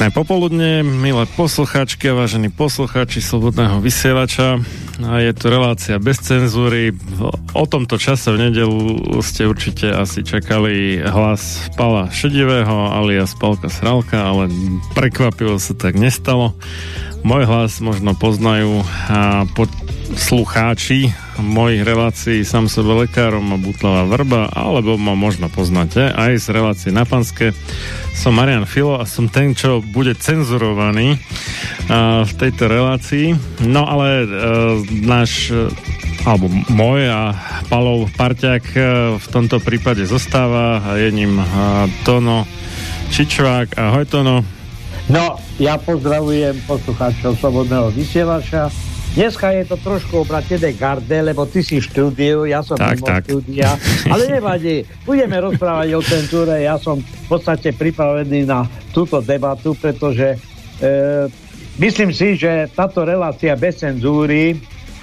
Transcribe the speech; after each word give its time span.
Pekné 0.00 0.16
popoludne, 0.16 0.80
milé 0.80 1.28
poslucháčky 1.36 2.08
a 2.08 2.16
vážení 2.16 2.48
poslucháči 2.48 3.20
Slobodného 3.20 3.84
vysielača. 3.84 4.56
A 5.04 5.20
je 5.20 5.28
tu 5.36 5.52
relácia 5.52 6.00
bez 6.00 6.16
cenzúry. 6.24 6.96
O 7.52 7.68
tomto 7.68 8.00
čase 8.00 8.32
v 8.32 8.48
nedelu 8.48 8.96
ste 9.20 9.44
určite 9.44 9.92
asi 9.92 10.24
čakali 10.24 11.04
hlas 11.04 11.68
Pala 11.76 12.08
Šedivého 12.08 12.96
alias 12.96 13.36
Palka 13.36 13.68
Sralka, 13.68 14.24
ale 14.24 14.48
prekvapivo 14.96 15.60
sa 15.60 15.76
tak 15.76 16.00
nestalo. 16.00 16.56
Môj 17.20 17.44
hlas 17.44 17.76
možno 17.84 18.16
poznajú 18.16 18.80
a 19.04 19.44
poslucháči 20.10 21.14
mojich 21.38 21.86
relácií 21.86 22.42
sám 22.42 22.66
sebe 22.66 23.06
lekárom 23.06 23.54
a 23.54 23.58
Butlová 23.58 24.02
vrba, 24.10 24.50
alebo 24.50 24.98
ma 24.98 25.14
možno 25.14 25.46
poznáte 25.46 26.10
aj 26.10 26.42
z 26.42 26.46
relácie 26.50 26.90
na 26.90 27.06
Panske. 27.06 27.54
Som 28.18 28.34
Marian 28.34 28.66
Filo 28.66 28.98
a 28.98 29.06
som 29.06 29.30
ten, 29.30 29.54
čo 29.54 29.78
bude 29.78 30.18
cenzurovaný 30.18 31.14
uh, 31.14 32.26
v 32.26 32.32
tejto 32.36 32.66
relácii. 32.66 33.38
No 33.70 33.86
ale 33.86 34.26
uh, 34.26 34.30
náš 34.90 35.54
uh, 35.54 35.70
alebo 36.26 36.50
môj 36.68 37.06
a 37.06 37.32
Palov 37.70 38.10
parťák 38.18 38.64
uh, 38.74 38.84
v 39.14 39.26
tomto 39.30 39.62
prípade 39.62 40.02
zostáva 40.10 40.82
a 40.82 40.98
je 40.98 41.08
ním 41.14 41.38
uh, 41.38 41.86
Tono 42.02 42.50
Čičvák. 43.14 43.78
Ahoj 43.78 44.04
Tono. 44.10 44.42
No, 45.10 45.38
ja 45.58 45.78
pozdravujem 45.78 46.58
poslucháčov 46.66 47.38
Slobodného 47.38 47.90
vysielača 47.94 48.70
Dneska 49.10 49.50
je 49.50 49.66
to 49.66 49.74
trošku 49.74 50.22
obratené 50.22 50.70
garde, 50.70 51.18
lebo 51.18 51.42
ty 51.42 51.66
si 51.66 51.82
štúdiu, 51.82 52.46
ja 52.46 52.62
som 52.62 52.78
tak, 52.78 52.94
mimo 52.94 53.10
tak. 53.10 53.26
štúdia, 53.26 53.74
ale 54.06 54.38
nevadí, 54.38 54.86
budeme 55.02 55.34
rozprávať 55.42 55.98
o 55.98 56.00
cenzúre, 56.00 56.62
ja 56.62 56.78
som 56.78 57.02
v 57.02 57.26
podstate 57.26 57.74
pripravený 57.74 58.46
na 58.46 58.70
túto 58.94 59.18
debatu, 59.18 59.74
pretože 59.74 60.38
e, 60.78 61.26
myslím 61.82 62.14
si, 62.14 62.38
že 62.38 62.70
táto 62.70 63.02
relácia 63.02 63.58
bez 63.58 63.82
cenzúry 63.82 64.54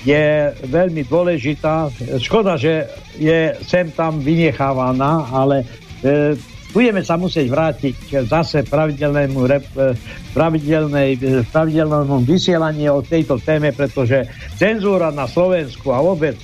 je 0.08 0.56
veľmi 0.72 1.04
dôležitá. 1.04 1.92
Škoda, 2.24 2.56
že 2.56 2.88
je 3.20 3.60
sem 3.68 3.92
tam 3.92 4.24
vynechávaná, 4.24 5.28
ale 5.36 5.68
e, 6.00 6.40
budeme 6.78 7.02
sa 7.02 7.18
musieť 7.18 7.50
vrátiť 7.50 7.98
zase 8.30 8.62
pravidelnému 8.70 9.40
rep, 9.50 9.66
pravidelnej, 10.38 11.18
pravidelnému 11.50 12.22
vysielaniu 12.22 13.02
o 13.02 13.02
tejto 13.02 13.42
téme, 13.42 13.74
pretože 13.74 14.30
cenzúra 14.62 15.10
na 15.10 15.26
Slovensku 15.26 15.90
a 15.90 16.06
vôbec 16.06 16.38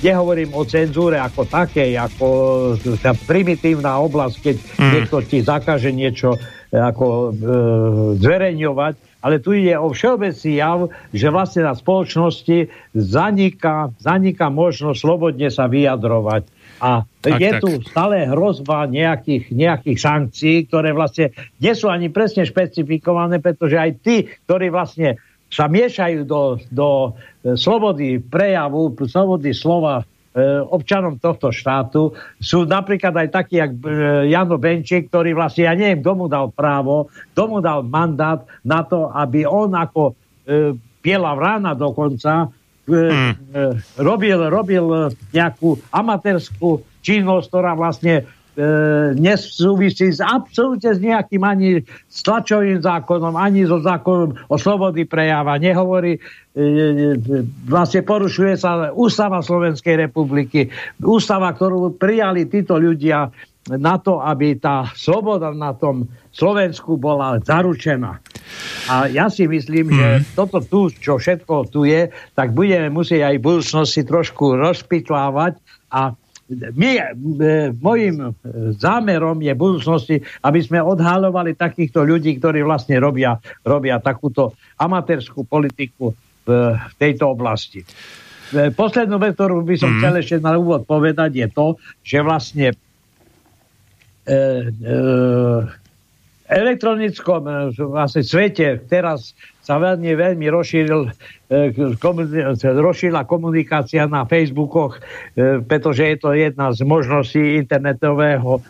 nehovorím 0.00 0.56
o 0.56 0.64
cenzúre 0.64 1.20
ako 1.20 1.44
takej, 1.44 2.00
ako 2.00 2.28
tá 2.96 3.12
primitívna 3.28 4.00
oblasť, 4.00 4.36
keď 4.40 4.56
mm. 4.56 4.90
niekto 4.96 5.16
ti 5.20 5.44
zakáže 5.44 5.92
niečo 5.92 6.36
e, 6.36 6.38
ako 6.80 7.04
e, 7.04 7.28
zverejňovať, 8.24 8.94
ale 9.20 9.40
tu 9.40 9.52
ide 9.52 9.76
o 9.76 9.92
všeobecný 9.92 10.52
jav, 10.60 10.92
že 11.12 11.28
vlastne 11.28 11.64
na 11.64 11.76
spoločnosti 11.76 12.72
zaniká, 12.92 13.92
zaniká 14.00 14.48
možnosť 14.48 14.96
slobodne 15.00 15.48
sa 15.48 15.68
vyjadrovať. 15.68 16.53
A 16.84 17.08
tak, 17.24 17.40
je 17.40 17.50
tak. 17.56 17.60
tu 17.64 17.70
stále 17.80 18.28
hrozba 18.28 18.84
nejakých, 18.84 19.48
nejakých 19.56 19.98
sankcií, 20.04 20.68
ktoré 20.68 20.92
vlastne 20.92 21.32
nie 21.56 21.72
sú 21.72 21.88
ani 21.88 22.12
presne 22.12 22.44
špecifikované, 22.44 23.40
pretože 23.40 23.80
aj 23.80 23.90
tí, 24.04 24.28
ktorí 24.44 24.68
vlastne 24.68 25.16
sa 25.48 25.64
miešajú 25.64 26.28
do, 26.28 26.60
do 26.68 26.88
e, 27.40 27.56
slobody 27.56 28.20
prejavu, 28.20 28.92
slobody 29.08 29.56
slova 29.56 30.04
e, 30.04 30.04
občanom 30.60 31.16
tohto 31.16 31.48
štátu 31.48 32.12
sú 32.36 32.68
napríklad 32.68 33.16
aj 33.16 33.28
takí, 33.32 33.64
jak 33.64 33.72
e, 33.72 34.28
Jano 34.28 34.60
Benčík, 34.60 35.08
ktorý 35.08 35.32
vlastne, 35.32 35.64
ja 35.64 35.72
neviem, 35.72 36.04
kto 36.04 36.12
mu 36.20 36.26
dal 36.28 36.52
právo, 36.52 37.08
kto 37.32 37.42
mu 37.48 37.58
dal 37.64 37.80
mandát 37.80 38.44
na 38.60 38.84
to, 38.84 39.08
aby 39.08 39.48
on 39.48 39.72
ako 39.72 40.12
Biela 41.00 41.32
vrána 41.32 41.72
dokonca 41.72 42.52
mm. 42.88 44.00
robil, 44.00 44.38
robil 44.48 44.84
nejakú 45.32 45.80
amatérskú 45.88 46.84
činnosť, 47.04 47.46
ktorá 47.52 47.72
vlastne 47.76 48.14
e, 48.20 48.22
nesúvisí 49.16 50.12
s 50.12 50.20
absolútne 50.20 50.92
s 50.96 51.00
nejakým 51.00 51.42
ani 51.44 51.70
s 52.08 52.18
tlačovým 52.24 52.80
zákonom, 52.80 53.36
ani 53.36 53.68
so 53.68 53.80
zákonom 53.80 54.36
o 54.48 54.56
slobody 54.56 55.04
prejava. 55.04 55.60
Nehovorí, 55.60 56.16
e, 56.16 56.20
vlastne 57.68 58.00
porušuje 58.04 58.54
sa 58.56 58.92
ústava 58.92 59.44
Slovenskej 59.44 60.08
republiky, 60.08 60.72
ústava, 61.04 61.52
ktorú 61.52 61.96
prijali 61.96 62.48
títo 62.48 62.80
ľudia 62.80 63.28
na 63.70 63.96
to, 63.96 64.20
aby 64.20 64.60
tá 64.60 64.92
sloboda 64.92 65.48
na 65.56 65.72
tom 65.72 66.04
Slovensku 66.34 67.00
bola 67.00 67.40
zaručená. 67.40 68.20
A 68.90 69.08
ja 69.08 69.32
si 69.32 69.48
myslím, 69.48 69.88
mm. 69.88 69.96
že 69.96 70.08
mhm. 70.08 70.24
toto 70.36 70.58
tu, 70.60 70.80
čo 70.92 71.16
všetko 71.16 71.72
tu 71.72 71.88
je, 71.88 72.12
tak 72.36 72.52
budeme 72.52 72.92
musieť 72.92 73.32
aj 73.32 73.34
v 73.40 73.46
budúcnosti 73.46 74.02
trošku 74.04 74.58
rozpitlávať 74.60 75.56
a 75.88 76.12
my, 76.52 76.90
e, 77.00 77.72
mojim 77.80 78.36
zámerom 78.76 79.40
je 79.40 79.52
v 79.56 79.62
budúcnosti, 79.64 80.16
aby 80.44 80.60
sme 80.60 80.84
odhalovali 80.84 81.56
takýchto 81.56 82.04
ľudí, 82.04 82.36
ktorí 82.36 82.60
vlastne 82.60 83.00
robia, 83.00 83.40
robia 83.64 83.96
takúto 83.96 84.52
amatérskú 84.76 85.48
politiku 85.48 86.12
v, 86.44 86.76
v 86.76 86.94
tejto 87.00 87.32
oblasti. 87.32 87.80
E, 87.80 88.68
poslednú 88.76 89.16
vec, 89.16 89.40
ktorú 89.40 89.64
by 89.64 89.76
som 89.80 89.96
mm. 89.96 89.98
chcel 90.04 90.14
ešte 90.20 90.36
na 90.44 90.60
úvod 90.60 90.84
povedať, 90.84 91.32
je 91.32 91.48
to, 91.48 91.80
že 92.04 92.20
vlastne 92.20 92.76
elektronickom 96.48 97.42
e, 97.48 97.52
vlastne 97.80 98.22
svete 98.22 98.84
teraz 98.84 99.32
sa 99.64 99.80
veľmi, 99.80 100.12
veľmi 100.12 100.46
rozšíril, 100.52 101.08
e, 101.48 101.72
rozšírila 102.60 103.24
komunikácia 103.24 104.04
na 104.04 104.28
Facebookoch, 104.28 105.00
e, 105.34 105.64
pretože 105.64 106.04
je 106.04 106.16
to 106.20 106.36
jedna 106.36 106.72
z 106.72 106.84
možností 106.84 107.58
internetového 107.60 108.60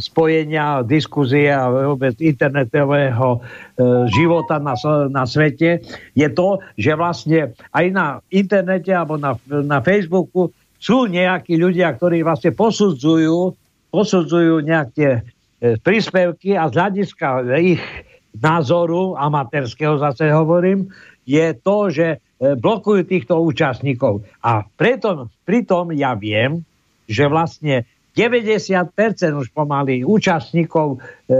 spojenia, 0.00 0.80
diskuzie 0.88 1.52
a 1.52 1.68
vôbec 1.68 2.16
internetového 2.16 3.44
života 4.08 4.56
na, 4.56 4.72
na 5.12 5.28
svete, 5.28 5.84
je 6.16 6.28
to, 6.32 6.64
že 6.80 6.96
vlastne 6.96 7.52
aj 7.76 7.86
na 7.92 8.24
internete 8.32 8.88
alebo 8.88 9.20
na, 9.20 9.36
na 9.44 9.84
Facebooku 9.84 10.48
sú 10.80 11.12
nejakí 11.12 11.60
ľudia, 11.60 11.92
ktorí 11.92 12.24
vlastne 12.24 12.56
posudzujú, 12.56 13.52
posudzujú 13.94 14.66
nejaké 14.66 15.22
E, 15.64 15.80
príspevky 15.80 16.60
a 16.60 16.68
z 16.68 16.76
hľadiska 16.76 17.48
ich 17.56 17.80
názoru, 18.36 19.16
amatérskeho 19.16 19.96
zase 19.96 20.28
hovorím, 20.28 20.92
je 21.24 21.56
to, 21.56 21.88
že 21.88 22.06
e, 22.12 22.16
blokujú 22.52 23.08
týchto 23.08 23.40
účastníkov. 23.40 24.28
A 24.44 24.68
preto, 24.76 25.32
pritom 25.48 25.96
ja 25.96 26.12
viem, 26.12 26.60
že 27.08 27.24
vlastne 27.32 27.88
90% 28.12 28.92
už 29.32 29.48
pomaly 29.56 30.04
účastníkov, 30.04 31.00
e, 31.00 31.32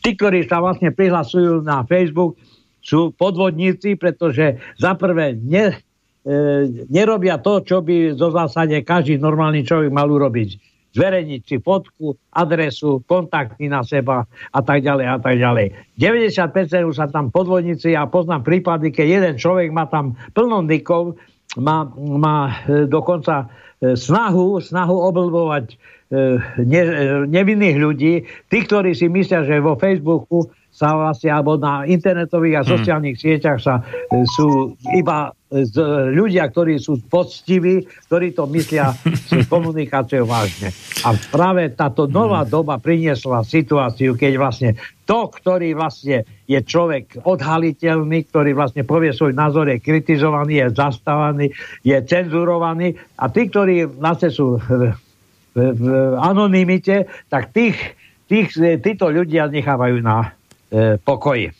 tí, 0.00 0.10
ktorí 0.16 0.48
sa 0.48 0.64
vlastne 0.64 0.96
prihlasujú 0.96 1.60
na 1.60 1.84
Facebook, 1.84 2.40
sú 2.80 3.12
podvodníci, 3.12 4.00
pretože 4.00 4.56
za 4.80 4.96
prvé 4.96 5.36
ne, 5.36 5.76
nerobia 6.88 7.36
to, 7.36 7.60
čo 7.60 7.84
by 7.84 8.16
zo 8.16 8.32
zásade 8.32 8.80
každý 8.80 9.20
normálny 9.20 9.60
človek 9.60 9.92
mal 9.92 10.08
urobiť 10.08 10.74
zverejniť 10.94 11.42
si 11.42 11.56
fotku, 11.58 12.14
adresu, 12.30 13.02
kontakty 13.04 13.66
na 13.66 13.82
seba 13.82 14.30
a 14.54 14.60
tak 14.62 14.86
ďalej 14.86 15.06
a 15.10 15.18
tak 15.18 15.36
ďalej. 15.42 15.66
90% 15.98 16.90
už 16.90 16.96
sa 16.96 17.10
tam 17.10 17.34
podvodníci 17.34 17.98
ja 17.98 18.06
poznám 18.06 18.46
prípady, 18.46 18.94
keď 18.94 19.06
jeden 19.20 19.34
človek 19.34 19.74
má 19.74 19.90
tam 19.90 20.14
plno 20.32 20.62
nikov, 20.62 21.18
má, 21.58 21.90
má 21.98 22.62
e, 22.66 22.86
dokonca 22.86 23.50
e, 23.82 23.94
snahu, 23.98 24.62
snahu 24.62 24.94
oblbovať 24.94 25.74
e, 25.74 25.76
ne, 26.62 26.82
nevinných 27.26 27.76
ľudí, 27.78 28.14
tí, 28.50 28.58
ktorí 28.62 28.94
si 28.94 29.10
myslia, 29.10 29.42
že 29.42 29.62
vo 29.62 29.74
Facebooku 29.74 30.50
sa 30.74 30.98
vlastne, 30.98 31.30
alebo 31.30 31.54
na 31.54 31.86
internetových 31.86 32.60
a 32.60 32.62
mhm. 32.66 32.70
sociálnych 32.74 33.16
sieťach 33.16 33.62
sa 33.62 33.78
e, 33.78 34.26
sú 34.34 34.74
iba 34.90 35.30
e, 35.30 35.62
z, 35.62 35.78
ľudia, 36.10 36.50
ktorí 36.50 36.82
sú 36.82 36.98
poctiví, 37.06 37.86
ktorí 38.10 38.34
to 38.34 38.50
myslia 38.50 38.90
s 39.30 39.46
komunikáciou 39.46 40.26
vážne. 40.26 40.74
A 41.06 41.14
práve 41.30 41.70
táto 41.78 42.10
nová 42.10 42.42
mhm. 42.42 42.50
doba 42.50 42.74
priniesla 42.82 43.46
situáciu, 43.46 44.18
keď 44.18 44.32
vlastne 44.34 44.70
to, 45.06 45.28
ktorý 45.30 45.76
vlastne 45.76 46.24
je 46.48 46.58
človek 46.58 47.22
odhaliteľný, 47.22 48.24
ktorý 48.28 48.56
vlastne 48.56 48.82
povie 48.82 49.12
svoj 49.12 49.36
názor, 49.36 49.68
je 49.68 49.78
kritizovaný, 49.78 50.64
je 50.64 50.66
zastávaný, 50.72 51.46
je 51.84 51.96
cenzurovaný 52.02 52.96
a 53.20 53.28
tí, 53.28 53.46
ktorí 53.48 53.84
vlastne 54.00 54.32
sú 54.32 54.58
v, 54.58 54.96
v, 55.54 55.58
v 55.76 55.84
anonimite, 56.18 57.06
tak 57.28 57.52
tých, 57.52 57.76
tých, 58.26 58.56
títo 58.80 59.12
ľudia 59.12 59.48
nechávajú 59.52 60.00
na 60.00 60.16
e, 60.24 60.28
pokoji. 61.02 61.52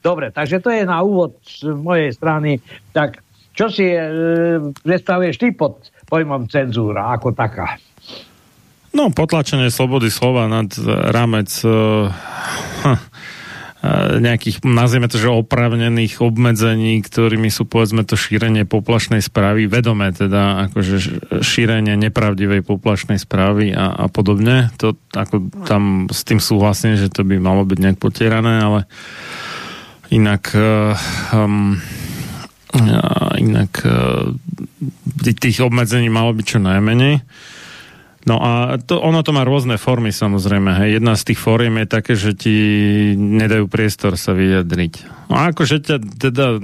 Dobre, 0.00 0.32
takže 0.32 0.64
to 0.64 0.72
je 0.72 0.88
na 0.88 1.04
úvod 1.04 1.36
z 1.44 1.76
mojej 1.76 2.08
strany. 2.16 2.64
Tak 2.96 3.20
čo 3.52 3.68
si 3.68 3.84
e, 3.84 4.00
predstavuješ 4.80 5.36
ty 5.36 5.52
pod 5.52 5.92
pojmom 6.08 6.48
cenzúra 6.48 7.12
ako 7.12 7.36
taká? 7.36 7.76
No, 8.90 9.12
potlačenie 9.12 9.68
slobody 9.68 10.08
slova 10.08 10.48
nad 10.48 10.72
rámec 11.12 11.52
e, 11.62 11.68
nejakých, 14.20 14.60
nazvieme 14.60 15.08
to, 15.08 15.16
že 15.16 15.32
opravnených 15.32 16.20
obmedzení, 16.20 17.00
ktorými 17.00 17.48
sú 17.48 17.64
povedzme 17.64 18.04
to 18.04 18.12
šírenie 18.12 18.68
poplašnej 18.68 19.24
správy, 19.24 19.64
vedomé 19.72 20.12
teda 20.12 20.68
akože 20.68 20.96
šírenie 21.40 21.96
nepravdivej 21.96 22.60
poplašnej 22.60 23.16
správy 23.16 23.72
a, 23.72 23.96
a 23.96 24.06
podobne. 24.12 24.68
To 24.84 24.92
ako 25.16 25.48
tam 25.64 26.12
s 26.12 26.28
tým 26.28 26.44
súhlasím, 26.44 27.00
že 27.00 27.08
to 27.08 27.24
by 27.24 27.40
malo 27.40 27.64
byť 27.64 27.78
nejak 27.80 27.98
potierané, 27.98 28.60
ale 28.60 28.80
inak 30.12 30.52
um, 31.32 31.80
inak 33.40 33.72
tých 35.40 35.58
obmedzení 35.64 36.06
malo 36.12 36.30
byť 36.36 36.46
čo 36.46 36.58
najmenej. 36.62 37.24
No 38.28 38.36
a 38.36 38.76
to, 38.76 39.00
ono 39.00 39.24
to 39.24 39.32
má 39.32 39.48
rôzne 39.48 39.80
formy 39.80 40.12
samozrejme. 40.12 40.76
Hej. 40.76 41.00
Jedna 41.00 41.16
z 41.16 41.32
tých 41.32 41.40
fóriem 41.40 41.80
je 41.80 41.86
také, 41.88 42.12
že 42.12 42.36
ti 42.36 42.56
nedajú 43.16 43.64
priestor 43.64 44.20
sa 44.20 44.36
vyjadriť. 44.36 45.24
No 45.32 45.40
a 45.40 45.56
akože 45.56 45.80
ťa 45.80 45.96
teda 46.20 46.60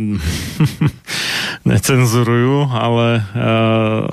necenzurujú, 1.71 2.69
ale 2.69 3.25
uh, 3.25 4.05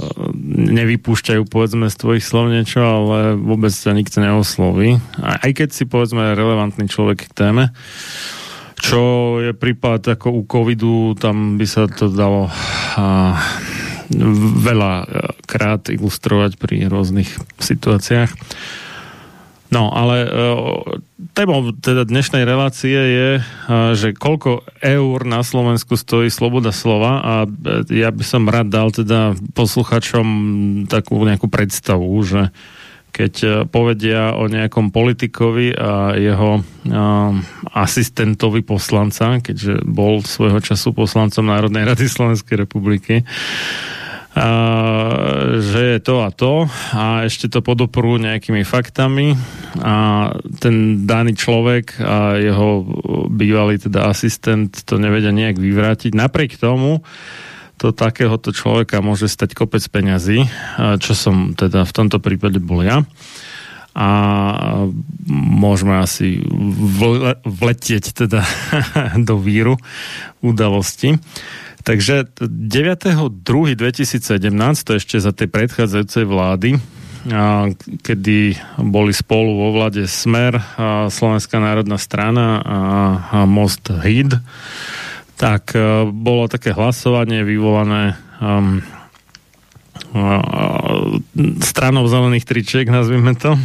nevypúšťajú 0.72 1.44
povedzme 1.52 1.92
z 1.92 1.96
tvojich 2.00 2.24
slov 2.24 2.48
niečo, 2.48 2.80
ale 2.80 3.36
vôbec 3.36 3.76
ťa 3.76 3.92
nikto 3.92 4.24
neosloví. 4.24 5.04
Aj, 5.20 5.44
aj 5.44 5.52
keď 5.52 5.70
si 5.76 5.84
povedzme 5.84 6.40
relevantný 6.40 6.88
človek 6.88 7.28
k 7.28 7.36
téme. 7.36 7.76
Čo 8.80 9.40
je 9.44 9.52
prípad 9.52 10.16
ako 10.16 10.28
u 10.32 10.42
covidu, 10.48 11.16
tam 11.20 11.60
by 11.60 11.68
sa 11.68 11.92
to 11.92 12.08
dalo 12.08 12.48
uh, 12.48 13.36
veľa 14.64 14.94
e, 15.02 15.06
krát 15.50 15.90
ilustrovať 15.90 16.56
pri 16.62 16.88
rôznych 16.88 17.30
situáciách. 17.60 18.32
No, 19.74 19.90
ale 19.90 20.16
e, 20.24 20.30
témou 21.34 21.74
teda 21.74 22.06
dnešnej 22.06 22.46
relácie 22.46 22.94
je, 22.94 23.30
e, 23.40 23.44
že 23.98 24.14
koľko 24.14 24.62
eur 24.86 25.18
na 25.26 25.42
Slovensku 25.42 25.98
stojí 25.98 26.30
sloboda 26.30 26.70
slova 26.70 27.26
a 27.26 27.34
ja 27.90 28.14
by 28.14 28.24
som 28.24 28.46
rád 28.46 28.70
dal 28.70 28.94
teda 28.94 29.34
posluchačom 29.58 30.28
takú 30.86 31.18
nejakú 31.26 31.50
predstavu, 31.50 32.14
že 32.22 32.54
keď 33.14 33.70
povedia 33.70 34.34
o 34.34 34.50
nejakom 34.50 34.90
politikovi 34.90 35.78
a 35.78 36.18
jeho 36.18 36.66
asistentovi 37.70 38.66
poslanca, 38.66 39.38
keďže 39.38 39.86
bol 39.86 40.26
svojho 40.26 40.58
času 40.58 40.98
poslancom 40.98 41.46
Národnej 41.46 41.86
rady 41.86 42.10
Slovenskej 42.10 42.66
republiky, 42.66 43.22
že 45.62 45.82
je 45.94 46.00
to 46.02 46.26
a 46.26 46.30
to 46.34 46.66
a 46.98 47.30
ešte 47.30 47.54
to 47.54 47.62
podoprú 47.62 48.18
nejakými 48.18 48.66
faktami 48.66 49.38
a 49.78 50.30
ten 50.58 51.06
daný 51.06 51.38
človek 51.38 52.02
a 52.02 52.42
jeho 52.42 52.82
bývalý 53.30 53.78
teda 53.78 54.10
asistent 54.10 54.90
to 54.90 54.98
nevedia 54.98 55.30
nejak 55.30 55.62
vyvrátiť. 55.62 56.18
Napriek 56.18 56.58
tomu 56.58 57.06
to 57.78 57.94
takéhoto 57.94 58.50
človeka 58.50 59.06
môže 59.06 59.30
stať 59.30 59.54
kopec 59.54 59.86
peňazí, 59.86 60.50
čo 60.98 61.14
som 61.14 61.54
teda 61.54 61.86
v 61.86 61.94
tomto 61.94 62.18
prípade 62.18 62.58
bol 62.58 62.82
ja 62.82 63.06
a 63.94 64.10
môžeme 65.30 66.02
asi 66.02 66.42
vletieť 67.46 68.26
teda 68.26 68.42
do 69.30 69.38
víru 69.38 69.78
udalosti. 70.42 71.22
Takže 71.84 72.32
9.2.2017, 72.40 74.88
to 74.88 74.92
ešte 74.96 75.20
za 75.20 75.36
tej 75.36 75.52
predchádzajúcej 75.52 76.24
vlády, 76.24 76.80
kedy 78.04 78.56
boli 78.88 79.12
spolu 79.12 79.60
vo 79.60 79.76
vlade 79.76 80.08
Smer, 80.08 80.64
Slovenská 81.12 81.60
národná 81.60 82.00
strana 82.00 82.64
a, 82.64 83.44
Most 83.44 83.92
HID, 83.92 84.40
tak 85.36 85.76
a, 85.76 86.08
bolo 86.08 86.48
také 86.48 86.72
hlasovanie 86.72 87.44
vyvolané 87.44 88.16
um, 88.40 88.80
stranou 91.64 92.08
zelených 92.08 92.48
tričiek, 92.48 92.88
nazvime 92.88 93.36
to, 93.36 93.60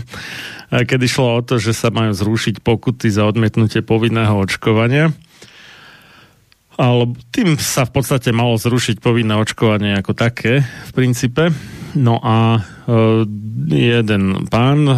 kedy 0.71 1.07
šlo 1.07 1.39
o 1.39 1.43
to, 1.45 1.59
že 1.61 1.77
sa 1.77 1.91
majú 1.95 2.13
zrušiť 2.13 2.61
pokuty 2.67 3.11
za 3.13 3.25
odmietnutie 3.29 3.83
povinného 3.85 4.41
očkovania 4.43 5.13
ale 6.79 7.11
tým 7.35 7.59
sa 7.59 7.83
v 7.83 7.99
podstate 7.99 8.31
malo 8.31 8.55
zrušiť 8.55 9.03
povinné 9.03 9.35
očkovanie 9.35 9.99
ako 9.99 10.15
také 10.15 10.63
v 10.63 10.91
princípe. 10.95 11.51
No 11.99 12.23
a 12.23 12.63
e, 12.87 13.27
jeden 13.75 14.47
pán, 14.47 14.87
e, 14.87 14.97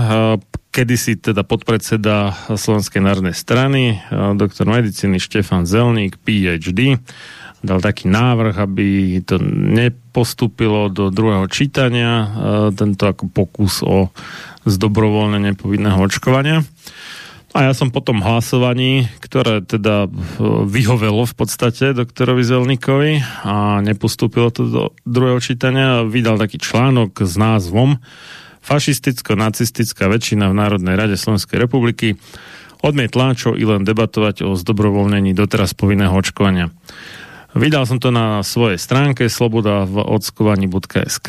kedysi 0.70 1.16
teda 1.16 1.40
podpredseda 1.40 2.36
Slovenskej 2.52 3.00
národnej 3.00 3.32
strany, 3.32 3.96
e, 3.96 4.36
doktor 4.36 4.68
medicíny 4.68 5.16
Štefan 5.16 5.64
Zelník, 5.64 6.20
PhD, 6.20 7.00
dal 7.64 7.80
taký 7.80 8.12
návrh, 8.12 8.60
aby 8.60 8.86
to 9.24 9.40
nepostúpilo 9.40 10.92
do 10.92 11.12
druhého 11.12 11.44
čítania, 11.52 12.32
tento 12.72 13.04
ako 13.04 13.28
pokus 13.28 13.84
o 13.84 14.08
zdobrovoľnenie 14.64 15.52
povinného 15.60 16.00
očkovania. 16.00 16.64
A 17.50 17.66
ja 17.66 17.72
som 17.74 17.90
po 17.90 17.98
tom 17.98 18.22
hlasovaní, 18.22 19.10
ktoré 19.18 19.58
teda 19.66 20.06
e, 20.06 20.08
vyhovelo 20.70 21.26
v 21.26 21.34
podstate 21.34 21.90
doktorovi 21.98 22.46
Zelníkovi 22.46 23.12
a 23.42 23.82
nepostúpilo 23.82 24.54
to 24.54 24.62
do 24.70 24.82
druhého 25.02 25.42
čítania, 25.42 26.06
vydal 26.06 26.38
taký 26.38 26.62
článok 26.62 27.26
s 27.26 27.34
názvom 27.34 27.98
Fašisticko-nacistická 28.62 30.06
väčšina 30.06 30.46
v 30.46 30.58
Národnej 30.62 30.94
rade 30.94 31.18
Slovenskej 31.18 31.58
republiky 31.58 32.14
odmietla 32.80 33.36
čo 33.36 33.58
i 33.58 33.64
len 33.64 33.84
debatovať 33.84 34.44
o 34.44 34.56
zdobrovoľnení 34.56 35.36
doteraz 35.36 35.76
povinného 35.76 36.12
očkovania. 36.16 36.72
Vydal 37.52 37.84
som 37.84 37.98
to 37.98 38.14
na 38.14 38.46
svojej 38.46 38.78
stránke 38.78 39.26
sloboda 39.26 39.84
v 39.84 40.00
ockovaní.sk 40.00 41.28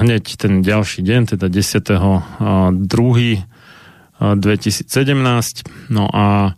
hneď 0.00 0.24
ten 0.34 0.64
ďalší 0.64 1.06
deň, 1.06 1.36
teda 1.36 1.46
10. 1.46 1.84
2 1.94 3.59
2017. 4.20 5.90
No 5.90 6.06
a 6.12 6.54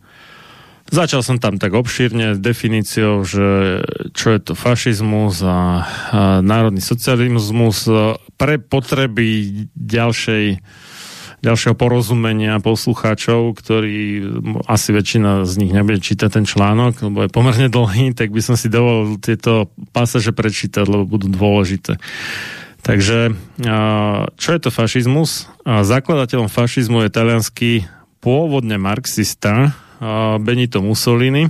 Začal 0.93 1.25
som 1.25 1.41
tam 1.41 1.57
tak 1.57 1.73
obšírne 1.73 2.37
definíciou, 2.37 3.25
že 3.25 3.81
čo 4.13 4.37
je 4.37 4.41
to 4.45 4.53
fašizmus 4.53 5.41
a, 5.41 5.49
a 5.49 5.61
národný 6.45 6.85
socializmus 6.85 7.89
pre 8.37 8.61
potreby 8.61 9.49
ďalšej, 9.73 10.61
ďalšieho 11.41 11.75
porozumenia 11.81 12.61
poslucháčov, 12.61 13.57
ktorí 13.57 14.21
asi 14.69 14.93
väčšina 14.93 15.49
z 15.49 15.65
nich 15.65 15.73
nebude 15.73 15.97
čítať 15.97 16.29
ten 16.29 16.45
článok, 16.45 17.01
lebo 17.09 17.25
je 17.25 17.33
pomerne 17.33 17.73
dlhý, 17.73 18.13
tak 18.13 18.29
by 18.29 18.45
som 18.45 18.61
si 18.61 18.69
dovolil 18.69 19.17
tieto 19.17 19.73
pasaže 19.97 20.37
prečítať, 20.37 20.85
lebo 20.85 21.09
budú 21.09 21.33
dôležité. 21.33 21.97
Takže 22.83 23.39
čo 24.35 24.49
je 24.51 24.61
to 24.61 24.75
fašizmus? 24.75 25.47
Zakladateľom 25.63 26.51
fašizmu 26.51 27.07
je 27.07 27.15
talianský 27.15 27.73
pôvodne 28.19 28.75
marxista 28.75 29.71
Benito 30.43 30.83
Mussolini, 30.83 31.47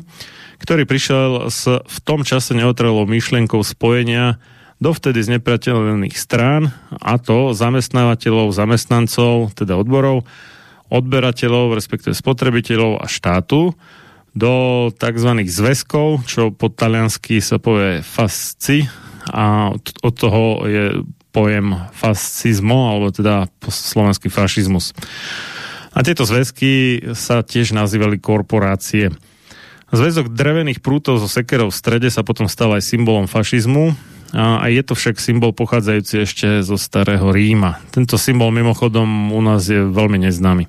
ktorý 0.61 0.85
prišiel 0.85 1.49
s 1.49 1.65
v 1.69 1.99
tom 2.05 2.21
čase 2.23 2.53
neutrálou 2.53 3.09
myšlienkou 3.09 3.65
spojenia 3.65 4.37
dovtedy 4.77 5.25
znepriateľných 5.25 6.13
strán, 6.13 6.75
a 7.01 7.17
to 7.17 7.57
zamestnávateľov, 7.57 8.53
zamestnancov, 8.53 9.57
teda 9.57 9.79
odborov, 9.79 10.29
odberateľov, 10.93 11.79
respektíve 11.79 12.13
spotrebiteľov 12.13 13.01
a 13.01 13.07
štátu 13.09 13.73
do 14.37 14.53
tzv. 14.93 15.31
zväzkov, 15.49 16.29
čo 16.29 16.53
po 16.53 16.69
taliansky 16.69 17.41
sa 17.41 17.57
povie 17.57 18.05
fasci 18.05 18.85
a 19.33 19.73
od 20.03 20.15
toho 20.19 20.67
je 20.67 20.85
pojem 21.33 21.89
fascizmo, 21.97 22.93
alebo 22.93 23.09
teda 23.09 23.49
slovenský 23.65 24.29
fašizmus. 24.29 24.93
A 25.93 26.05
tieto 26.05 26.29
zväzky 26.29 27.01
sa 27.17 27.41
tiež 27.41 27.73
nazývali 27.73 28.21
korporácie. 28.21 29.13
Zväzok 29.93 30.33
drevených 30.33 30.81
prútov 30.81 31.21
zo 31.21 31.29
sekerov 31.29 31.69
v 31.69 31.77
strede 31.77 32.09
sa 32.09 32.25
potom 32.25 32.49
stal 32.49 32.73
aj 32.73 32.85
symbolom 32.85 33.29
fašizmu 33.29 33.93
a 34.33 34.65
je 34.73 34.81
to 34.81 34.97
však 34.97 35.21
symbol 35.21 35.53
pochádzajúci 35.53 36.15
ešte 36.25 36.49
zo 36.65 36.81
starého 36.81 37.29
Ríma. 37.29 37.77
Tento 37.93 38.17
symbol 38.17 38.49
mimochodom 38.57 39.29
u 39.37 39.41
nás 39.45 39.69
je 39.69 39.85
veľmi 39.85 40.25
neznámy. 40.25 40.65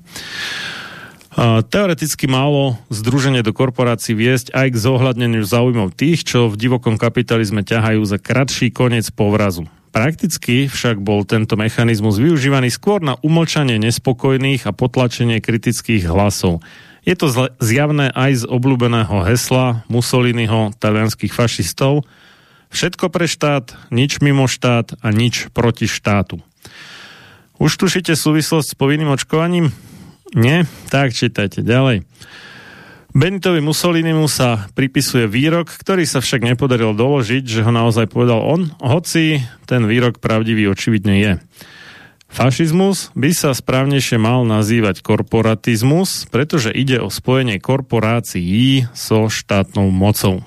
Teoreticky 1.72 2.28
málo 2.28 2.76
združenie 2.92 3.40
do 3.40 3.56
korporácií 3.56 4.12
viesť 4.12 4.52
aj 4.52 4.76
k 4.76 4.82
zohľadneniu 4.84 5.42
záujmov 5.48 5.96
tých, 5.96 6.28
čo 6.28 6.52
v 6.52 6.60
divokom 6.60 7.00
kapitalizme 7.00 7.64
ťahajú 7.64 8.04
za 8.04 8.20
kratší 8.20 8.70
koniec 8.76 9.08
povrazu. 9.08 9.64
Prakticky 9.94 10.66
však 10.66 10.98
bol 10.98 11.22
tento 11.22 11.54
mechanizmus 11.54 12.18
využívaný 12.18 12.74
skôr 12.74 12.98
na 12.98 13.14
umlčanie 13.22 13.78
nespokojných 13.78 14.66
a 14.66 14.74
potlačenie 14.74 15.38
kritických 15.38 16.10
hlasov. 16.10 16.66
Je 17.06 17.14
to 17.14 17.30
zjavné 17.62 18.10
aj 18.10 18.42
z 18.42 18.44
obľúbeného 18.50 19.22
hesla 19.22 19.86
Mussoliniho 19.86 20.74
talianských 20.82 21.30
fašistov 21.30 22.02
Všetko 22.74 23.06
pre 23.06 23.30
štát, 23.30 23.70
nič 23.94 24.18
mimo 24.18 24.50
štát 24.50 24.98
a 24.98 25.14
nič 25.14 25.46
proti 25.54 25.86
štátu. 25.86 26.42
Už 27.62 27.70
tušíte 27.78 28.18
súvislosť 28.18 28.74
s 28.74 28.78
povinným 28.78 29.14
očkovaním? 29.14 29.70
Nie? 30.34 30.66
Tak 30.90 31.14
čítajte 31.14 31.62
ďalej. 31.62 32.02
Benitovi 33.14 33.62
Mussolinimu 33.62 34.26
sa 34.26 34.66
pripisuje 34.74 35.30
výrok, 35.30 35.70
ktorý 35.70 36.02
sa 36.02 36.18
však 36.18 36.50
nepodarilo 36.50 36.98
doložiť, 36.98 37.46
že 37.46 37.62
ho 37.62 37.70
naozaj 37.70 38.10
povedal 38.10 38.42
on, 38.42 38.74
hoci 38.82 39.38
ten 39.70 39.86
výrok 39.86 40.18
pravdivý 40.18 40.66
očividne 40.66 41.14
je. 41.22 41.32
Fašizmus 42.26 43.14
by 43.14 43.30
sa 43.30 43.54
správnejšie 43.54 44.18
mal 44.18 44.42
nazývať 44.42 45.06
korporatizmus, 45.06 46.26
pretože 46.26 46.74
ide 46.74 46.98
o 46.98 47.06
spojenie 47.06 47.62
korporácií 47.62 48.90
so 48.98 49.30
štátnou 49.30 49.94
mocou. 49.94 50.42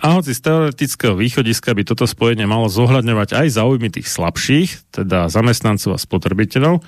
A 0.00 0.16
hoci 0.16 0.32
z 0.32 0.48
teoretického 0.48 1.12
východiska 1.12 1.76
by 1.76 1.84
toto 1.84 2.08
spojenie 2.08 2.48
malo 2.48 2.72
zohľadňovať 2.72 3.36
aj 3.36 3.46
záujmy 3.52 3.92
tých 3.92 4.08
slabších, 4.08 4.96
teda 4.96 5.28
zamestnancov 5.28 5.92
a 5.92 6.00
spotrebiteľov, 6.00 6.80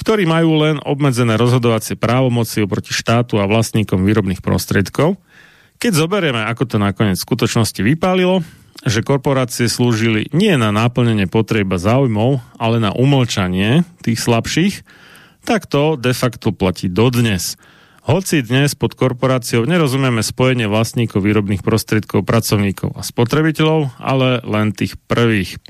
ktorí 0.00 0.24
majú 0.24 0.60
len 0.62 0.76
obmedzené 0.80 1.36
rozhodovacie 1.36 1.98
právomoci 1.98 2.64
oproti 2.64 2.94
štátu 2.94 3.40
a 3.40 3.48
vlastníkom 3.48 4.04
výrobných 4.06 4.40
prostriedkov, 4.40 5.18
keď 5.82 5.92
zoberieme, 5.98 6.46
ako 6.46 6.62
to 6.70 6.76
nakoniec 6.78 7.18
v 7.18 7.26
skutočnosti 7.26 7.80
vypálilo, 7.82 8.46
že 8.86 9.02
korporácie 9.02 9.66
slúžili 9.66 10.30
nie 10.30 10.54
na 10.54 10.70
náplnenie 10.70 11.26
potreba 11.26 11.78
záujmov, 11.78 12.38
ale 12.58 12.78
na 12.78 12.94
umlčanie 12.94 13.82
tých 14.02 14.22
slabších, 14.22 14.86
tak 15.42 15.66
to 15.66 15.98
de 15.98 16.14
facto 16.14 16.54
platí 16.54 16.86
dodnes. 16.86 17.58
Hoci 18.02 18.42
dnes 18.42 18.74
pod 18.74 18.98
korporáciou 18.98 19.62
nerozumieme 19.62 20.26
spojenie 20.26 20.66
vlastníkov 20.66 21.22
výrobných 21.22 21.62
prostriedkov, 21.62 22.26
pracovníkov 22.26 22.98
a 22.98 23.02
spotrebiteľov, 23.06 23.94
ale 24.02 24.42
len 24.42 24.74
tých 24.74 24.98
prvých. 25.06 25.62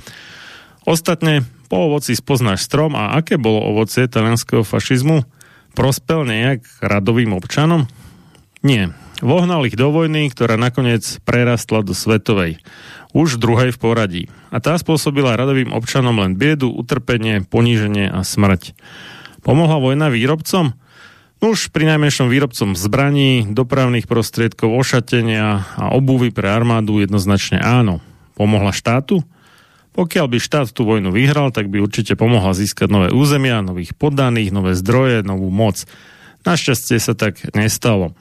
Ostatne, 0.88 1.45
po 1.73 1.88
ovoci 1.88 2.12
spoznáš 2.12 2.69
strom 2.69 2.93
a 2.93 3.17
aké 3.17 3.41
bolo 3.41 3.64
ovocie 3.73 4.05
talianského 4.05 4.61
fašizmu? 4.61 5.25
Prospel 5.73 6.29
nejak 6.29 6.69
radovým 6.85 7.33
občanom? 7.33 7.88
Nie. 8.61 8.93
Vohnal 9.25 9.64
ich 9.64 9.73
do 9.73 9.88
vojny, 9.88 10.29
ktorá 10.29 10.61
nakoniec 10.61 11.00
prerastla 11.25 11.81
do 11.81 11.97
svetovej 11.97 12.61
už 13.17 13.41
druhej 13.41 13.73
v 13.73 13.81
poradí. 13.81 14.23
A 14.52 14.61
tá 14.61 14.76
spôsobila 14.76 15.33
radovým 15.33 15.73
občanom 15.73 16.12
len 16.21 16.37
biedu, 16.37 16.69
utrpenie, 16.69 17.41
poníženie 17.49 18.12
a 18.12 18.21
smrť. 18.21 18.76
Pomohla 19.41 19.81
vojna 19.81 20.12
výrobcom? 20.12 20.76
No 21.41 21.45
už 21.57 21.73
pri 21.73 21.88
najmenšom 21.88 22.29
výrobcom 22.29 22.76
zbraní, 22.76 23.49
dopravných 23.49 24.05
prostriedkov, 24.05 24.76
ošatenia 24.76 25.64
a 25.81 25.85
obuvy 25.97 26.37
pre 26.37 26.52
armádu 26.52 27.00
jednoznačne 27.00 27.64
áno. 27.64 28.05
Pomohla 28.37 28.76
štátu? 28.76 29.25
Pokiaľ 29.93 30.27
by 30.29 30.39
štát 30.41 30.73
tú 30.73 30.89
vojnu 30.89 31.13
vyhral, 31.13 31.53
tak 31.53 31.69
by 31.69 31.85
určite 31.85 32.17
pomohla 32.17 32.57
získať 32.57 32.89
nové 32.89 33.09
územia, 33.13 33.61
nových 33.61 33.93
poddaných, 33.93 34.49
nové 34.49 34.73
zdroje, 34.73 35.21
novú 35.21 35.53
moc. 35.53 35.85
Našťastie 36.49 36.97
sa 36.97 37.13
tak 37.13 37.39
nestalo. 37.53 38.17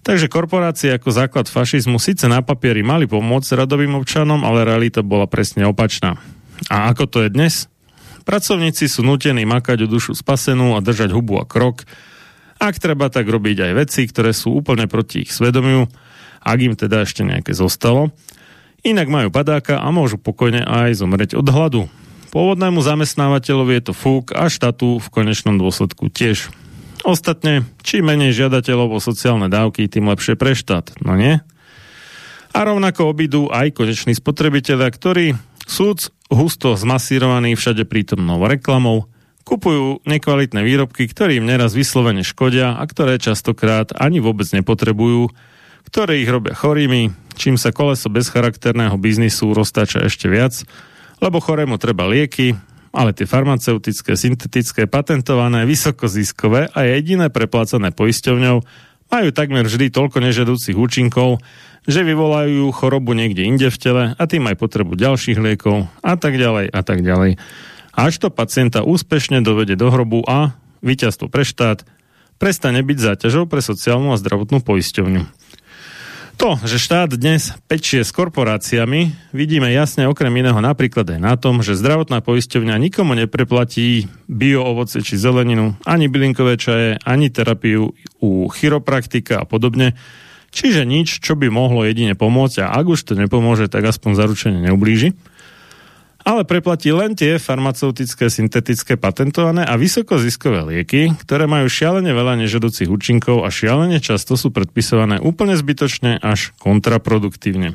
Takže 0.00 0.32
korporácie 0.32 0.96
ako 0.96 1.12
základ 1.12 1.50
fašizmu 1.50 2.00
síce 2.00 2.24
na 2.24 2.40
papieri 2.40 2.80
mali 2.80 3.04
pomôcť 3.04 3.52
radovým 3.52 4.00
občanom, 4.00 4.40
ale 4.46 4.64
realita 4.64 5.04
bola 5.04 5.28
presne 5.28 5.68
opačná. 5.68 6.16
A 6.72 6.88
ako 6.88 7.04
to 7.10 7.18
je 7.26 7.28
dnes? 7.28 7.68
Pracovníci 8.24 8.86
sú 8.88 9.04
nutení 9.04 9.44
makať 9.44 9.84
o 9.84 9.90
dušu 9.90 10.16
spasenú 10.16 10.78
a 10.78 10.84
držať 10.84 11.12
hubu 11.12 11.42
a 11.42 11.44
krok. 11.44 11.84
Ak 12.60 12.78
treba 12.78 13.10
tak 13.10 13.28
robiť 13.28 13.66
aj 13.66 13.72
veci, 13.76 14.06
ktoré 14.06 14.30
sú 14.32 14.56
úplne 14.60 14.86
proti 14.86 15.24
ich 15.24 15.32
svedomiu, 15.32 15.88
ak 16.40 16.58
im 16.60 16.74
teda 16.76 17.04
ešte 17.04 17.26
nejaké 17.26 17.52
zostalo. 17.52 18.12
Inak 18.80 19.12
majú 19.12 19.28
padáka 19.28 19.76
a 19.76 19.88
môžu 19.92 20.16
pokojne 20.16 20.64
aj 20.64 21.04
zomrieť 21.04 21.36
od 21.36 21.46
hladu. 21.52 21.82
Pôvodnému 22.30 22.80
zamestnávateľovi 22.80 23.72
je 23.76 23.84
to 23.90 23.94
fúk 23.94 24.32
a 24.32 24.46
štátu 24.48 25.02
v 25.02 25.08
konečnom 25.12 25.60
dôsledku 25.60 26.08
tiež. 26.08 26.48
Ostatne, 27.04 27.64
čím 27.80 28.08
menej 28.12 28.36
žiadateľov 28.36 28.96
o 28.96 29.04
sociálne 29.04 29.50
dávky, 29.50 29.88
tým 29.88 30.08
lepšie 30.08 30.36
pre 30.36 30.56
štát, 30.56 31.00
no 31.04 31.16
nie? 31.16 31.40
A 32.50 32.58
rovnako 32.66 33.12
obidú 33.12 33.42
aj 33.48 33.72
koneční 33.76 34.16
spotrebitelia, 34.16 34.88
ktorí 34.88 35.36
súd 35.64 36.12
husto 36.30 36.78
zmasírovaný 36.78 37.58
všade 37.58 37.84
prítomnou 37.84 38.42
reklamou, 38.46 39.10
kupujú 39.44 40.04
nekvalitné 40.06 40.62
výrobky, 40.62 41.10
ktoré 41.10 41.40
im 41.40 41.48
neraz 41.48 41.74
vyslovene 41.74 42.22
škodia 42.22 42.78
a 42.78 42.84
ktoré 42.86 43.18
častokrát 43.18 43.90
ani 43.98 44.22
vôbec 44.22 44.46
nepotrebujú, 44.54 45.32
ktoré 45.90 46.22
ich 46.22 46.30
robia 46.30 46.54
chorými, 46.54 47.10
čím 47.34 47.58
sa 47.58 47.74
koleso 47.74 48.06
bezcharakterného 48.06 48.94
biznisu 48.94 49.50
roztáča 49.50 50.06
ešte 50.06 50.30
viac, 50.30 50.54
lebo 51.18 51.42
chorému 51.42 51.76
treba 51.82 52.06
lieky, 52.06 52.54
ale 52.94 53.10
tie 53.10 53.26
farmaceutické, 53.26 54.14
syntetické, 54.14 54.86
patentované, 54.86 55.66
vysokoziskové 55.66 56.70
a 56.70 56.78
jediné 56.86 57.26
preplácané 57.30 57.90
poisťovňou 57.90 58.56
majú 59.10 59.28
takmer 59.34 59.66
vždy 59.66 59.90
toľko 59.90 60.22
nežadúcich 60.22 60.78
účinkov, 60.78 61.42
že 61.90 62.06
vyvolajú 62.06 62.70
chorobu 62.70 63.10
niekde 63.18 63.42
inde 63.42 63.66
v 63.66 63.78
tele 63.78 64.04
a 64.14 64.22
tým 64.30 64.46
aj 64.46 64.56
potrebu 64.62 64.94
ďalších 64.94 65.38
liekov 65.42 65.90
a 66.06 66.14
tak 66.14 66.38
ďalej 66.38 66.70
a 66.70 66.80
tak 66.86 67.02
ďalej. 67.02 67.34
Až 67.90 68.14
to 68.22 68.28
pacienta 68.30 68.86
úspešne 68.86 69.42
dovede 69.42 69.74
do 69.74 69.90
hrobu 69.90 70.22
a 70.22 70.54
víťazstvo 70.86 71.26
pre 71.26 71.42
štát 71.42 71.82
prestane 72.38 72.80
byť 72.86 72.98
záťažou 72.98 73.50
pre 73.50 73.58
sociálnu 73.58 74.14
a 74.14 74.20
zdravotnú 74.20 74.62
poisťovňu. 74.62 75.39
To, 76.40 76.56
že 76.64 76.80
štát 76.80 77.20
dnes 77.20 77.52
pečie 77.68 78.00
s 78.00 78.16
korporáciami, 78.16 79.12
vidíme 79.36 79.68
jasne 79.76 80.08
okrem 80.08 80.32
iného 80.40 80.56
napríklad 80.56 81.04
aj 81.04 81.20
na 81.20 81.36
tom, 81.36 81.60
že 81.60 81.76
zdravotná 81.76 82.24
poisťovňa 82.24 82.80
nikomu 82.80 83.12
nepreplatí 83.12 84.08
bio 84.24 84.64
ovoce 84.64 85.04
či 85.04 85.20
zeleninu, 85.20 85.76
ani 85.84 86.08
bylinkové 86.08 86.56
čaje, 86.56 86.96
ani 87.04 87.28
terapiu 87.28 87.92
u 88.24 88.48
chiropraktika 88.48 89.44
a 89.44 89.44
podobne. 89.44 90.00
Čiže 90.48 90.88
nič, 90.88 91.20
čo 91.20 91.36
by 91.36 91.52
mohlo 91.52 91.84
jedine 91.84 92.16
pomôcť 92.16 92.64
a 92.64 92.72
ak 92.72 92.88
už 92.88 93.04
to 93.04 93.12
nepomôže, 93.20 93.68
tak 93.68 93.84
aspoň 93.84 94.16
zaručene 94.16 94.64
neublíži 94.64 95.12
ale 96.20 96.44
preplatí 96.44 96.92
len 96.92 97.16
tie 97.16 97.40
farmaceutické, 97.40 98.28
syntetické, 98.28 99.00
patentované 99.00 99.64
a 99.64 99.74
vysokoziskové 99.80 100.62
lieky, 100.68 101.16
ktoré 101.24 101.48
majú 101.48 101.66
šialene 101.66 102.12
veľa 102.12 102.44
nežadúcich 102.44 102.88
účinkov 102.92 103.42
a 103.42 103.48
šialene 103.48 103.98
často 104.04 104.36
sú 104.36 104.52
predpisované 104.52 105.16
úplne 105.18 105.56
zbytočne 105.56 106.20
až 106.20 106.52
kontraproduktívne. 106.60 107.72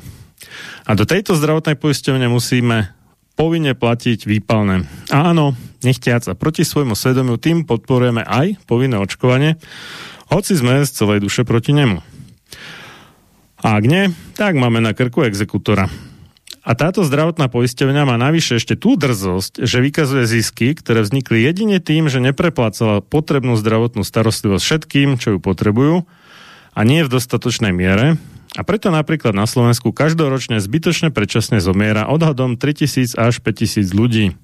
A 0.86 0.90
do 0.94 1.02
tejto 1.02 1.34
zdravotnej 1.34 1.74
poisťovne 1.74 2.30
musíme 2.30 2.94
povinne 3.36 3.76
platiť 3.76 4.24
výpalné. 4.24 4.88
A 5.12 5.34
áno, 5.34 5.52
nechtiac 5.84 6.24
a 6.30 6.38
proti 6.38 6.64
svojmu 6.64 6.96
svedomiu 6.96 7.36
tým 7.36 7.68
podporujeme 7.68 8.24
aj 8.24 8.64
povinné 8.64 8.96
očkovanie, 8.96 9.60
hoci 10.32 10.58
sme 10.58 10.82
z 10.82 10.90
celej 10.90 11.22
duše 11.22 11.44
proti 11.44 11.76
nemu. 11.76 12.00
A 13.60 13.76
ak 13.76 13.84
nie, 13.84 14.10
tak 14.38 14.54
máme 14.56 14.80
na 14.80 14.94
krku 14.94 15.26
exekutora. 15.26 15.90
A 16.66 16.74
táto 16.74 17.06
zdravotná 17.06 17.46
poisťovňa 17.46 18.02
má 18.02 18.18
navyše 18.18 18.58
ešte 18.58 18.74
tú 18.74 18.98
drzosť, 18.98 19.62
že 19.62 19.78
vykazuje 19.78 20.26
zisky, 20.26 20.74
ktoré 20.74 21.06
vznikli 21.06 21.46
jedine 21.46 21.78
tým, 21.78 22.10
že 22.10 22.18
nepreplácala 22.18 23.06
potrebnú 23.06 23.54
zdravotnú 23.54 24.02
starostlivosť 24.02 24.64
všetkým, 24.66 25.14
čo 25.14 25.34
ju 25.34 25.38
potrebujú 25.38 26.02
a 26.74 26.80
nie 26.82 27.06
v 27.06 27.12
dostatočnej 27.14 27.70
miere. 27.70 28.18
A 28.58 28.66
preto 28.66 28.90
napríklad 28.90 29.30
na 29.30 29.46
Slovensku 29.46 29.94
každoročne 29.94 30.58
zbytočne 30.58 31.14
predčasne 31.14 31.62
zomiera 31.62 32.10
odhadom 32.10 32.58
3000 32.58 33.14
až 33.14 33.38
5000 33.38 33.94
ľudí. 33.94 34.34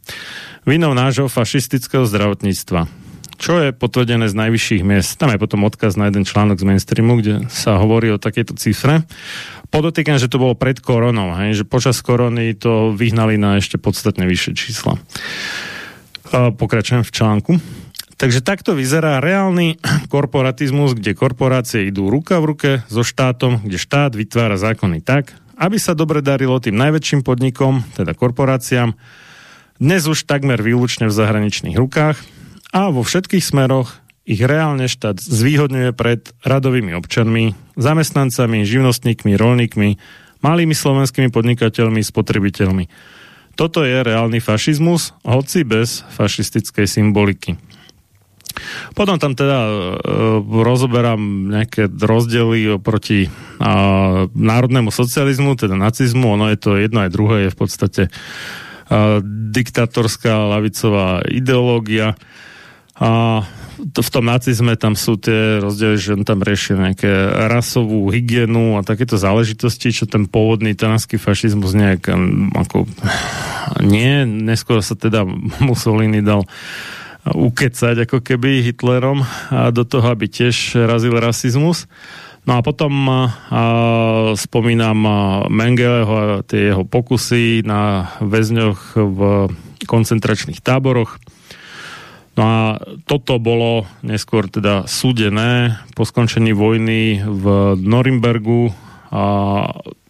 Vinou 0.62 0.94
nášho 0.94 1.26
fašistického 1.26 2.06
zdravotníctva 2.06 3.01
čo 3.42 3.58
je 3.58 3.74
potvrdené 3.74 4.30
z 4.30 4.38
najvyšších 4.38 4.86
miest. 4.86 5.18
Tam 5.18 5.34
je 5.34 5.42
potom 5.42 5.66
odkaz 5.66 5.98
na 5.98 6.06
jeden 6.06 6.22
článok 6.22 6.62
z 6.62 6.68
mainstreamu, 6.70 7.18
kde 7.18 7.50
sa 7.50 7.74
hovorí 7.82 8.14
o 8.14 8.22
takejto 8.22 8.54
cifre 8.54 9.02
podotýkam, 9.72 10.20
že 10.20 10.28
to 10.28 10.36
bolo 10.36 10.52
pred 10.52 10.76
koronou, 10.84 11.32
hej, 11.40 11.64
že 11.64 11.64
počas 11.64 12.04
korony 12.04 12.52
to 12.52 12.92
vyhnali 12.92 13.40
na 13.40 13.56
ešte 13.56 13.80
podstatne 13.80 14.28
vyššie 14.28 14.52
čísla. 14.52 15.00
Pokračujem 16.60 17.00
v 17.00 17.10
článku. 17.10 17.52
Takže 18.20 18.44
takto 18.44 18.76
vyzerá 18.76 19.18
reálny 19.18 19.80
korporatizmus, 20.12 20.92
kde 20.92 21.16
korporácie 21.16 21.88
idú 21.88 22.12
ruka 22.12 22.38
v 22.38 22.54
ruke 22.54 22.70
so 22.92 23.00
štátom, 23.00 23.64
kde 23.64 23.80
štát 23.80 24.12
vytvára 24.12 24.60
zákony 24.60 25.00
tak, 25.00 25.32
aby 25.56 25.80
sa 25.80 25.96
dobre 25.96 26.20
darilo 26.20 26.60
tým 26.60 26.76
najväčším 26.76 27.24
podnikom, 27.24 27.82
teda 27.96 28.12
korporáciám, 28.12 28.92
dnes 29.82 30.06
už 30.06 30.28
takmer 30.28 30.62
výlučne 30.62 31.10
v 31.10 31.16
zahraničných 31.16 31.74
rukách 31.74 32.20
a 32.72 32.88
vo 32.88 33.04
všetkých 33.04 33.44
smeroch 33.44 34.02
ich 34.24 34.40
reálne 34.40 34.88
štát 34.88 35.20
zvýhodňuje 35.20 35.92
pred 35.92 36.32
radovými 36.40 36.96
občanmi, 36.96 37.52
zamestnancami, 37.76 38.64
živnostníkmi, 38.64 39.36
rolníkmi, 39.36 39.90
malými 40.40 40.74
slovenskými 40.74 41.28
podnikateľmi, 41.28 42.00
spotrebiteľmi. 42.00 42.84
Toto 43.52 43.84
je 43.84 44.00
reálny 44.00 44.40
fašizmus, 44.40 45.12
hoci 45.28 45.68
bez 45.68 46.08
fašistickej 46.16 46.88
symboliky. 46.88 47.60
Potom 48.92 49.16
tam 49.16 49.32
teda 49.32 49.58
e, 49.64 49.72
rozoberám 50.44 51.20
nejaké 51.52 51.88
rozdiely 51.88 52.76
oproti 52.76 53.26
e, 53.26 53.30
národnému 54.28 54.92
socializmu, 54.92 55.56
teda 55.56 55.76
nacizmu, 55.76 56.36
ono 56.36 56.52
je 56.52 56.58
to 56.60 56.70
jedno 56.76 57.04
aj 57.04 57.10
druhé, 57.12 57.36
je 57.48 57.54
v 57.54 57.58
podstate 57.58 58.02
e, 58.06 58.10
diktatorská 59.52 60.36
lavicová 60.52 61.24
ideológia. 61.28 62.16
A 63.00 63.40
v 63.82 64.10
tom 64.12 64.28
nacizme 64.28 64.76
tam 64.76 64.94
sú 64.94 65.16
tie 65.16 65.58
rozdiely, 65.58 65.96
že 65.98 66.14
on 66.14 66.22
tam 66.28 66.44
riešil 66.44 66.76
nejaké 66.76 67.08
rasovú 67.50 68.12
hygienu 68.12 68.78
a 68.78 68.86
takéto 68.86 69.16
záležitosti, 69.16 69.90
čo 69.90 70.04
ten 70.04 70.28
pôvodný 70.28 70.76
italský 70.76 71.16
fašizmus 71.16 71.72
nejak 71.72 72.12
ako 72.52 72.86
nie, 73.82 74.22
neskôr 74.28 74.84
sa 74.84 74.94
teda 74.94 75.24
Mussolini 75.64 76.20
dal 76.20 76.44
ukecať 77.22 78.06
ako 78.06 78.18
keby 78.20 78.66
Hitlerom 78.66 79.22
a 79.50 79.70
do 79.70 79.86
toho, 79.86 80.10
aby 80.10 80.26
tiež 80.26 80.74
razil 80.86 81.14
rasizmus. 81.14 81.86
No 82.42 82.58
a 82.58 82.60
potom 82.66 82.90
a, 83.06 83.22
spomínam 84.34 84.98
Mengeleho 85.46 86.12
a 86.12 86.24
tie 86.42 86.74
jeho 86.74 86.82
pokusy 86.82 87.62
na 87.62 88.10
väzňoch 88.18 88.98
v 88.98 89.18
koncentračných 89.86 90.58
táboroch. 90.58 91.22
No 92.32 92.42
a 92.42 92.80
toto 93.04 93.36
bolo 93.36 93.84
neskôr 94.00 94.48
teda 94.48 94.88
súdené 94.88 95.76
po 95.92 96.08
skončení 96.08 96.56
vojny 96.56 97.20
v 97.20 97.44
Norimbergu 97.76 98.72
a 99.12 99.24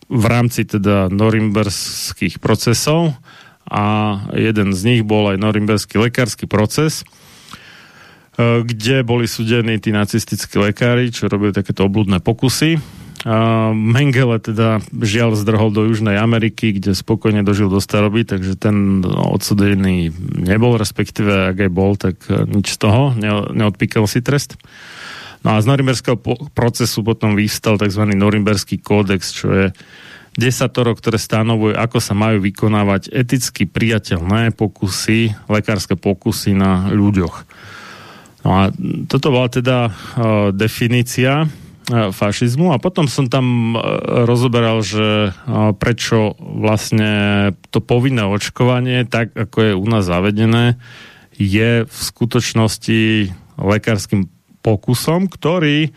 v 0.06 0.24
rámci 0.30 0.62
teda 0.62 1.10
norimberských 1.10 2.38
procesov 2.38 3.16
a 3.66 4.18
jeden 4.38 4.70
z 4.70 4.80
nich 4.86 5.02
bol 5.02 5.34
aj 5.34 5.42
norimberský 5.42 5.98
lekársky 5.98 6.46
proces, 6.46 7.02
E, 8.32 8.64
kde 8.64 9.04
boli 9.04 9.28
súdení 9.28 9.76
tí 9.76 9.92
nacistickí 9.92 10.56
lekári, 10.56 11.12
čo 11.12 11.28
robili 11.28 11.52
takéto 11.52 11.84
obludné 11.84 12.24
pokusy. 12.24 12.80
A 13.22 13.70
Mengele 13.70 14.42
teda 14.42 14.82
žiaľ 14.90 15.38
zdrhol 15.38 15.70
do 15.70 15.86
Južnej 15.86 16.18
Ameriky, 16.18 16.74
kde 16.74 16.90
spokojne 16.90 17.46
dožil 17.46 17.70
do 17.70 17.78
staroby, 17.78 18.26
takže 18.26 18.58
ten 18.58 19.06
odsudený 19.06 20.10
nebol, 20.42 20.74
respektíve 20.74 21.54
ak 21.54 21.58
aj 21.62 21.70
bol, 21.70 21.94
tak 21.94 22.18
e, 22.26 22.42
nič 22.50 22.74
z 22.74 22.78
toho, 22.82 23.14
neodpíkal 23.54 24.10
si 24.10 24.26
trest. 24.26 24.58
No 25.46 25.54
a 25.54 25.62
z 25.62 25.70
norimberského 25.70 26.18
procesu 26.50 27.06
potom 27.06 27.38
vystal 27.38 27.78
tzv. 27.78 28.02
norimberský 28.10 28.82
kódex, 28.82 29.34
čo 29.34 29.46
je 29.54 29.66
desatoro, 30.34 30.94
ktoré 30.94 31.18
stanovujú, 31.18 31.78
ako 31.78 31.98
sa 32.02 32.18
majú 32.18 32.42
vykonávať 32.42 33.10
eticky 33.10 33.70
priateľné 33.70 34.50
pokusy, 34.54 35.34
lekárske 35.46 35.94
pokusy 35.94 36.58
na 36.58 36.90
ľuďoch. 36.90 37.36
No 38.42 38.50
a 38.50 38.62
toto 39.06 39.30
bola 39.30 39.46
teda 39.46 39.78
uh, 39.86 39.92
definícia 40.50 41.46
uh, 41.46 41.50
fašizmu 41.90 42.70
a 42.70 42.78
potom 42.78 43.10
som 43.10 43.26
tam 43.26 43.74
uh, 43.74 43.82
rozoberal, 44.22 44.86
že 44.86 45.34
uh, 45.34 45.74
prečo 45.74 46.38
vlastne 46.38 47.52
to 47.74 47.82
povinné 47.82 48.22
očkovanie, 48.22 49.02
tak 49.02 49.34
ako 49.34 49.56
je 49.58 49.72
u 49.74 49.86
nás 49.90 50.06
zavedené, 50.06 50.78
je 51.34 51.82
v 51.82 51.98
skutočnosti 51.98 53.32
lekárskym 53.58 54.30
pokusom, 54.62 55.26
ktorý 55.26 55.90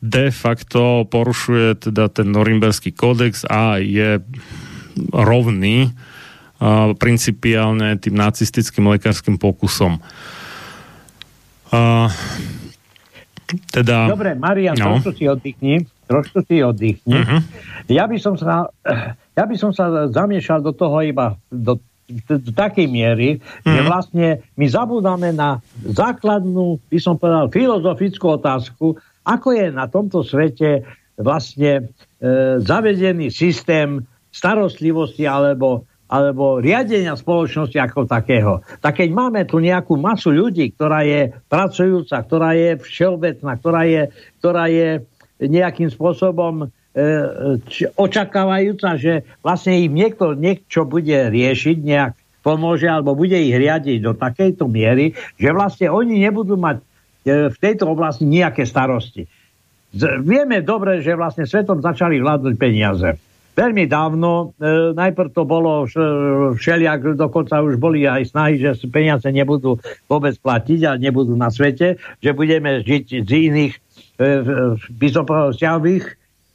de 0.00 0.32
facto 0.32 1.04
porušuje 1.10 1.90
teda 1.90 2.08
ten 2.08 2.30
norimberský 2.32 2.94
kódex 2.94 3.44
a 3.44 3.82
je 3.82 4.22
rovný 5.12 5.92
principiálne 7.00 7.96
tým 7.96 8.16
nacistickým 8.16 8.84
lekárskym 8.92 9.40
pokusom. 9.40 10.00
Uh, 11.72 12.12
teda... 13.70 14.10
Dobre, 14.10 14.34
Marian, 14.38 14.76
no. 14.78 14.98
trošku 14.98 15.16
si 15.16 15.24
oddychni. 15.26 15.86
Trošku 16.06 16.42
si 16.46 16.62
oddychni. 16.62 17.18
Uh-huh. 17.20 17.40
Ja, 17.86 18.06
by 18.10 18.18
som 18.18 18.34
sa, 18.34 18.70
ja 19.38 19.44
by 19.46 19.56
som 19.58 19.70
sa 19.70 20.10
zamiešal 20.10 20.62
do 20.62 20.74
toho 20.74 21.02
iba 21.02 21.38
do, 21.50 21.78
do, 22.06 22.34
do 22.38 22.50
takej 22.50 22.86
miery, 22.90 23.38
uh-huh. 23.38 23.70
že 23.70 23.80
mhm. 23.82 23.86
vlastne 23.86 24.26
my 24.58 24.66
zabúdame 24.66 25.30
na 25.34 25.62
základnú, 25.82 26.82
by 26.90 26.98
som 26.98 27.18
povedal, 27.18 27.50
filozofickú 27.50 28.38
otázku, 28.38 28.98
ako 29.26 29.48
je 29.52 29.66
na 29.70 29.86
tomto 29.86 30.24
svete 30.24 30.82
vlastne 31.20 31.92
e, 32.18 32.62
zavedený 32.64 33.28
systém 33.28 34.00
starostlivosti 34.32 35.28
alebo 35.28 35.89
alebo 36.10 36.58
riadenia 36.58 37.14
spoločnosti 37.14 37.78
ako 37.78 38.10
takého. 38.10 38.66
Tak 38.82 38.98
keď 38.98 39.08
máme 39.14 39.46
tu 39.46 39.62
nejakú 39.62 39.94
masu 39.94 40.34
ľudí, 40.34 40.74
ktorá 40.74 41.06
je 41.06 41.30
pracujúca, 41.46 42.18
ktorá 42.26 42.50
je 42.58 42.70
všeobecná, 42.82 43.54
ktorá 43.54 43.82
je, 43.86 44.02
ktorá 44.42 44.66
je 44.66 45.06
nejakým 45.38 45.86
spôsobom 45.86 46.66
e, 46.66 47.02
očakávajúca, 47.94 48.98
že 48.98 49.22
vlastne 49.38 49.78
im 49.86 49.94
niekto 49.94 50.34
niečo 50.34 50.82
bude 50.82 51.30
riešiť, 51.30 51.76
nejak 51.78 52.12
pomôže 52.42 52.90
alebo 52.90 53.14
bude 53.14 53.38
ich 53.38 53.54
riadiť 53.54 54.02
do 54.02 54.12
takejto 54.18 54.66
miery, 54.66 55.14
že 55.38 55.54
vlastne 55.54 55.94
oni 55.94 56.26
nebudú 56.26 56.58
mať 56.58 56.82
e, 56.82 56.84
v 57.54 57.56
tejto 57.62 57.86
oblasti 57.86 58.26
nejaké 58.26 58.66
starosti. 58.66 59.30
Z, 59.94 60.26
vieme 60.26 60.58
dobre, 60.58 61.06
že 61.06 61.14
vlastne 61.14 61.46
svetom 61.46 61.78
začali 61.78 62.18
vládnuť 62.18 62.54
peniaze 62.58 63.29
veľmi 63.60 63.84
dávno. 63.84 64.56
E, 64.56 64.96
najprv 64.96 65.36
to 65.36 65.44
bolo 65.44 65.84
všeliak, 66.56 67.20
dokonca 67.20 67.60
už 67.60 67.76
boli 67.76 68.08
aj 68.08 68.32
snahy, 68.32 68.56
že 68.56 68.80
peniaze 68.88 69.28
nebudú 69.28 69.76
vôbec 70.08 70.32
platiť 70.40 70.80
a 70.88 70.96
nebudú 70.96 71.36
na 71.36 71.52
svete, 71.52 72.00
že 72.24 72.30
budeme 72.32 72.80
žiť 72.80 73.04
z 73.28 73.30
iných, 73.52 73.74
e, 73.76 74.26
by 74.96 75.08
som 75.12 75.28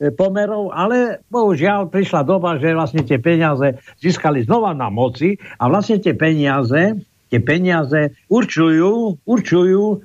e, 0.01 0.09
pomerov, 0.17 0.73
ale 0.73 1.21
bohužiaľ 1.29 1.93
prišla 1.93 2.25
doba, 2.25 2.57
že 2.57 2.73
vlastne 2.73 3.05
tie 3.05 3.21
peniaze 3.21 3.77
získali 4.01 4.41
znova 4.41 4.73
na 4.73 4.89
moci 4.89 5.37
a 5.61 5.69
vlastne 5.69 6.01
tie 6.01 6.17
peniaze, 6.17 6.97
tie 7.29 7.39
peniaze 7.39 8.17
určujú, 8.33 9.21
určujú 9.29 10.01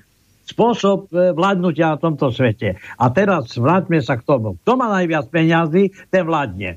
spôsob 0.50 1.10
e, 1.10 1.30
vládnutia 1.30 1.94
na 1.94 1.98
tomto 1.98 2.34
svete. 2.34 2.76
A 2.98 3.06
teraz 3.14 3.54
vráťme 3.54 4.02
sa 4.02 4.18
k 4.18 4.26
tomu. 4.26 4.58
Kto 4.60 4.74
má 4.74 4.90
najviac 4.90 5.30
peniazy, 5.30 5.94
ten 6.10 6.26
vládne. 6.26 6.76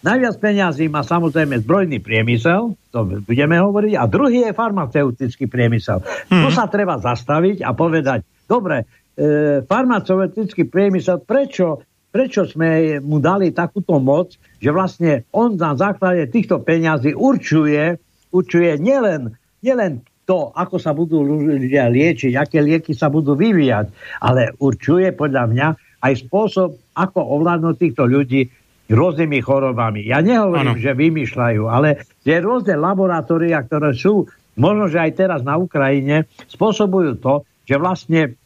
Najviac 0.00 0.40
peniazí 0.40 0.88
má 0.88 1.04
samozrejme 1.04 1.60
zbrojný 1.60 2.00
priemysel, 2.00 2.72
to 2.88 2.98
budeme 3.20 3.60
hovoriť, 3.60 3.92
a 4.00 4.08
druhý 4.08 4.48
je 4.48 4.56
farmaceutický 4.56 5.44
priemysel. 5.44 6.00
Hmm. 6.32 6.48
Tu 6.48 6.48
sa 6.56 6.64
treba 6.72 6.96
zastaviť 6.96 7.60
a 7.60 7.76
povedať, 7.76 8.24
dobre, 8.48 8.88
e, 9.12 9.60
farmaceutický 9.60 10.64
priemysel, 10.72 11.20
prečo, 11.20 11.84
prečo 12.08 12.48
sme 12.48 12.96
mu 13.04 13.20
dali 13.20 13.52
takúto 13.52 14.00
moc, 14.00 14.40
že 14.56 14.72
vlastne 14.72 15.28
on 15.36 15.60
na 15.60 15.76
základe 15.76 16.32
týchto 16.32 16.64
peňazí 16.64 17.12
určuje, 17.12 18.00
určuje 18.32 18.80
nielen, 18.80 19.36
nielen 19.60 20.00
to, 20.30 20.54
ako 20.54 20.78
sa 20.78 20.94
budú 20.94 21.26
ľudia 21.26 21.90
liečiť, 21.90 22.38
aké 22.38 22.62
lieky 22.62 22.94
sa 22.94 23.10
budú 23.10 23.34
vyvíjať, 23.34 23.90
ale 24.22 24.54
určuje 24.62 25.10
podľa 25.10 25.44
mňa 25.50 25.68
aj 26.06 26.12
spôsob, 26.22 26.78
ako 26.94 27.18
ovládnuť 27.18 27.74
týchto 27.74 28.06
ľudí 28.06 28.46
rôznymi 28.86 29.42
chorobami. 29.42 30.06
Ja 30.06 30.22
nehovorím, 30.22 30.78
ano. 30.78 30.82
že 30.82 30.94
vymýšľajú, 30.94 31.66
ale 31.66 32.06
tie 32.22 32.38
rôzne 32.38 32.78
laboratória, 32.78 33.58
ktoré 33.66 33.90
sú, 33.90 34.30
možno, 34.54 34.86
že 34.86 35.02
aj 35.02 35.12
teraz 35.18 35.40
na 35.42 35.58
Ukrajine, 35.58 36.30
spôsobujú 36.46 37.18
to, 37.18 37.42
že 37.66 37.74
vlastne 37.78 38.38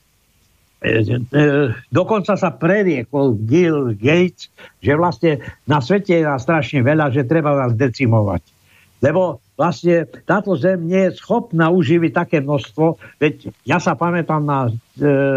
e, 0.81 1.05
e, 1.05 1.45
dokonca 1.93 2.33
sa 2.41 2.49
preriekol 2.49 3.37
Gil 3.45 3.93
Gates, 3.93 4.49
že 4.81 4.93
vlastne 4.97 5.45
na 5.69 5.85
svete 5.85 6.17
je 6.17 6.25
nás 6.25 6.41
strašne 6.41 6.81
veľa, 6.81 7.13
že 7.13 7.29
treba 7.29 7.53
nás 7.61 7.77
decimovať. 7.77 8.41
Lebo 9.05 9.44
vlastne 9.55 10.11
táto 10.27 10.59
zem 10.59 10.83
nie 10.91 11.11
je 11.11 11.19
schopná 11.19 11.71
uživiť 11.71 12.13
také 12.13 12.39
množstvo. 12.43 12.99
Veď 13.23 13.55
ja 13.63 13.79
sa 13.79 13.95
pamätám 13.95 14.43
na 14.43 14.67
e, 14.67 14.73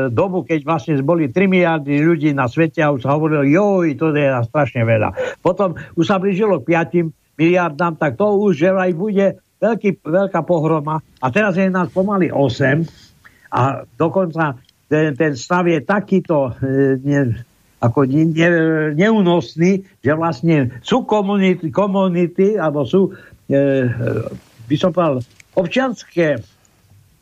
dobu, 0.09 0.41
keď 0.41 0.59
vlastne 0.65 0.93
boli 1.05 1.29
3 1.29 1.45
miliardy 1.45 2.01
ľudí 2.01 2.33
na 2.33 2.49
svete 2.49 2.81
a 2.81 2.93
už 2.93 3.05
sa 3.05 3.13
hovorilo, 3.13 3.45
joj, 3.45 3.93
to 3.93 4.13
je 4.13 4.27
strašne 4.49 4.81
veľa. 4.81 5.13
Potom 5.45 5.77
už 5.93 6.05
sa 6.05 6.17
blížilo 6.17 6.65
k 6.65 6.73
5 6.73 7.37
miliardám, 7.37 7.93
tak 7.95 8.17
to 8.17 8.25
už 8.25 8.57
že 8.57 8.73
aj 8.73 8.91
bude 8.97 9.37
veľký, 9.61 10.01
veľká 10.01 10.41
pohroma. 10.41 11.01
A 11.21 11.27
teraz 11.29 11.53
je 11.53 11.69
nás 11.69 11.89
pomaly 11.93 12.33
8 12.33 12.85
a 13.53 13.85
dokonca 13.95 14.57
ten, 14.89 15.13
ten 15.13 15.35
stav 15.37 15.67
je 15.69 15.83
takýto 15.83 16.57
e, 16.57 16.97
ne, 17.05 17.37
ako 17.77 18.09
ne, 18.09 18.33
ne, 18.33 18.49
neúnosný, 18.97 19.85
že 20.01 20.11
vlastne 20.17 20.81
sú 20.81 21.05
komunity, 21.05 21.69
komunity 21.69 22.57
alebo 22.57 22.87
sú 22.87 23.13
by 23.47 24.75
som 24.75 24.91
povedal, 24.91 25.23
občianské, 25.55 26.43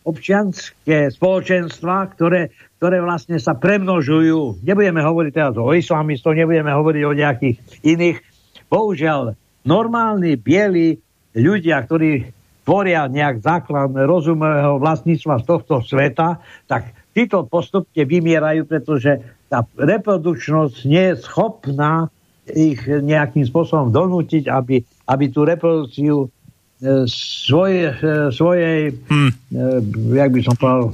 občianské 0.03 1.13
spoločenstva, 1.13 2.13
ktoré, 2.17 2.49
ktoré 2.81 3.01
vlastne 3.01 3.37
sa 3.37 3.53
premnožujú. 3.53 4.65
Nebudeme 4.65 5.01
hovoriť 5.05 5.31
teraz 5.33 5.55
o 5.57 5.69
islamistoch, 5.71 6.33
nebudeme 6.33 6.73
hovoriť 6.73 7.03
o 7.05 7.13
nejakých 7.13 7.57
iných. 7.85 8.17
Bohužiaľ, 8.67 9.37
normálni, 9.63 10.35
bieli 10.35 10.97
ľudia, 11.37 11.85
ktorí 11.85 12.25
tvoria 12.65 13.05
nejak 13.05 13.45
základ 13.45 13.93
rozumného 13.93 14.81
vlastníctva 14.81 15.41
z 15.41 15.45
tohto 15.45 15.85
sveta, 15.85 16.41
tak 16.65 16.97
títo 17.13 17.45
postupne 17.45 18.01
vymierajú, 18.01 18.65
pretože 18.65 19.21
tá 19.45 19.61
reprodukčnosť 19.77 20.77
nie 20.89 21.13
je 21.13 21.15
schopná 21.21 22.09
ich 22.49 22.81
nejakým 22.85 23.45
spôsobom 23.45 23.93
donútiť, 23.93 24.49
aby 24.49 24.81
aby 25.05 25.25
tú 25.29 25.45
reprodukciu 25.45 26.25
e, 26.25 26.27
svoje, 27.09 27.93
e, 27.93 28.33
svojej, 28.33 28.93
hmm. 28.93 29.31
e, 29.31 30.17
jak 30.17 30.29
by 30.33 30.41
som 30.41 30.55
povedal, 30.57 30.85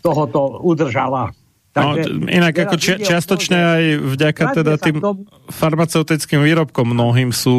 tohoto 0.00 0.62
udržala. 0.62 1.34
No, 1.74 1.98
Takže, 1.98 2.06
no, 2.06 2.30
inak 2.30 2.54
ako 2.54 2.76
či, 2.78 3.02
čiastočne 3.02 3.58
to, 3.58 3.66
aj 3.66 3.84
vďaka 4.14 4.42
teda 4.62 4.72
tým 4.78 5.02
tom... 5.02 5.26
farmaceutickým 5.50 6.46
výrobkom 6.46 6.86
mnohým 6.86 7.34
sú 7.34 7.50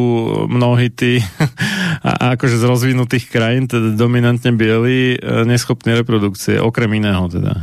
mnohí 0.48 0.88
tí 0.88 1.19
a, 2.00 2.39
akože 2.39 2.56
z 2.56 2.63
rozvinutých 2.63 3.28
krajín, 3.28 3.67
teda 3.67 3.91
dominantne 3.91 4.56
bieli, 4.56 5.19
e, 5.19 5.43
neschopní 5.43 6.00
reprodukcie, 6.00 6.63
okrem 6.63 6.95
iného 6.95 7.28
teda. 7.28 7.60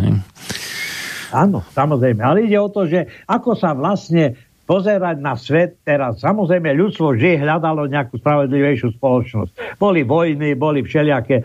Áno, 1.32 1.64
samozrejme. 1.72 2.20
Ale 2.20 2.44
ide 2.44 2.60
o 2.60 2.68
to, 2.68 2.84
že 2.84 3.08
ako 3.24 3.56
sa 3.56 3.72
vlastne 3.72 4.36
pozerať 4.62 5.18
na 5.18 5.34
svet 5.34 5.82
teraz. 5.82 6.22
Samozrejme, 6.22 6.70
ľudstvo 6.78 7.18
vždy 7.18 7.42
hľadalo 7.42 7.90
nejakú 7.90 8.18
spravedlivejšiu 8.22 8.94
spoločnosť. 8.96 9.78
Boli 9.82 10.06
vojny, 10.06 10.54
boli 10.54 10.86
všelijaké 10.86 11.42
e, 11.42 11.44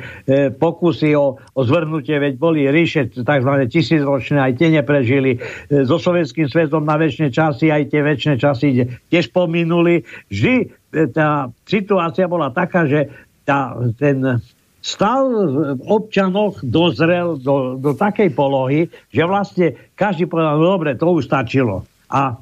pokusy 0.53 1.17
o, 1.17 1.35
o 1.35 1.61
zvrhnutie, 1.65 2.13
veď 2.21 2.33
boli 2.37 2.69
ríše 2.69 3.09
tzv. 3.09 3.51
tisícročné, 3.67 4.37
aj 4.37 4.53
tie 4.61 4.69
neprežili. 4.69 5.37
E, 5.37 5.87
so 5.89 5.97
sovietským 5.97 6.45
svetom 6.45 6.85
na 6.85 6.95
väčšie 6.95 7.33
časy, 7.33 7.73
aj 7.73 7.89
tie 7.89 8.01
väčšie 8.05 8.33
časy 8.37 8.67
tiež 9.09 9.33
pominuli. 9.33 10.05
Vždy 10.29 10.55
e, 10.61 10.65
tá 11.09 11.49
situácia 11.65 12.29
bola 12.29 12.53
taká, 12.53 12.85
že 12.85 13.09
tá, 13.49 13.73
ten 13.97 14.39
stav 14.87 15.25
v 15.27 15.83
občanoch 15.83 16.63
dozrel 16.63 17.35
do, 17.41 17.75
do 17.75 17.91
takej 17.91 18.31
polohy, 18.31 18.87
že 19.11 19.23
vlastne 19.27 19.67
každý 19.99 20.29
povedal, 20.31 20.55
no 20.55 20.79
dobre, 20.79 20.95
to 20.95 21.11
už 21.11 21.27
stačilo. 21.27 21.83
A 22.07 22.39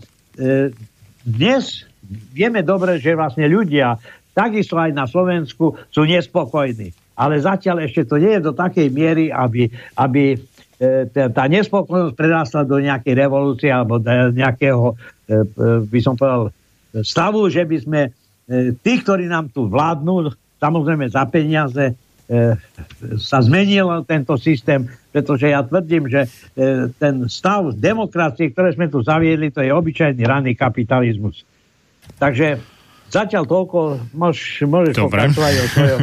dnes 1.25 1.63
vieme 2.31 2.61
dobre, 2.61 3.01
že 3.01 3.17
vlastne 3.17 3.49
ľudia, 3.49 3.97
takisto 4.35 4.77
aj 4.77 4.91
na 4.93 5.09
Slovensku, 5.09 5.73
sú 5.89 6.01
nespokojní. 6.05 6.91
Ale 7.15 7.39
zatiaľ 7.39 7.87
ešte 7.87 8.03
to 8.03 8.19
nie 8.19 8.35
je 8.35 8.43
do 8.43 8.53
takej 8.53 8.91
miery, 8.91 9.31
aby, 9.31 9.71
aby 9.95 10.35
e, 10.35 10.37
tá 11.09 11.47
nespokojnosť 11.47 12.13
prerastla 12.13 12.67
do 12.67 12.77
nejakej 12.83 13.15
revolúcie 13.15 13.71
alebo 13.71 14.03
do 14.03 14.11
nejakého, 14.35 14.93
e, 14.93 15.35
by 15.87 15.99
som 16.03 16.19
povedal, 16.19 16.51
stavu, 17.01 17.47
že 17.47 17.63
by 17.63 17.77
sme 17.79 18.01
tí, 18.85 18.93
ktorí 19.01 19.25
nám 19.25 19.49
tu 19.49 19.65
vládnu, 19.65 20.31
samozrejme 20.61 21.09
za 21.09 21.25
peniaze, 21.27 21.97
sa 23.19 23.37
zmenil 23.41 24.05
tento 24.05 24.37
systém, 24.37 24.85
pretože 25.15 25.47
ja 25.47 25.63
tvrdím, 25.63 26.11
že 26.11 26.27
e, 26.27 26.91
ten 26.99 27.31
stav 27.31 27.71
demokracie, 27.71 28.51
ktoré 28.51 28.75
sme 28.75 28.91
tu 28.91 28.99
zaviedli, 28.99 29.47
to 29.47 29.63
je 29.63 29.71
obyčajný 29.71 30.19
ranný 30.27 30.59
kapitalizmus. 30.59 31.47
Takže 32.19 32.59
zatiaľ 33.07 33.47
toľko, 33.47 34.11
môž, 34.11 34.67
môžeš 34.67 34.99
Dobre. 34.99 35.31
pokračovať 35.31 35.53
o 35.55 35.65
svojom... 35.71 35.99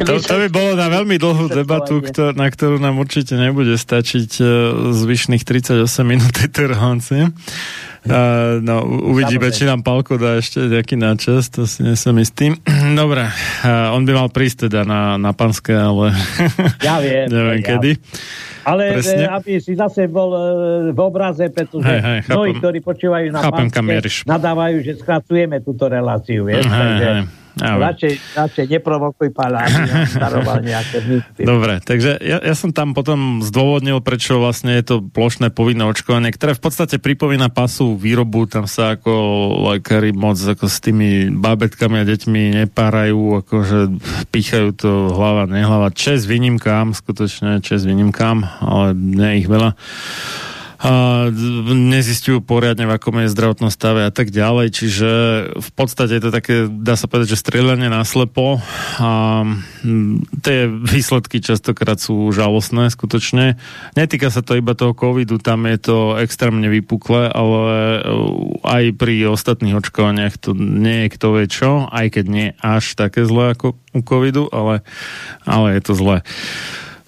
to, 0.08 0.12
to 0.24 0.34
by 0.40 0.48
bolo 0.48 0.72
na 0.72 0.88
veľmi 0.88 1.20
dlhú 1.20 1.52
debatu, 1.52 2.00
ktor, 2.00 2.32
na 2.32 2.48
ktorú 2.48 2.80
nám 2.80 2.96
určite 2.96 3.36
nebude 3.36 3.76
stačiť 3.76 4.30
uh, 4.40 4.48
zvyšných 4.96 5.44
38 5.44 5.84
minút 6.08 6.32
tejto 6.40 6.72
relácie. 6.72 7.28
Uh, 8.08 8.64
no, 8.64 8.88
uvidíme, 9.12 9.52
či 9.52 9.68
nám 9.68 9.84
Palko 9.84 10.16
dá 10.16 10.40
ešte 10.40 10.64
nejaký 10.64 10.96
náčas, 10.96 11.52
to 11.52 11.68
si 11.68 11.84
nesem 11.84 12.16
istý. 12.18 12.56
Dobre, 13.00 13.28
uh, 13.28 13.92
on 13.92 14.08
by 14.08 14.12
mal 14.16 14.28
prísť 14.32 14.68
teda 14.68 14.88
na, 14.88 15.20
na 15.20 15.36
panské, 15.36 15.76
ale 15.76 16.16
ja 16.88 16.98
viem, 16.98 17.28
neviem 17.36 17.60
ja. 17.60 17.66
kedy. 17.76 17.90
Ale 18.68 19.00
Presne. 19.00 19.32
aby 19.32 19.52
si 19.64 19.72
zase 19.76 20.08
bol 20.08 20.30
uh, 20.32 20.40
v 20.92 21.00
obraze, 21.00 21.48
pretože 21.48 21.88
hej, 21.88 22.00
hej, 22.00 22.20
mnohí, 22.28 22.52
ktorí 22.60 22.78
počúvajú 22.84 23.32
na 23.32 23.40
chápem, 23.40 23.68
panské, 23.72 24.28
nadávajú, 24.28 24.76
že 24.84 24.92
skracujeme 25.00 25.64
túto 25.64 25.88
reláciu. 25.88 26.44
Vieš? 26.44 26.68
Hej, 26.68 26.72
Takže, 26.72 27.08
hej. 27.08 27.37
Radšej, 27.58 28.14
radšej 28.38 28.64
neprovokuj 28.78 29.28
pála, 29.34 29.66
nejaké 30.62 30.98
mýty. 31.04 31.42
Dobre, 31.42 31.82
takže 31.82 32.18
ja, 32.22 32.38
ja 32.38 32.54
som 32.54 32.70
tam 32.70 32.94
potom 32.94 33.42
zdôvodnil, 33.42 33.98
prečo 34.00 34.38
vlastne 34.38 34.78
je 34.78 34.84
to 34.84 34.96
plošné 35.02 35.50
povinné 35.50 35.82
očkovanie, 35.86 36.30
ktoré 36.30 36.54
v 36.54 36.62
podstate 36.62 37.02
pripomína 37.02 37.50
pasu 37.50 37.98
výrobu, 37.98 38.46
tam 38.46 38.70
sa 38.70 38.94
ako 38.94 39.12
lekári 39.74 40.14
moc 40.14 40.38
ako 40.38 40.70
s 40.70 40.78
tými 40.78 41.34
bábetkami 41.34 42.02
a 42.02 42.08
deťmi 42.08 42.40
nepárajú, 42.64 43.42
akože 43.44 43.78
pýchajú 44.30 44.68
to 44.78 44.90
hlava, 45.12 45.50
nehlava. 45.50 45.90
Čes 45.90 46.24
výnimkám, 46.24 46.94
skutočne 46.94 47.58
čes 47.60 47.84
výnimkám, 47.84 48.62
ale 48.62 48.94
nie 48.94 49.44
ich 49.44 49.48
veľa 49.50 49.74
nezistujú 50.78 52.38
poriadne, 52.38 52.86
v 52.86 52.94
akom 52.94 53.18
je 53.18 53.34
zdravotnom 53.34 53.66
stave 53.66 54.06
a 54.06 54.14
tak 54.14 54.30
ďalej, 54.30 54.66
čiže 54.70 55.10
v 55.58 55.70
podstate 55.74 56.18
je 56.18 56.22
to 56.22 56.30
také, 56.30 56.70
dá 56.70 56.94
sa 56.94 57.10
povedať, 57.10 57.34
že 57.34 57.42
strieľanie 57.42 57.90
naslepo 57.90 58.62
a 59.02 59.42
tie 60.46 60.70
výsledky 60.70 61.42
častokrát 61.42 61.98
sú 61.98 62.30
žalostné 62.30 62.94
skutočne. 62.94 63.58
Netýka 63.98 64.30
sa 64.30 64.38
to 64.38 64.54
iba 64.54 64.78
toho 64.78 64.94
covidu, 64.94 65.42
tam 65.42 65.66
je 65.66 65.78
to 65.82 65.98
extrémne 66.22 66.70
vypuklé, 66.70 67.26
ale 67.26 67.62
aj 68.62 68.84
pri 68.94 69.34
ostatných 69.34 69.82
očkovaniach 69.82 70.38
to 70.38 70.54
nie 70.54 71.06
je 71.06 71.12
kto 71.18 71.26
vie 71.34 71.46
čo, 71.50 71.90
aj 71.90 72.06
keď 72.14 72.24
nie 72.30 72.48
až 72.62 72.94
také 72.94 73.26
zlé 73.26 73.58
ako 73.58 73.74
u 73.98 74.00
covidu, 74.06 74.46
ale, 74.54 74.86
ale 75.42 75.74
je 75.74 75.82
to 75.82 75.92
zlé. 75.98 76.22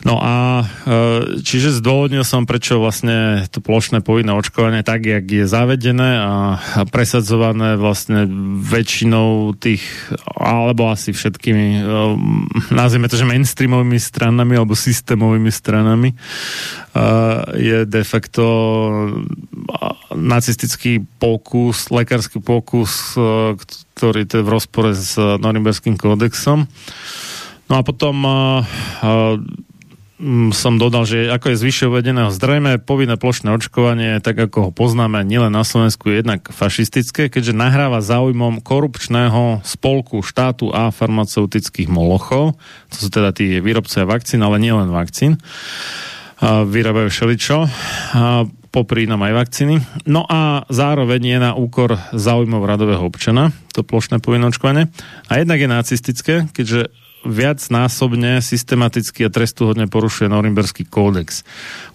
No 0.00 0.16
a 0.16 0.64
e, 0.64 1.44
čiže 1.44 1.76
zdôvodnil 1.76 2.24
som, 2.24 2.48
prečo 2.48 2.80
vlastne 2.80 3.44
to 3.52 3.60
plošné 3.60 4.00
povinné 4.00 4.32
očkovanie 4.32 4.80
tak, 4.80 5.04
jak 5.04 5.28
je 5.28 5.44
zavedené 5.44 6.10
a 6.16 6.32
presadzované 6.88 7.76
vlastne 7.76 8.24
väčšinou 8.64 9.52
tých, 9.60 9.84
alebo 10.40 10.88
asi 10.88 11.12
všetkými, 11.12 11.66
e, 11.76 11.82
nazvime 12.72 13.12
to, 13.12 13.20
že 13.20 13.28
mainstreamovými 13.28 14.00
stranami 14.00 14.56
alebo 14.56 14.72
systémovými 14.72 15.52
stranami 15.52 16.16
e, 16.16 16.16
je 17.60 17.78
de 17.84 18.00
facto 18.00 18.44
nacistický 20.16 21.04
pokus, 21.20 21.92
lekársky 21.92 22.40
pokus, 22.40 23.14
ktorý 23.94 24.24
je 24.24 24.40
v 24.40 24.48
rozpore 24.48 24.96
s 24.96 25.20
Norimberským 25.20 26.00
kódexom. 26.00 26.64
No 27.70 27.74
a 27.78 27.86
potom 27.86 28.16
som 30.52 30.76
dodal, 30.76 31.09
že 31.09 31.33
ako 31.33 31.52
je 31.52 31.61
zvyššie 31.64 31.87
uvedeného 31.88 32.28
zrejme, 32.28 32.76
povinné 32.76 33.16
plošné 33.16 33.56
očkovanie, 33.56 34.20
tak 34.20 34.37
ako 34.37 34.68
ho 34.68 34.70
poznáme 34.70 35.24
nielen 35.24 35.48
na 35.48 35.64
Slovensku, 35.64 36.12
je 36.12 36.20
jednak 36.20 36.44
fašistické, 36.52 37.33
keďže 37.33 37.56
nahráva 37.56 38.04
záujmom 38.04 38.61
korupčného 38.61 39.64
spolku 39.64 40.20
štátu 40.20 40.68
a 40.70 40.92
farmaceutických 40.92 41.88
molochov, 41.88 42.61
to 42.92 42.96
sú 43.00 43.09
teda 43.09 43.33
tí 43.33 43.59
výrobcovia 43.64 44.04
vakcín, 44.04 44.44
ale 44.44 44.61
nielen 44.61 44.92
vakcín. 44.92 45.40
Vyrábajú 46.40 47.12
všeličo. 47.12 47.68
A 48.16 48.48
popri 48.70 49.04
nám 49.04 49.26
aj 49.26 49.35
vakcíny. 49.35 49.83
No 50.06 50.24
a 50.24 50.62
zároveň 50.70 51.20
je 51.26 51.38
na 51.42 51.52
úkor 51.59 51.98
záujmov 52.14 52.62
radového 52.64 53.02
občana, 53.02 53.50
to 53.74 53.83
plošné 53.83 54.22
povinné 54.22 54.46
očkovanie. 54.46 54.88
A 55.26 55.42
jednak 55.42 55.59
je 55.59 55.68
nacistické, 55.68 56.35
keďže 56.54 56.88
viacnásobne 57.20 58.40
systematicky 58.40 59.28
a 59.28 59.33
trestuhodne 59.33 59.87
porušuje 59.87 60.33
Norimberský 60.33 60.88
kódex, 60.88 61.44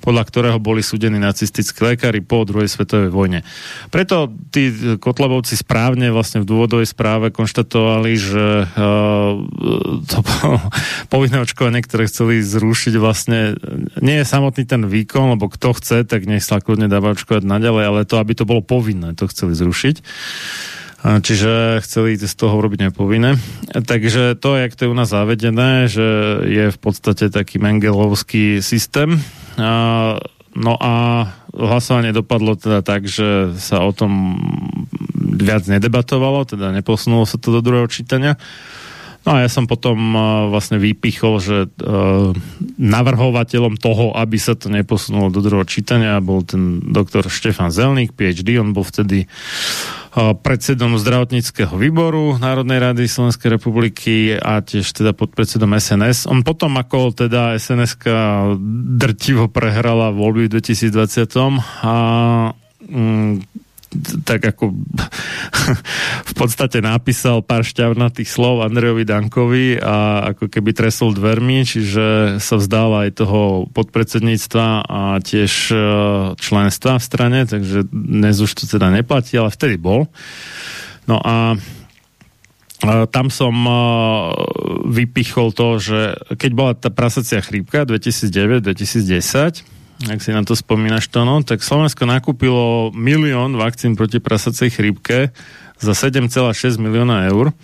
podľa 0.02 0.24
ktorého 0.30 0.58
boli 0.62 0.86
súdení 0.86 1.18
nacistickí 1.18 1.82
lekári 1.82 2.22
po 2.22 2.46
druhej 2.46 2.70
svetovej 2.70 3.10
vojne. 3.10 3.42
Preto 3.90 4.30
tí 4.54 4.70
Kotlabovci 5.02 5.58
správne 5.58 6.14
vlastne 6.14 6.46
v 6.46 6.50
dôvodovej 6.50 6.86
správe 6.86 7.34
konštatovali, 7.34 8.12
že 8.14 8.46
uh, 8.70 9.34
to 10.06 10.18
povinné 11.14 11.42
očkovanie, 11.42 11.82
ktoré 11.82 12.06
chceli 12.06 12.46
zrušiť 12.46 12.94
vlastne 13.02 13.58
nie 14.02 14.22
je 14.22 14.26
samotný 14.26 14.64
ten 14.70 14.86
výkon, 14.86 15.38
lebo 15.38 15.50
kto 15.50 15.74
chce, 15.74 16.06
tak 16.06 16.30
nech 16.30 16.46
sa 16.46 16.62
kľudne 16.62 16.86
dáva 16.86 17.18
očkovať 17.18 17.44
naďalej, 17.44 17.84
ale 17.86 18.02
to, 18.06 18.22
aby 18.22 18.38
to 18.38 18.46
bolo 18.46 18.62
povinné, 18.62 19.18
to 19.18 19.26
chceli 19.26 19.58
zrušiť. 19.58 19.96
Čiže 21.06 21.86
chceli 21.86 22.18
z 22.18 22.34
toho 22.34 22.58
urobiť 22.58 22.90
nepovinné. 22.90 23.38
Takže 23.70 24.34
to, 24.42 24.58
jak 24.58 24.74
to 24.74 24.90
je 24.90 24.92
u 24.92 24.98
nás 24.98 25.14
zavedené, 25.14 25.86
že 25.86 26.02
je 26.50 26.74
v 26.74 26.80
podstate 26.82 27.30
taký 27.30 27.62
mengelovský 27.62 28.58
systém. 28.66 29.22
No 30.56 30.74
a 30.82 30.94
hlasovanie 31.54 32.10
dopadlo 32.10 32.58
teda 32.58 32.82
tak, 32.82 33.06
že 33.06 33.54
sa 33.62 33.86
o 33.86 33.94
tom 33.94 34.42
viac 35.14 35.70
nedebatovalo, 35.70 36.50
teda 36.50 36.74
neposunulo 36.74 37.30
sa 37.30 37.38
to 37.38 37.54
do 37.54 37.62
druhého 37.62 37.86
čítania. 37.86 38.40
No 39.26 39.38
a 39.38 39.42
ja 39.42 39.50
som 39.50 39.66
potom 39.66 39.98
vlastne 40.54 40.78
vypichol, 40.78 41.42
že 41.42 41.58
navrhovateľom 42.78 43.74
toho, 43.82 44.14
aby 44.14 44.38
sa 44.38 44.54
to 44.54 44.70
neposunulo 44.70 45.34
do 45.34 45.42
druhého 45.42 45.66
čítania, 45.66 46.22
bol 46.22 46.46
ten 46.46 46.78
doktor 46.82 47.26
Štefan 47.26 47.74
Zelník, 47.74 48.14
PhD, 48.14 48.62
on 48.62 48.74
bol 48.74 48.86
vtedy 48.86 49.26
predsedom 50.16 50.96
zdravotníckého 50.96 51.76
výboru 51.76 52.40
Národnej 52.40 52.80
rady 52.80 53.04
Slovenskej 53.04 53.60
republiky 53.60 54.32
a 54.40 54.64
tiež 54.64 54.88
teda 54.96 55.12
podpredsedom 55.12 55.76
SNS. 55.76 56.32
On 56.32 56.40
potom, 56.40 56.80
ako 56.80 57.12
teda 57.12 57.60
sns 57.60 58.00
drtivo 58.96 59.52
prehrala 59.52 60.16
voľby 60.16 60.48
v 60.48 60.64
2020 60.64 61.36
a 61.84 61.96
mm, 62.88 63.65
tak 64.24 64.42
ako 64.56 64.74
v 66.32 66.34
podstate 66.36 66.84
napísal 66.84 67.42
pár 67.42 67.64
šťavnatých 67.64 68.30
slov 68.30 68.66
Andrejovi 68.66 69.04
Dankovi 69.08 69.68
a 69.80 70.30
ako 70.36 70.52
keby 70.52 70.72
tresol 70.76 71.16
dvermi, 71.16 71.64
čiže 71.66 72.38
sa 72.38 72.56
vzdal 72.60 73.08
aj 73.08 73.10
toho 73.22 73.68
podpredsedníctva 73.72 74.68
a 74.86 75.02
tiež 75.20 75.54
e, 75.72 75.78
členstva 76.40 77.00
v 77.00 77.04
strane, 77.04 77.40
takže 77.48 77.88
dnes 77.90 78.38
už 78.40 78.52
to 78.54 78.64
teda 78.68 78.92
neplatí, 78.92 79.36
ale 79.40 79.54
vtedy 79.54 79.80
bol. 79.80 80.08
No 81.06 81.22
a 81.22 81.56
tam 82.86 83.32
som 83.32 83.56
vypichol 84.86 85.56
to, 85.56 85.80
že 85.80 86.00
keď 86.36 86.52
bola 86.52 86.74
tá 86.76 86.92
prasacia 86.92 87.40
chrípka 87.40 87.88
2009-2010, 87.88 89.75
ak 90.04 90.20
si 90.20 90.36
na 90.36 90.44
to 90.44 90.60
spomínaš 90.60 91.08
to, 91.08 91.24
no, 91.24 91.40
tak 91.40 91.64
Slovensko 91.64 92.04
nakúpilo 92.04 92.92
milión 92.92 93.56
vakcín 93.56 93.96
proti 93.96 94.20
prasacej 94.20 94.76
chrípke 94.76 95.32
za 95.80 95.94
7,6 95.96 96.76
milióna 96.76 97.32
eur. 97.32 97.56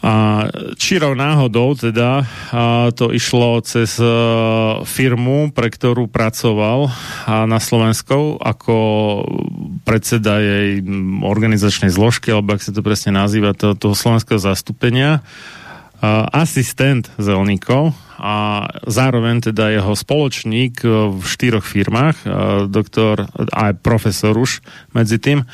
A 0.00 0.48
čírov 0.80 1.12
náhodou 1.12 1.76
teda 1.76 2.24
a 2.48 2.88
to 2.96 3.12
išlo 3.12 3.60
cez 3.60 4.00
uh, 4.00 4.80
firmu, 4.88 5.52
pre 5.52 5.68
ktorú 5.68 6.08
pracoval 6.08 6.88
a 7.28 7.44
na 7.44 7.60
Slovensku 7.60 8.40
ako 8.40 8.76
predseda 9.84 10.40
jej 10.40 10.80
organizačnej 11.20 11.92
zložky, 11.92 12.32
alebo 12.32 12.56
ak 12.56 12.64
sa 12.64 12.72
to 12.72 12.80
presne 12.80 13.12
nazýva, 13.12 13.52
to, 13.52 13.76
toho 13.76 13.92
slovenského 13.92 14.40
zastúpenia, 14.40 15.20
asistent 16.32 17.12
zelníkov 17.20 17.92
a 18.16 18.68
zároveň 18.88 19.52
teda 19.52 19.72
jeho 19.72 19.92
spoločník 19.96 20.84
v 21.16 21.22
štyroch 21.24 21.64
firmách, 21.64 22.16
uh, 22.24 22.32
doktor, 22.68 23.28
aj 23.52 23.80
profesor 23.84 24.36
už 24.36 24.64
medzi 24.96 25.20
tým, 25.20 25.44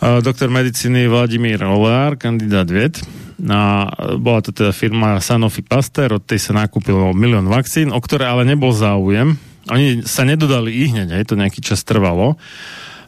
doktor 0.00 0.48
medicíny 0.48 1.12
Vladimír 1.12 1.60
Oleár, 1.60 2.16
kandidát 2.16 2.64
vied, 2.64 2.96
a 3.44 3.88
bola 4.16 4.40
to 4.40 4.48
teda 4.48 4.72
firma 4.72 5.20
Sanofi 5.20 5.60
Pasteur, 5.60 6.16
od 6.16 6.24
tej 6.24 6.40
sa 6.40 6.56
nakúpilo 6.56 7.12
milión 7.12 7.48
vakcín, 7.48 7.92
o 7.92 8.00
ktoré 8.00 8.24
ale 8.24 8.48
nebol 8.48 8.72
záujem. 8.72 9.36
Oni 9.68 10.00
sa 10.08 10.24
nedodali 10.24 10.72
i 10.72 10.88
hneď, 10.88 11.20
aj 11.20 11.24
to 11.28 11.36
nejaký 11.36 11.60
čas 11.60 11.84
trvalo. 11.84 12.40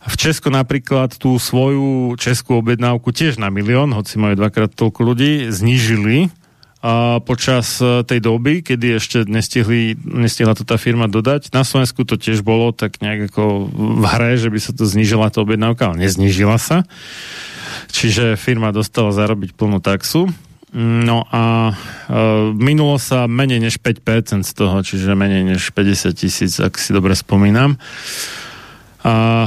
V 0.04 0.14
Česku 0.20 0.52
napríklad 0.52 1.16
tú 1.16 1.40
svoju 1.40 2.16
českú 2.20 2.60
objednávku 2.60 3.08
tiež 3.08 3.40
na 3.40 3.48
milión, 3.48 3.92
hoci 3.96 4.20
majú 4.20 4.36
dvakrát 4.36 4.72
toľko 4.76 5.00
ľudí, 5.00 5.48
znížili 5.48 6.28
a 6.82 7.22
počas 7.22 7.78
e, 7.78 8.02
tej 8.02 8.18
doby, 8.18 8.66
kedy 8.66 8.98
ešte 8.98 9.22
nestihli, 9.30 9.94
nestihla 10.02 10.58
to 10.58 10.66
tá 10.66 10.74
firma 10.74 11.06
dodať. 11.06 11.54
Na 11.54 11.62
Slovensku 11.62 12.02
to 12.02 12.18
tiež 12.18 12.42
bolo 12.42 12.74
tak 12.74 12.98
nejak 12.98 13.30
ako 13.30 13.70
v 13.70 14.04
hre, 14.10 14.34
že 14.34 14.50
by 14.50 14.58
sa 14.58 14.74
to 14.74 14.82
znížila 14.82 15.30
tá 15.30 15.46
objednávka, 15.46 15.86
ale 15.94 16.02
neznížila 16.02 16.58
sa. 16.58 16.82
Čiže 17.94 18.34
firma 18.34 18.74
dostala 18.74 19.14
zarobiť 19.14 19.54
plnú 19.54 19.78
taxu. 19.78 20.26
No 20.74 21.22
a 21.30 21.70
e, 21.70 21.74
minulo 22.58 22.98
sa 22.98 23.30
menej 23.30 23.62
než 23.62 23.78
5% 23.78 24.42
z 24.42 24.52
toho, 24.56 24.82
čiže 24.82 25.14
menej 25.14 25.54
než 25.54 25.70
50 25.70 26.18
tisíc, 26.18 26.58
ak 26.58 26.82
si 26.82 26.90
dobre 26.90 27.14
spomínam. 27.14 27.78
A, 29.06 29.46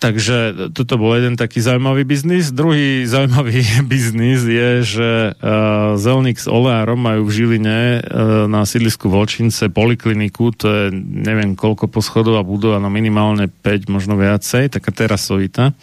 takže 0.00 0.72
toto 0.72 0.96
bol 0.96 1.12
jeden 1.12 1.36
taký 1.36 1.60
zaujímavý 1.60 2.08
biznis. 2.08 2.48
Druhý 2.48 3.04
zaujímavý 3.04 3.60
biznis 3.92 4.42
je, 4.48 4.70
že 4.82 5.10
uh, 5.36 5.94
Zelnik 6.00 6.40
s 6.40 6.48
Oleárom 6.48 6.96
majú 6.96 7.28
v 7.28 7.34
Žiline 7.36 7.78
uh, 8.00 8.48
na 8.48 8.64
sídlisku 8.64 9.12
Volčince 9.12 9.68
polikliniku, 9.68 10.56
to 10.56 10.66
je 10.66 10.84
neviem 10.96 11.52
koľko 11.52 11.92
poschodová 11.92 12.40
budova, 12.40 12.80
no 12.80 12.88
minimálne 12.88 13.52
5, 13.52 13.92
možno 13.92 14.16
viacej, 14.16 14.72
taká 14.72 14.90
terasovita. 14.90 15.76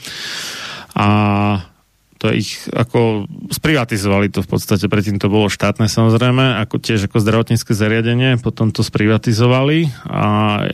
A 0.97 1.07
to 2.17 2.33
ich 2.33 2.65
ako 2.73 3.29
sprivatizovali 3.53 4.33
to 4.33 4.41
v 4.41 4.49
podstate, 4.49 4.89
predtým 4.89 5.21
to 5.21 5.29
bolo 5.29 5.53
štátne 5.53 5.85
samozrejme, 5.85 6.57
ako 6.65 6.81
tiež 6.81 7.05
ako 7.05 7.21
zdravotnícke 7.21 7.77
zariadenie, 7.77 8.41
potom 8.41 8.73
to 8.73 8.81
sprivatizovali 8.81 9.93
a 10.09 10.25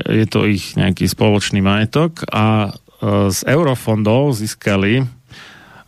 je 0.07 0.25
to 0.31 0.47
ich 0.47 0.79
nejaký 0.79 1.03
spoločný 1.03 1.59
majetok. 1.59 2.23
A 2.31 2.71
z 3.29 3.39
eurofondov 3.43 4.31
získali 4.39 5.03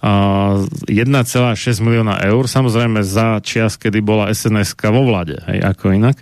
1,6 0.06 0.86
milióna 1.82 2.22
eur, 2.30 2.46
samozrejme 2.46 3.02
za 3.02 3.42
čas, 3.42 3.74
kedy 3.74 4.06
bola 4.06 4.30
sns 4.30 4.78
vo 4.78 5.02
vlade, 5.02 5.42
hej, 5.50 5.66
ako 5.66 5.98
inak. 5.98 6.22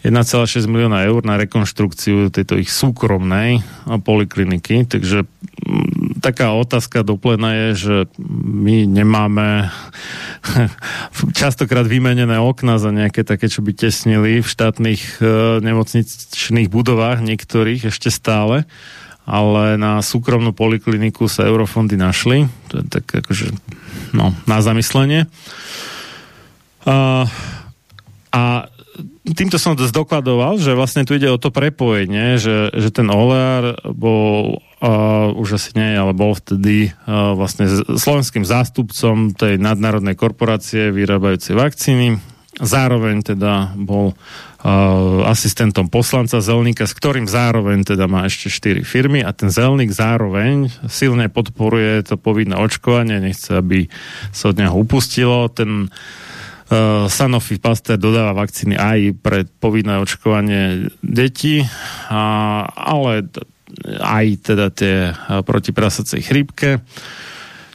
1,6 0.00 0.64
milióna 0.64 1.04
eur 1.04 1.20
na 1.20 1.36
rekonštrukciu 1.36 2.32
tejto 2.32 2.56
ich 2.56 2.72
súkromnej 2.72 3.60
polikliniky, 3.84 4.88
takže 4.88 5.28
taká 6.24 6.56
otázka 6.56 7.04
do 7.04 7.20
plena 7.20 7.52
je, 7.52 7.68
že 7.76 7.96
my 8.48 8.88
nemáme 8.88 9.68
častokrát 11.38 11.84
vymenené 11.84 12.40
okna 12.40 12.80
za 12.80 12.96
nejaké 12.96 13.28
také, 13.28 13.52
čo 13.52 13.60
by 13.60 13.76
tesnili 13.76 14.40
v 14.40 14.48
štátnych 14.48 15.20
uh, 15.20 15.60
nemocničných 15.60 16.72
budovách 16.72 17.20
niektorých 17.20 17.92
ešte 17.92 18.08
stále 18.08 18.64
ale 19.22 19.78
na 19.78 20.02
súkromnú 20.02 20.50
polikliniku 20.50 21.30
sa 21.30 21.46
eurofondy 21.46 21.94
našli. 21.94 22.50
To 22.74 22.82
je 22.82 22.84
tak 22.90 23.06
akože, 23.06 23.54
no, 24.14 24.34
na 24.50 24.58
zamyslenie. 24.58 25.30
A, 26.82 27.30
a 28.34 28.42
týmto 29.22 29.56
som 29.62 29.78
zdokladoval, 29.78 30.58
že 30.58 30.74
vlastne 30.74 31.06
tu 31.06 31.14
ide 31.14 31.30
o 31.30 31.38
to 31.38 31.54
prepojenie, 31.54 32.42
že, 32.42 32.74
že 32.74 32.90
ten 32.90 33.06
oleár 33.06 33.78
bol 33.94 34.58
uh, 34.58 35.30
už 35.38 35.62
asi 35.62 35.70
nie, 35.78 35.94
ale 35.94 36.10
bol 36.10 36.34
vtedy 36.34 36.90
uh, 36.90 37.38
vlastne 37.38 37.70
slovenským 37.86 38.42
zástupcom 38.42 39.30
tej 39.38 39.62
nadnárodnej 39.62 40.18
korporácie 40.18 40.90
vyrábajúcej 40.90 41.54
vakcíny. 41.54 42.18
Zároveň 42.58 43.22
teda 43.22 43.78
bol 43.78 44.12
uh, 44.12 44.51
asistentom 45.26 45.90
poslanca 45.90 46.38
Zelníka, 46.38 46.86
s 46.86 46.94
ktorým 46.94 47.26
zároveň 47.26 47.82
teda 47.82 48.06
má 48.06 48.30
ešte 48.30 48.46
4 48.46 48.86
firmy 48.86 49.18
a 49.26 49.34
ten 49.34 49.50
Zelník 49.50 49.90
zároveň 49.90 50.70
silne 50.86 51.26
podporuje 51.26 52.06
to 52.06 52.14
povinné 52.14 52.54
očkovanie, 52.54 53.18
nechce, 53.18 53.58
aby 53.58 53.90
sa 54.30 54.54
od 54.54 54.62
neho 54.62 54.74
upustilo. 54.78 55.50
Ten 55.50 55.90
uh, 55.90 57.10
Sanofi 57.10 57.58
Pasteur 57.58 57.98
dodáva 57.98 58.38
vakcíny 58.38 58.78
aj 58.78 59.18
pre 59.18 59.50
povinné 59.58 59.98
očkovanie 59.98 60.94
detí, 61.02 61.66
a, 62.06 62.22
ale 62.70 63.26
aj 63.98 64.26
teda 64.46 64.66
tie 64.70 65.10
proti 65.42 65.74
prasacej 65.74 66.20
chrípke. 66.22 66.86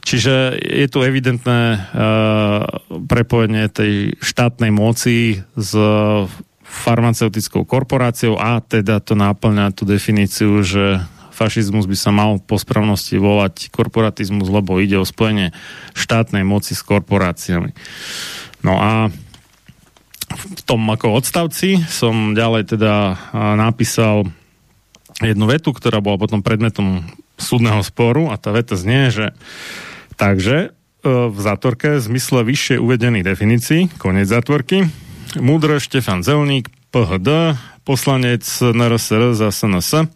Čiže 0.08 0.56
je 0.56 0.86
tu 0.88 1.04
evidentné 1.04 1.76
uh, 1.76 2.64
prepojenie 2.88 3.68
tej 3.68 4.16
štátnej 4.24 4.72
moci 4.72 5.44
s 5.52 5.72
farmaceutickou 6.68 7.64
korporáciou 7.64 8.36
a 8.36 8.60
teda 8.60 9.00
to 9.00 9.16
náplňa 9.16 9.72
tú 9.72 9.88
definíciu, 9.88 10.60
že 10.60 11.00
fašizmus 11.32 11.88
by 11.88 11.96
sa 11.96 12.10
mal 12.12 12.42
po 12.42 12.58
správnosti 12.58 13.16
volať 13.16 13.72
korporatizmus, 13.72 14.50
lebo 14.50 14.82
ide 14.82 14.98
o 15.00 15.06
spojenie 15.06 15.56
štátnej 15.94 16.42
moci 16.42 16.74
s 16.74 16.82
korporáciami. 16.82 17.72
No 18.66 18.76
a 18.76 19.08
v 20.28 20.62
tom 20.68 20.82
ako 20.90 21.22
odstavci 21.22 21.88
som 21.88 22.36
ďalej 22.36 22.76
teda 22.76 23.16
napísal 23.56 24.28
jednu 25.24 25.48
vetu, 25.48 25.72
ktorá 25.72 26.04
bola 26.04 26.20
potom 26.20 26.44
predmetom 26.44 27.06
súdneho 27.38 27.80
sporu 27.86 28.28
a 28.28 28.36
tá 28.36 28.50
veta 28.50 28.74
znie, 28.74 29.14
že 29.14 29.26
takže 30.18 30.56
e, 30.58 30.68
v 31.06 31.38
zátvorke 31.38 32.02
v 32.02 32.06
zmysle 32.12 32.42
vyššie 32.42 32.76
uvedených 32.82 33.26
definícií, 33.26 33.80
koniec 33.98 34.26
zátvorky, 34.26 35.07
Múdr 35.36 35.76
Štefan 35.76 36.24
Zelník, 36.24 36.72
PHD, 36.88 37.52
poslanec 37.84 38.48
NRSR 38.64 39.36
za 39.36 39.52
SNS, 39.52 40.08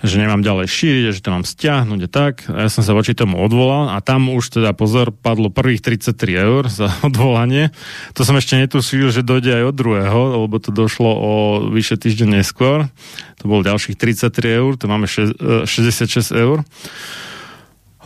že 0.00 0.16
nemám 0.16 0.40
ďalej 0.40 0.72
šíriť, 0.72 1.02
že 1.12 1.20
to 1.20 1.28
mám 1.28 1.44
stiahnuť 1.44 2.00
a 2.00 2.08
tak. 2.08 2.34
A 2.48 2.64
ja 2.64 2.70
som 2.72 2.80
sa 2.80 2.96
voči 2.96 3.12
tomu 3.12 3.36
odvolal 3.36 3.92
a 3.92 4.00
tam 4.00 4.32
už 4.32 4.56
teda 4.56 4.72
pozor, 4.72 5.12
padlo 5.12 5.52
prvých 5.52 5.84
33 5.84 6.16
eur 6.40 6.62
za 6.80 6.88
odvolanie. 7.04 7.68
To 8.16 8.24
som 8.24 8.40
ešte 8.40 8.56
netušil, 8.56 9.12
že 9.12 9.20
dojde 9.20 9.60
aj 9.60 9.64
od 9.70 9.76
druhého, 9.76 10.20
lebo 10.48 10.56
to 10.56 10.72
došlo 10.72 11.12
o 11.12 11.32
vyše 11.68 12.00
týždeň 12.00 12.40
neskôr. 12.40 12.88
To 13.40 13.44
bolo 13.44 13.60
ďalších 13.60 14.00
33 14.00 14.32
eur, 14.56 14.72
to 14.80 14.88
máme 14.88 15.04
66 15.04 15.68
e, 15.68 16.40
eur. 16.40 16.64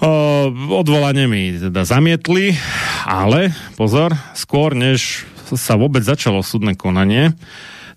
Odvolanie 0.00 1.28
mi 1.28 1.52
teda 1.60 1.84
zamietli, 1.84 2.56
ale 3.04 3.52
pozor, 3.76 4.16
skôr 4.32 4.72
než 4.72 5.28
sa 5.52 5.76
vôbec 5.76 6.00
začalo 6.00 6.40
súdne 6.40 6.72
konanie, 6.72 7.36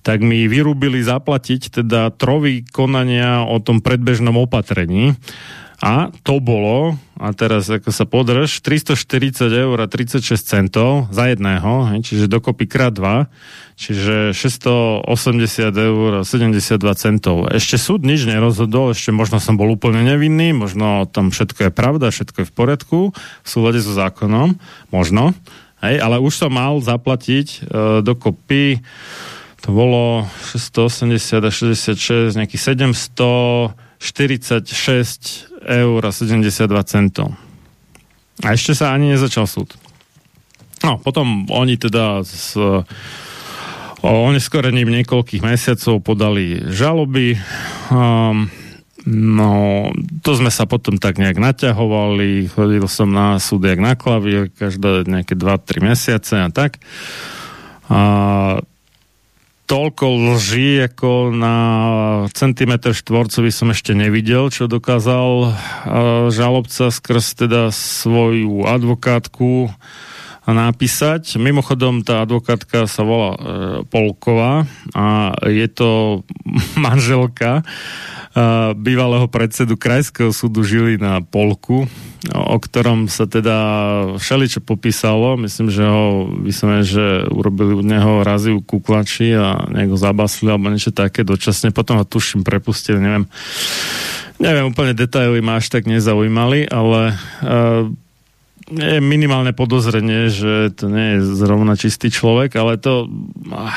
tak 0.03 0.19
mi 0.19 0.43
vyrúbili 0.51 0.99
zaplatiť 0.99 1.79
teda 1.79 2.11
trovy 2.11 2.67
konania 2.67 3.47
o 3.47 3.55
tom 3.63 3.79
predbežnom 3.79 4.35
opatrení. 4.35 5.15
A 5.83 6.15
to 6.23 6.39
bolo, 6.39 6.95
a 7.19 7.35
teraz 7.35 7.67
ako 7.67 7.91
sa 7.91 8.07
podrž, 8.07 8.63
340 8.63 9.51
eur 9.51 9.75
a 9.83 9.91
36 9.91 10.23
centov 10.39 11.11
za 11.11 11.27
jedného, 11.27 11.91
čiže 11.99 12.31
dokopy 12.31 12.71
krát 12.71 12.95
dva, 12.95 13.27
čiže 13.75 14.31
680 14.31 15.11
eur 15.75 16.09
a 16.15 16.21
72 16.23 16.79
centov. 16.95 17.51
Ešte 17.51 17.75
súd 17.75 18.07
nič 18.07 18.23
nerozhodol, 18.23 18.95
ešte 18.95 19.11
možno 19.11 19.43
som 19.43 19.59
bol 19.59 19.75
úplne 19.75 20.07
nevinný, 20.07 20.55
možno 20.55 21.03
tam 21.11 21.35
všetko 21.35 21.67
je 21.67 21.71
pravda, 21.75 22.15
všetko 22.15 22.37
je 22.39 22.47
v 22.47 22.53
poriadku, 22.55 22.99
v 23.43 23.47
súlade 23.47 23.83
so 23.83 23.91
zákonom, 23.91 24.55
možno, 24.87 25.35
hej, 25.83 25.99
ale 25.99 26.15
už 26.23 26.47
som 26.47 26.51
mal 26.55 26.79
zaplatiť 26.79 27.47
e, 27.59 27.59
dokopy 28.07 28.79
to 29.63 29.71
bolo 29.71 30.27
680 30.51 31.39
a 31.39 31.51
66, 31.51 32.35
nejakých 32.35 32.63
746 34.03 35.63
eur 35.63 35.99
a 36.03 36.11
72 36.11 36.67
centov. 36.83 37.31
A 38.43 38.51
ešte 38.51 38.75
sa 38.75 38.91
ani 38.91 39.15
nezačal 39.15 39.47
súd. 39.47 39.71
No, 40.83 40.99
potom 40.99 41.47
oni 41.47 41.79
teda 41.79 42.27
s 42.27 42.59
oneskorením 44.03 44.91
niekoľkých 44.99 45.39
mesiacov 45.39 46.03
podali 46.03 46.59
žaloby. 46.67 47.39
Um, 47.87 48.51
no, 49.07 49.87
to 50.19 50.35
sme 50.35 50.51
sa 50.51 50.67
potom 50.67 50.99
tak 50.99 51.23
nejak 51.23 51.39
naťahovali, 51.39 52.51
chodil 52.51 52.83
som 52.91 53.07
na 53.15 53.39
súd 53.39 53.63
jak 53.63 53.79
na 53.79 53.95
klavír, 53.95 54.51
každé 54.51 55.07
nejaké 55.07 55.39
2-3 55.39 55.79
mesiace 55.79 56.35
a 56.35 56.51
tak. 56.51 56.83
A 57.87 58.01
toľko 59.65 60.35
lží 60.35 60.83
ako 60.83 61.31
na 61.31 61.55
centimetr 62.35 62.91
štvorcový 62.91 63.49
som 63.49 63.71
ešte 63.71 63.95
nevidel, 63.95 64.51
čo 64.51 64.67
dokázal 64.67 65.55
žalobca 66.29 66.91
skrz 66.91 67.47
teda 67.47 67.71
svoju 67.71 68.67
advokátku 68.67 69.71
napísať. 70.43 71.39
Mimochodom, 71.39 72.03
tá 72.03 72.19
advokátka 72.27 72.83
sa 72.83 73.07
volá 73.07 73.31
e, 73.31 73.39
Polková 73.87 74.67
a 74.91 75.31
je 75.47 75.67
to 75.71 75.89
manželka 76.75 77.63
bývalého 78.73 79.29
predsedu 79.29 79.77
Krajského 79.77 80.33
súdu 80.33 80.65
Žilina 80.65 81.21
Polku, 81.21 81.85
o 82.31 82.55
ktorom 82.55 83.11
sa 83.11 83.27
teda 83.27 83.57
všeličo 84.15 84.63
popísalo. 84.63 85.35
Myslím, 85.35 85.67
že 85.67 85.83
ho 85.83 86.31
vyslovene, 86.31 86.87
že 86.87 87.27
urobili 87.27 87.75
u 87.75 87.83
neho 87.83 88.23
raziu 88.23 88.63
kuklači 88.63 89.35
a 89.35 89.67
nejak 89.67 89.91
ho 89.91 89.99
zabasli 89.99 90.47
alebo 90.47 90.71
niečo 90.71 90.95
také 90.95 91.27
dočasne. 91.27 91.75
Potom 91.75 91.99
ho 91.99 92.07
tuším 92.07 92.47
prepustili, 92.47 93.03
neviem. 93.03 93.27
Neviem, 94.39 94.71
úplne 94.71 94.95
detaily 94.95 95.43
ma 95.43 95.59
až 95.59 95.67
tak 95.67 95.83
nezaujímali, 95.83 96.71
ale 96.71 97.11
uh, 97.43 97.91
je 98.71 98.99
minimálne 99.03 99.51
podozrenie, 99.51 100.31
že 100.31 100.71
to 100.71 100.87
nie 100.87 101.19
je 101.19 101.35
zrovna 101.35 101.75
čistý 101.75 102.07
človek, 102.07 102.55
ale 102.55 102.79
to 102.79 103.07
uh, 103.07 103.67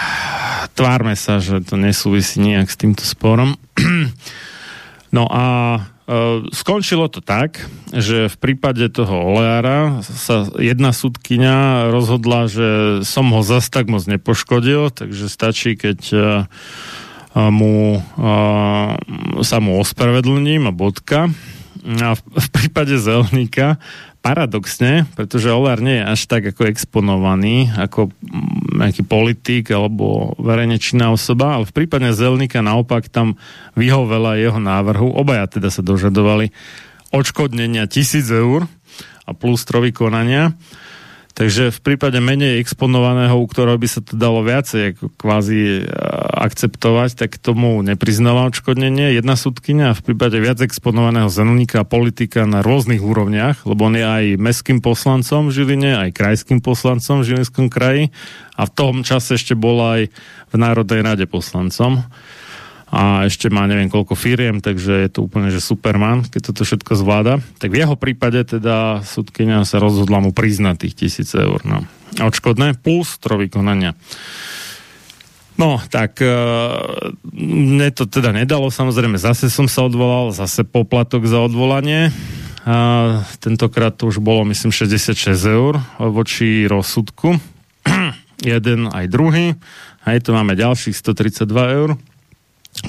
tvárme 0.78 1.18
sa, 1.18 1.42
že 1.42 1.66
to 1.66 1.74
nesúvisí 1.74 2.38
nejak 2.38 2.70
s 2.70 2.78
týmto 2.78 3.02
sporom. 3.02 3.58
No 5.14 5.24
a 5.32 5.80
skončilo 6.54 7.10
to 7.10 7.18
tak, 7.18 7.66
že 7.90 8.30
v 8.30 8.36
prípade 8.38 8.86
toho 8.94 9.34
oleára 9.34 10.06
sa 10.06 10.46
jedna 10.54 10.94
súdkynia 10.94 11.90
rozhodla, 11.90 12.46
že 12.46 13.02
som 13.02 13.26
ho 13.34 13.42
zas 13.42 13.66
tak 13.66 13.90
moc 13.90 14.06
nepoškodil, 14.06 14.94
takže 14.94 15.26
stačí, 15.26 15.74
keď 15.74 16.00
e, 16.14 16.18
mu, 17.50 17.98
e, 17.98 18.00
sa 19.42 19.58
mu 19.58 19.82
ospravedlním 19.82 20.70
a 20.70 20.72
bodka. 20.72 21.26
A 21.86 22.14
v 22.18 22.48
prípade 22.54 22.98
zelníka 22.98 23.78
paradoxne, 24.26 25.06
pretože 25.14 25.54
Olár 25.54 25.78
nie 25.78 26.02
je 26.02 26.08
až 26.10 26.20
tak 26.26 26.50
ako 26.50 26.66
exponovaný, 26.66 27.70
ako 27.78 28.10
mm, 28.10 28.82
nejaký 28.82 29.06
politik 29.06 29.70
alebo 29.70 30.34
verejne 30.42 30.82
činná 30.82 31.14
osoba, 31.14 31.54
ale 31.54 31.70
v 31.70 31.76
prípade 31.78 32.10
Zelníka 32.10 32.58
naopak 32.58 33.06
tam 33.06 33.38
vyhovela 33.78 34.34
jeho 34.34 34.58
návrhu, 34.58 35.14
obaja 35.14 35.46
teda 35.46 35.70
sa 35.70 35.86
dožadovali 35.86 36.50
odškodnenia 37.14 37.86
tisíc 37.86 38.26
eur 38.26 38.66
a 39.22 39.30
plus 39.30 39.62
trovy 39.62 39.94
konania 39.94 40.58
Takže 41.36 41.68
v 41.68 41.80
prípade 41.84 42.16
menej 42.16 42.64
exponovaného, 42.64 43.36
u 43.36 43.44
ktorého 43.44 43.76
by 43.76 43.84
sa 43.84 44.00
to 44.00 44.16
dalo 44.16 44.40
viacej 44.40 44.96
ako 44.96 45.12
kvázi 45.20 45.84
e, 45.84 45.92
akceptovať, 46.32 47.12
tak 47.12 47.36
tomu 47.36 47.76
nepriznáva 47.84 48.48
odškodnenie 48.48 49.12
jedna 49.12 49.36
súdkynia 49.36 49.92
a 49.92 49.98
v 50.00 50.00
prípade 50.00 50.40
viac 50.40 50.64
exponovaného 50.64 51.28
zenuníka 51.28 51.84
politika 51.84 52.48
na 52.48 52.64
rôznych 52.64 53.04
úrovniach, 53.04 53.68
lebo 53.68 53.84
on 53.84 54.00
je 54.00 54.06
aj 54.08 54.24
mestským 54.40 54.80
poslancom 54.80 55.52
v 55.52 55.60
Žiline, 55.60 56.08
aj 56.08 56.16
krajským 56.16 56.64
poslancom 56.64 57.20
v 57.20 57.28
Žilinskom 57.28 57.68
kraji 57.68 58.16
a 58.56 58.64
v 58.64 58.72
tom 58.72 59.04
čase 59.04 59.36
ešte 59.36 59.52
bol 59.52 59.76
aj 59.84 60.08
v 60.48 60.54
Národnej 60.56 61.04
rade 61.04 61.28
poslancom 61.28 62.00
a 62.96 63.28
ešte 63.28 63.52
má 63.52 63.68
neviem 63.68 63.92
koľko 63.92 64.16
firiem, 64.16 64.64
takže 64.64 65.04
je 65.04 65.10
to 65.12 65.28
úplne, 65.28 65.52
že 65.52 65.60
superman, 65.60 66.24
keď 66.24 66.48
toto 66.48 66.64
všetko 66.64 66.96
zvláda. 66.96 67.44
Tak 67.60 67.68
v 67.68 67.84
jeho 67.84 67.92
prípade 67.92 68.40
teda 68.40 69.04
súdkynia 69.04 69.68
sa 69.68 69.76
rozhodla 69.76 70.24
mu 70.24 70.32
priznať 70.32 70.88
tých 70.88 70.94
tisíc 71.04 71.28
eur 71.36 71.60
no. 71.68 71.84
odškodné 72.16 72.80
plus 72.80 73.20
trovy 73.20 73.52
konania. 73.52 73.92
No, 75.60 75.76
tak 75.92 76.24
e, 76.24 76.28
mne 77.36 77.88
to 77.92 78.08
teda 78.08 78.32
nedalo, 78.32 78.72
samozrejme, 78.72 79.20
zase 79.20 79.52
som 79.52 79.68
sa 79.68 79.84
odvolal, 79.84 80.32
zase 80.32 80.64
poplatok 80.64 81.28
za 81.28 81.40
odvolanie. 81.44 82.12
A 82.64 82.76
tentokrát 83.44 83.92
to 83.92 84.08
už 84.08 84.24
bolo, 84.24 84.44
myslím, 84.48 84.72
66 84.72 85.36
eur 85.44 85.80
voči 86.00 86.64
rozsudku. 86.64 87.36
Jeden 88.40 88.88
aj 88.88 89.04
druhý. 89.12 89.52
Aj 90.04 90.16
tu 90.20 90.32
máme 90.32 90.56
ďalších 90.56 90.96
132 90.96 91.76
eur. 91.76 91.90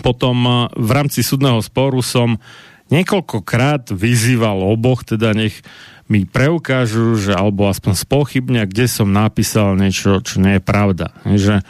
Potom 0.03 0.37
eh, 0.45 0.55
v 0.75 0.89
rámci 0.91 1.23
súdneho 1.23 1.59
sporu 1.63 2.03
som 2.03 2.39
niekoľkokrát 2.87 3.91
vyzýval 3.91 4.63
oboch, 4.63 5.03
teda 5.03 5.35
nech 5.35 5.59
mi 6.07 6.23
preukážu, 6.23 7.19
že 7.19 7.35
alebo 7.35 7.67
aspoň 7.67 7.93
spochybnia, 7.99 8.63
kde 8.63 8.87
som 8.87 9.11
napísal 9.11 9.75
niečo, 9.75 10.23
čo 10.23 10.39
nie 10.39 10.55
je 10.55 10.63
pravda. 10.63 11.11
Že, 11.27 11.67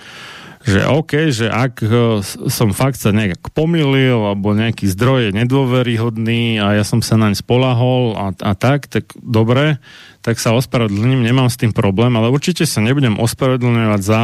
že 0.61 0.85
OK, 0.85 1.33
že 1.33 1.49
ak 1.49 1.81
eh, 1.81 2.21
som 2.49 2.69
fakt 2.73 3.01
sa 3.01 3.09
nejak 3.09 3.49
pomýlil, 3.53 4.17
alebo 4.17 4.53
nejaký 4.53 4.85
zdroj 4.93 5.29
je 5.29 5.37
nedôveryhodný 5.37 6.61
a 6.61 6.77
ja 6.77 6.83
som 6.85 7.01
sa 7.01 7.17
naň 7.17 7.33
spolahol 7.37 8.13
a, 8.13 8.25
a 8.37 8.51
tak, 8.53 8.85
tak 8.85 9.09
dobre, 9.17 9.81
tak 10.21 10.37
sa 10.37 10.53
ospravedlním, 10.53 11.23
nemám 11.23 11.49
s 11.49 11.57
tým 11.57 11.73
problém, 11.73 12.13
ale 12.13 12.29
určite 12.29 12.67
sa 12.67 12.83
nebudem 12.83 13.17
ospravedlňovať 13.17 14.01
za 14.03 14.21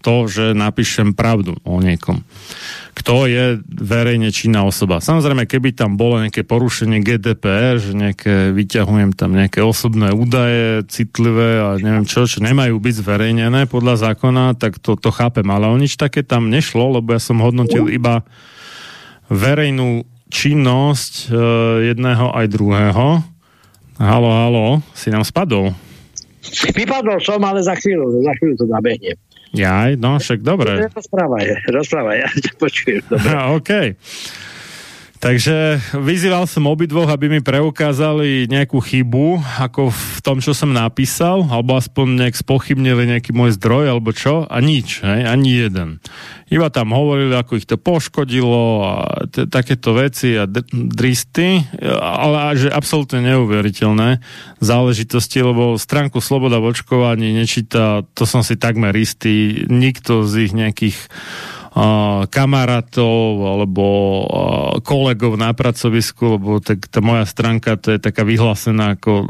to, 0.00 0.30
že 0.30 0.54
napíšem 0.54 1.12
pravdu 1.12 1.58
o 1.66 1.82
niekom 1.82 2.22
kto 2.98 3.30
je 3.30 3.62
verejne 3.64 4.34
činná 4.34 4.66
osoba. 4.66 4.98
Samozrejme, 4.98 5.46
keby 5.46 5.70
tam 5.70 5.94
bolo 5.94 6.18
nejaké 6.18 6.42
porušenie 6.42 6.98
GDPR, 6.98 7.78
že 7.78 7.94
nejaké, 7.94 8.50
vyťahujem 8.50 9.14
tam 9.14 9.38
nejaké 9.38 9.62
osobné 9.62 10.10
údaje, 10.10 10.82
citlivé 10.90 11.62
a 11.62 11.78
neviem 11.78 12.02
čo, 12.02 12.26
čo 12.26 12.42
nemajú 12.42 12.74
byť 12.82 12.94
zverejnené 12.98 13.70
podľa 13.70 14.10
zákona, 14.10 14.58
tak 14.58 14.82
to, 14.82 14.98
to 14.98 15.14
chápem. 15.14 15.46
Ale 15.46 15.70
o 15.70 15.78
nič 15.78 15.94
také 15.94 16.26
tam 16.26 16.50
nešlo, 16.50 16.98
lebo 16.98 17.14
ja 17.14 17.22
som 17.22 17.38
hodnotil 17.38 17.86
iba 17.86 18.26
verejnú 19.30 20.02
činnosť 20.28 21.30
e, 21.30 21.44
jedného 21.94 22.34
aj 22.34 22.46
druhého. 22.50 23.06
Halo, 24.02 24.30
halo, 24.30 24.66
si 24.98 25.14
nám 25.14 25.22
spadol. 25.22 25.70
Vypadol 26.74 27.18
som, 27.22 27.38
ale 27.46 27.62
za 27.62 27.78
chvíľu, 27.78 28.26
za 28.26 28.32
chvíľu 28.40 28.54
to 28.58 28.66
nabehne. 28.66 29.14
Jaj, 29.56 29.96
no 29.96 30.20
však 30.20 30.44
dobre. 30.44 30.92
Rozprávaj, 30.92 31.72
rozprávaj, 31.72 32.16
ja 32.20 32.28
ťa 32.28 32.52
počujem. 32.60 33.04
Dobre. 33.08 33.32
OK. 33.56 33.70
Takže 35.18 35.82
vyzýval 35.98 36.46
som 36.46 36.70
obidvoch, 36.70 37.10
aby 37.10 37.26
mi 37.26 37.40
preukázali 37.42 38.46
nejakú 38.46 38.78
chybu, 38.78 39.42
ako 39.58 39.90
v 39.90 40.18
tom, 40.22 40.38
čo 40.38 40.54
som 40.54 40.70
napísal, 40.70 41.42
alebo 41.50 41.74
aspoň 41.74 42.22
nejak 42.22 42.38
spochybnili 42.38 43.10
nejaký 43.10 43.34
môj 43.34 43.58
zdroj, 43.58 43.90
alebo 43.90 44.14
čo, 44.14 44.46
a 44.46 44.56
nič, 44.62 45.02
hej, 45.02 45.26
ani 45.26 45.58
jeden. 45.58 45.98
Iba 46.54 46.70
tam 46.70 46.94
hovorili, 46.94 47.34
ako 47.34 47.58
ich 47.58 47.66
to 47.66 47.74
poškodilo 47.74 48.86
a 48.86 48.94
t- 49.26 49.50
takéto 49.50 49.90
veci 49.98 50.38
a 50.38 50.46
d- 50.46 50.62
dristy, 50.70 51.66
ale 51.98 52.54
že 52.54 52.70
absolútne 52.70 53.18
neuveriteľné 53.18 54.22
záležitosti, 54.62 55.42
lebo 55.42 55.74
stránku 55.82 56.22
Sloboda 56.22 56.62
v 56.62 56.70
očkovaní 56.70 57.34
nečíta, 57.34 58.06
to 58.14 58.22
som 58.22 58.46
si 58.46 58.54
takmer 58.54 58.94
istý, 58.94 59.66
nikto 59.66 60.22
z 60.22 60.46
ich 60.46 60.52
nejakých 60.54 61.10
kamarátov 62.26 63.30
alebo 63.38 63.86
kolegov 64.82 65.38
na 65.38 65.54
pracovisku, 65.54 66.38
lebo 66.38 66.58
tak 66.58 66.90
tá 66.90 66.98
moja 66.98 67.22
stránka 67.22 67.78
to 67.78 67.94
je 67.94 68.02
taká 68.02 68.26
vyhlásená 68.26 68.98
ako 68.98 69.12
e, 69.22 69.26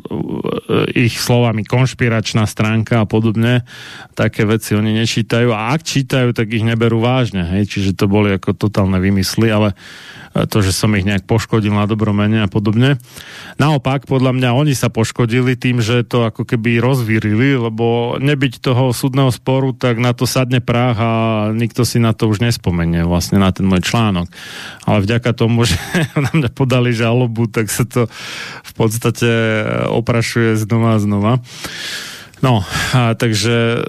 ich 1.09 1.21
slovami 1.21 1.67
konšpiračná 1.69 2.49
stránka 2.49 3.05
a 3.05 3.07
podobne. 3.07 3.69
Také 4.17 4.49
veci 4.49 4.73
oni 4.73 4.97
nečítajú 4.97 5.53
a 5.53 5.77
ak 5.77 5.85
čítajú, 5.85 6.33
tak 6.33 6.49
ich 6.49 6.65
neberú 6.65 7.05
vážne. 7.05 7.45
Hej? 7.45 7.69
Čiže 7.69 8.01
to 8.01 8.09
boli 8.09 8.33
ako 8.33 8.57
totálne 8.57 8.97
vymysly, 8.97 9.53
ale 9.53 9.77
to, 10.35 10.59
že 10.61 10.77
som 10.77 10.93
ich 10.95 11.07
nejak 11.07 11.25
poškodil 11.25 11.73
na 11.73 11.89
dobromene 11.89 12.45
a 12.45 12.49
podobne. 12.49 13.01
Naopak, 13.57 14.05
podľa 14.05 14.37
mňa 14.37 14.51
oni 14.55 14.75
sa 14.77 14.93
poškodili 14.93 15.57
tým, 15.57 15.81
že 15.81 16.05
to 16.05 16.29
ako 16.29 16.45
keby 16.45 16.79
rozvírili, 16.79 17.57
lebo 17.59 18.17
nebyť 18.21 18.61
toho 18.61 18.93
súdneho 18.93 19.33
sporu, 19.33 19.73
tak 19.73 19.99
na 19.99 20.13
to 20.13 20.29
sadne 20.29 20.61
práh 20.61 20.97
a 20.97 21.11
nikto 21.55 21.83
si 21.83 21.99
na 21.99 22.13
to 22.13 22.29
už 22.29 22.45
nespomenie, 22.45 23.03
vlastne 23.03 23.41
na 23.41 23.51
ten 23.51 23.65
môj 23.65 23.83
článok. 23.85 24.29
Ale 24.85 25.05
vďaka 25.05 25.31
tomu, 25.33 25.65
že 25.69 25.79
na 26.15 26.31
mňa 26.33 26.51
podali 26.53 26.93
žalobu, 26.93 27.49
tak 27.49 27.73
sa 27.73 27.89
to 27.89 28.07
v 28.63 28.73
podstate 28.77 29.31
oprašuje 29.89 30.61
znova 30.61 30.97
a 30.97 31.03
znova. 31.03 31.33
No, 32.39 32.63
a 32.95 33.19
takže 33.19 33.57
e, 33.79 33.81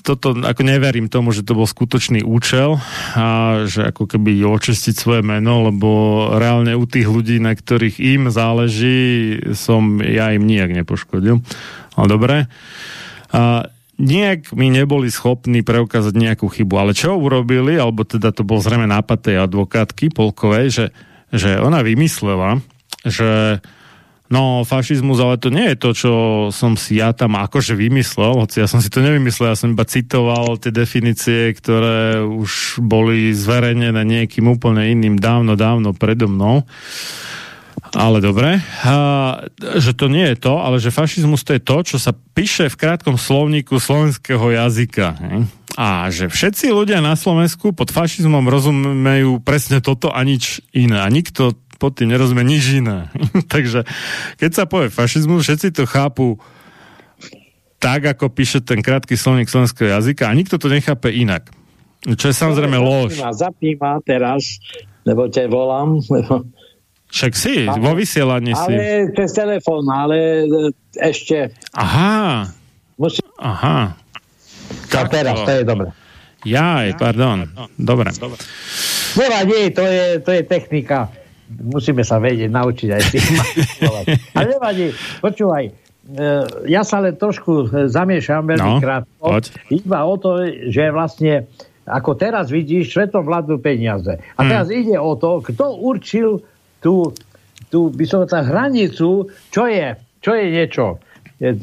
toto, 0.00 0.32
ako 0.32 0.62
neverím 0.64 1.12
tomu, 1.12 1.36
že 1.36 1.44
to 1.44 1.52
bol 1.52 1.68
skutočný 1.68 2.24
účel 2.24 2.80
a 3.12 3.60
že 3.68 3.92
ako 3.92 4.08
keby 4.08 4.40
očistiť 4.48 4.96
svoje 4.96 5.20
meno, 5.20 5.68
lebo 5.68 5.88
reálne 6.40 6.72
u 6.72 6.88
tých 6.88 7.04
ľudí, 7.04 7.36
na 7.36 7.52
ktorých 7.52 8.00
im 8.00 8.32
záleží, 8.32 9.36
som 9.52 10.00
ja 10.00 10.32
im 10.32 10.48
nijak 10.48 10.72
nepoškodil. 10.72 11.44
Ale 12.00 12.06
dobre. 12.08 12.36
A 13.36 13.68
nejak 14.00 14.52
mi 14.56 14.72
neboli 14.72 15.12
schopní 15.12 15.60
preukázať 15.60 16.16
nejakú 16.16 16.48
chybu. 16.48 16.74
Ale 16.80 16.92
čo 16.96 17.16
urobili, 17.16 17.76
alebo 17.76 18.04
teda 18.04 18.32
to 18.32 18.44
bol 18.44 18.60
zrejme 18.60 18.88
nápad 18.88 19.32
tej 19.32 19.36
advokátky 19.44 20.12
Polkovej, 20.12 20.66
že, 20.72 20.86
že 21.32 21.60
ona 21.60 21.80
vymyslela, 21.84 22.60
že 23.04 23.60
No, 24.26 24.66
fašizmus, 24.66 25.22
ale 25.22 25.38
to 25.38 25.54
nie 25.54 25.70
je 25.70 25.76
to, 25.78 25.90
čo 25.94 26.12
som 26.50 26.74
si 26.74 26.98
ja 26.98 27.14
tam 27.14 27.38
akože 27.38 27.78
vymyslel, 27.78 28.42
hoci 28.42 28.58
ja 28.58 28.66
som 28.66 28.82
si 28.82 28.90
to 28.90 28.98
nevymyslel, 28.98 29.54
ja 29.54 29.58
som 29.58 29.70
iba 29.70 29.86
citoval 29.86 30.58
tie 30.58 30.74
definície, 30.74 31.54
ktoré 31.54 32.18
už 32.26 32.82
boli 32.82 33.30
zverejnené 33.30 34.02
niekým 34.02 34.50
úplne 34.50 34.82
iným 34.90 35.22
dávno, 35.22 35.54
dávno 35.54 35.94
predo 35.94 36.26
mnou. 36.26 36.66
Ale 37.94 38.18
dobre, 38.18 38.58
a, 38.82 39.46
že 39.78 39.94
to 39.94 40.10
nie 40.10 40.34
je 40.34 40.36
to, 40.42 40.58
ale 40.58 40.82
že 40.82 40.90
fašizmus 40.90 41.46
to 41.46 41.54
je 41.54 41.62
to, 41.62 41.76
čo 41.94 41.96
sa 42.02 42.10
píše 42.10 42.66
v 42.66 42.76
krátkom 42.82 43.14
slovníku 43.14 43.78
slovenského 43.78 44.42
jazyka. 44.42 45.06
He? 45.22 45.46
A 45.76 46.08
že 46.08 46.32
všetci 46.32 46.72
ľudia 46.72 47.04
na 47.04 47.12
Slovensku 47.14 47.76
pod 47.76 47.92
fašizmom 47.92 48.48
rozumejú 48.48 49.44
presne 49.44 49.84
toto 49.84 50.08
a 50.08 50.24
nič 50.24 50.64
iné. 50.72 51.04
A 51.04 51.08
nikto 51.12 51.52
pod 51.76 51.96
tým 51.96 52.12
nerozumie 52.12 52.44
nič 52.44 52.80
iné. 52.80 53.08
Takže 53.54 53.84
keď 54.40 54.50
sa 54.52 54.64
povie 54.64 54.88
fašizmus, 54.92 55.44
všetci 55.44 55.76
to 55.76 55.84
chápu 55.84 56.40
tak, 57.76 58.08
ako 58.08 58.32
píše 58.32 58.64
ten 58.64 58.80
krátky 58.80 59.14
slovník 59.14 59.52
slovenského 59.52 59.92
jazyka 59.92 60.26
a 60.26 60.36
nikto 60.36 60.56
to 60.56 60.72
nechápe 60.72 61.12
inak. 61.12 61.52
Čo 62.06 62.32
je 62.32 62.34
samozrejme 62.34 62.78
lož. 62.80 63.20
Zapni 63.34 63.76
ma 63.76 64.00
teraz, 64.00 64.62
lebo 65.04 65.28
ťa 65.28 65.50
volám. 65.50 66.00
Však 67.06 67.32
si, 67.38 67.66
ale, 67.66 67.78
vo 67.78 67.92
vysielaní 67.94 68.52
si. 68.54 68.74
Ale 68.74 69.14
cez 69.14 69.30
telefón, 69.30 69.86
ale 69.86 70.46
e, 70.46 70.74
ešte... 70.98 71.54
Aha. 71.70 72.50
Musí... 72.98 73.22
Aha. 73.38 73.94
Tak 74.90 75.14
teraz, 75.14 75.46
to 75.46 75.50
je 75.50 75.62
dobre. 75.62 75.94
Jaj, 76.42 76.98
pardon. 76.98 77.46
Dobre. 77.78 78.10
Nevadí, 79.14 79.70
to 79.70 79.82
je, 79.86 80.06
to 80.22 80.30
je 80.34 80.42
technika 80.42 81.10
musíme 81.50 82.02
sa 82.02 82.18
vedieť, 82.18 82.50
naučiť 82.50 82.88
aj 82.90 83.02
tým 83.14 83.26
Ale 84.36 84.46
nevadí, 84.58 84.90
počúvaj, 85.22 85.64
e, 85.66 85.72
ja 86.66 86.82
sa 86.82 86.98
len 86.98 87.14
trošku 87.14 87.70
zamiešam 87.86 88.46
veľmi 88.46 88.72
no, 88.76 88.82
krátko. 88.82 89.42
Iba 89.70 89.98
o 90.06 90.14
to, 90.18 90.42
že 90.70 90.90
vlastne 90.90 91.46
ako 91.86 92.18
teraz 92.18 92.50
vidíš, 92.50 92.90
svetom 92.90 93.22
vládnu 93.22 93.62
peniaze. 93.62 94.18
A 94.34 94.40
hmm. 94.42 94.50
teraz 94.50 94.66
ide 94.74 94.98
o 94.98 95.14
to, 95.14 95.38
kto 95.38 95.78
určil 95.78 96.42
tú, 96.82 97.14
tú 97.70 97.94
by 97.94 98.04
som 98.04 98.26
tá 98.26 98.42
hranicu, 98.42 99.30
čo 99.54 99.62
je, 99.70 99.94
čo 100.18 100.34
je 100.34 100.44
niečo, 100.50 100.98
e, 101.38 101.54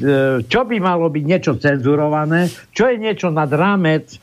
čo 0.48 0.60
by 0.64 0.76
malo 0.80 1.12
byť 1.12 1.24
niečo 1.28 1.52
cenzurované, 1.60 2.48
čo 2.72 2.88
je 2.88 2.96
niečo 2.96 3.28
nad 3.28 3.52
rámec 3.52 4.16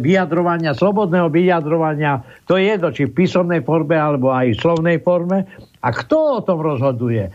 vyjadrovania, 0.00 0.72
slobodného 0.72 1.28
vyjadrovania, 1.28 2.24
to 2.48 2.56
je 2.56 2.72
jedno, 2.72 2.88
či 2.90 3.06
v 3.06 3.16
písomnej 3.24 3.60
forme, 3.60 3.94
alebo 3.94 4.32
aj 4.32 4.56
v 4.56 4.60
slovnej 4.60 4.98
forme. 5.04 5.44
A 5.84 5.88
kto 5.94 6.16
o 6.36 6.40
tom 6.42 6.58
rozhoduje? 6.64 7.30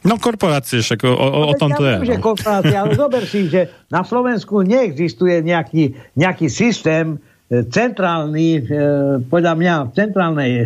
No 0.00 0.16
korporácie, 0.16 0.80
však 0.80 1.04
o, 1.04 1.12
o, 1.12 1.52
o 1.52 1.54
tom 1.60 1.76
to 1.76 1.84
je. 1.84 2.16
Že 2.16 2.16
no. 2.16 2.24
korporácie, 2.24 2.76
ale 2.76 2.96
zober 2.96 3.22
si, 3.28 3.52
že 3.52 3.68
na 3.92 4.00
Slovensku 4.00 4.64
neexistuje 4.64 5.44
nejaký, 5.44 5.92
nejaký 6.16 6.48
systém 6.48 7.20
e, 7.52 7.68
centrálny, 7.68 8.48
e, 8.56 8.60
podľa 9.28 9.54
mňa 9.60 9.74
centrálnej 9.92 10.52
e, 10.56 10.64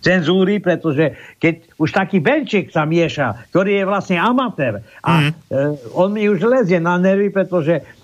cenzúry, 0.00 0.64
pretože 0.64 1.12
keď 1.36 1.76
už 1.76 1.92
taký 1.92 2.24
Benček 2.24 2.72
sa 2.72 2.88
mieša, 2.88 3.52
ktorý 3.52 3.84
je 3.84 3.84
vlastne 3.84 4.16
amatér 4.16 4.80
a 5.04 5.28
mm. 5.28 5.92
on 5.92 6.08
mi 6.16 6.24
už 6.32 6.40
lezie 6.48 6.80
na 6.80 6.96
nervy, 6.96 7.28
pretože 7.28 7.84
E, 7.84 7.97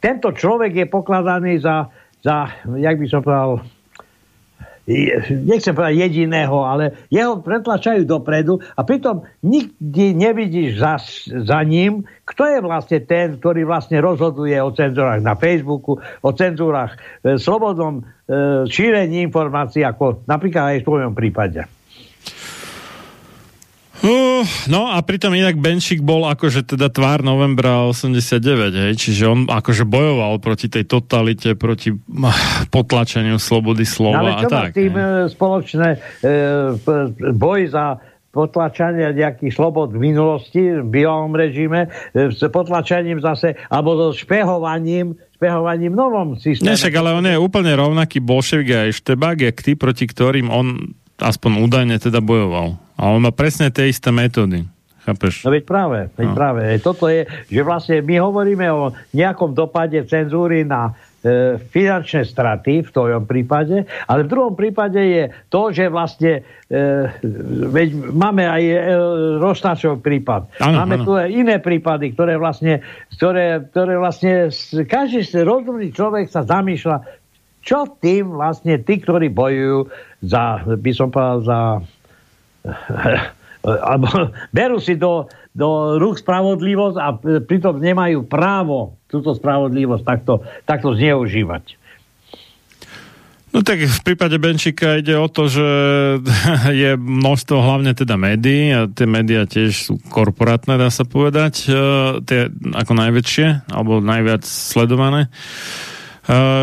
tento 0.00 0.28
človek 0.32 0.72
je 0.72 0.86
pokladaný 0.88 1.60
za, 1.60 1.92
za 2.24 2.48
jak 2.80 2.96
by 2.96 3.06
som 3.06 3.20
povedal, 3.20 3.60
nechcem 5.46 5.76
povedať 5.76 5.94
jediného, 6.08 6.66
ale 6.66 7.06
jeho 7.12 7.38
pretlačajú 7.38 8.02
dopredu 8.08 8.58
a 8.74 8.80
pritom 8.82 9.22
nikdy 9.44 10.16
nevidíš 10.16 10.80
za, 10.80 10.98
za 11.44 11.60
ním, 11.62 12.02
kto 12.26 12.42
je 12.48 12.58
vlastne 12.64 12.98
ten, 13.04 13.38
ktorý 13.38 13.68
vlastne 13.68 14.02
rozhoduje 14.02 14.56
o 14.58 14.74
cenzúrach 14.74 15.22
na 15.22 15.38
Facebooku, 15.38 16.00
o 16.00 16.30
cenzúrach 16.34 16.98
v 17.22 17.38
slobodnom 17.38 18.00
e, 18.00 18.02
šírení 18.66 19.22
informácií, 19.28 19.86
ako 19.86 20.26
napríklad 20.26 20.74
aj 20.74 20.78
v 20.82 20.86
tvojom 20.86 21.12
prípade. 21.14 21.79
Uh, 24.00 24.40
no 24.72 24.88
a 24.88 24.96
pritom 25.04 25.36
inak 25.36 25.60
Benšik 25.60 26.00
bol 26.00 26.24
akože 26.24 26.64
teda 26.64 26.88
tvár 26.88 27.20
novembra 27.20 27.84
89, 27.84 28.40
hej, 28.72 28.94
čiže 28.96 29.28
on 29.28 29.38
akože 29.44 29.84
bojoval 29.84 30.40
proti 30.40 30.72
tej 30.72 30.88
totalite, 30.88 31.52
proti 31.52 31.92
potlačeniu 32.74 33.36
slobody 33.36 33.84
slova 33.84 34.24
ale 34.24 34.30
a 34.40 34.48
tak. 34.48 34.72
tým 34.72 34.96
hej. 34.96 35.28
E, 35.28 35.28
spoločné 35.28 35.88
e, 36.24 36.32
boj 37.36 37.60
za 37.68 38.00
potlačanie 38.32 39.12
nejakých 39.12 39.52
slobod 39.52 39.92
v 39.92 40.00
minulosti 40.00 40.80
v 40.80 40.86
bielom 40.86 41.36
režime, 41.36 41.92
e, 42.16 42.32
s 42.32 42.40
potlačaním 42.48 43.20
zase, 43.20 43.52
alebo 43.68 44.00
so 44.00 44.16
špehovaním 44.16 45.18
špehovaním 45.40 45.96
novom 45.96 46.36
systéme. 46.36 46.68
Nie, 46.68 46.76
však, 46.76 46.94
ale 47.00 47.16
on 47.16 47.24
je 47.24 47.36
úplne 47.40 47.72
rovnaký 47.72 48.20
bolševik 48.20 48.68
a 48.76 48.80
štebák, 48.92 49.40
jak 49.40 49.56
ty, 49.64 49.72
proti 49.72 50.04
ktorým 50.04 50.52
on 50.52 50.96
aspoň 51.16 51.64
údajne 51.64 51.96
teda 51.96 52.20
bojoval. 52.20 52.76
A 53.00 53.08
on 53.08 53.24
má 53.24 53.32
presne 53.32 53.72
tie 53.72 53.88
isté 53.88 54.12
metódy. 54.12 54.68
Chápeš? 55.00 55.48
No 55.48 55.56
veď 55.56 55.64
práve, 55.64 55.98
veď 56.12 56.28
no. 56.28 56.36
práve. 56.36 56.60
Toto 56.84 57.08
je, 57.08 57.24
že 57.48 57.64
vlastne 57.64 58.04
my 58.04 58.20
hovoríme 58.20 58.68
o 58.68 58.92
nejakom 59.16 59.56
dopade 59.56 59.96
cenzúry 60.04 60.60
na 60.68 60.92
e, 61.24 61.56
finančné 61.56 62.28
straty 62.28 62.84
v 62.84 62.90
tvojom 62.92 63.24
prípade, 63.24 63.88
ale 64.04 64.28
v 64.28 64.28
druhom 64.28 64.52
prípade 64.52 65.00
je 65.00 65.24
to, 65.48 65.72
že 65.72 65.88
vlastne 65.88 66.44
e, 66.68 66.76
veď 67.72 67.88
máme 68.12 68.44
aj 68.44 68.62
e, 68.68 68.76
Rostačov 69.40 70.04
prípad. 70.04 70.60
Ano, 70.60 70.84
máme 70.84 71.00
ano. 71.00 71.04
tu 71.08 71.12
aj 71.16 71.32
iné 71.32 71.56
prípady, 71.56 72.12
ktoré 72.12 72.36
vlastne, 72.36 72.84
ktoré, 73.16 73.64
ktoré 73.72 73.96
vlastne 73.96 74.52
každý 74.84 75.24
rozumný 75.40 75.96
človek 75.96 76.28
sa 76.28 76.44
zamýšľa, 76.44 77.08
čo 77.64 77.88
tým 78.04 78.36
vlastne 78.36 78.76
tí, 78.84 79.00
ktorí 79.00 79.32
bojujú 79.32 79.88
za, 80.20 80.60
by 80.68 80.92
som 80.92 81.08
povedal, 81.08 81.40
za 81.40 81.60
alebo 83.90 84.32
berú 84.50 84.80
si 84.80 84.96
do, 84.96 85.28
do 85.52 86.00
rúk 86.00 86.20
spravodlivosť 86.20 86.96
a 86.96 87.08
pritom 87.44 87.76
nemajú 87.76 88.24
právo 88.24 88.96
túto 89.10 89.36
spravodlivosť 89.36 90.04
takto, 90.04 90.44
takto 90.64 90.96
zneužívať. 90.96 91.80
No 93.50 93.66
tak 93.66 93.82
v 93.82 94.00
prípade 94.06 94.38
Benčíka 94.38 95.02
ide 95.02 95.18
o 95.18 95.26
to, 95.26 95.50
že 95.50 95.68
je 96.86 96.94
množstvo 96.94 97.58
hlavne 97.58 97.92
teda 97.98 98.14
médií 98.14 98.70
a 98.70 98.86
tie 98.86 99.10
médiá 99.10 99.42
tiež 99.42 99.90
sú 99.90 99.94
korporátne, 100.06 100.78
dá 100.78 100.86
sa 100.86 101.02
povedať, 101.02 101.66
e, 101.66 101.70
tie 102.22 102.46
ako 102.78 102.92
najväčšie 102.94 103.74
alebo 103.74 103.98
najviac 103.98 104.46
sledované. 104.46 105.26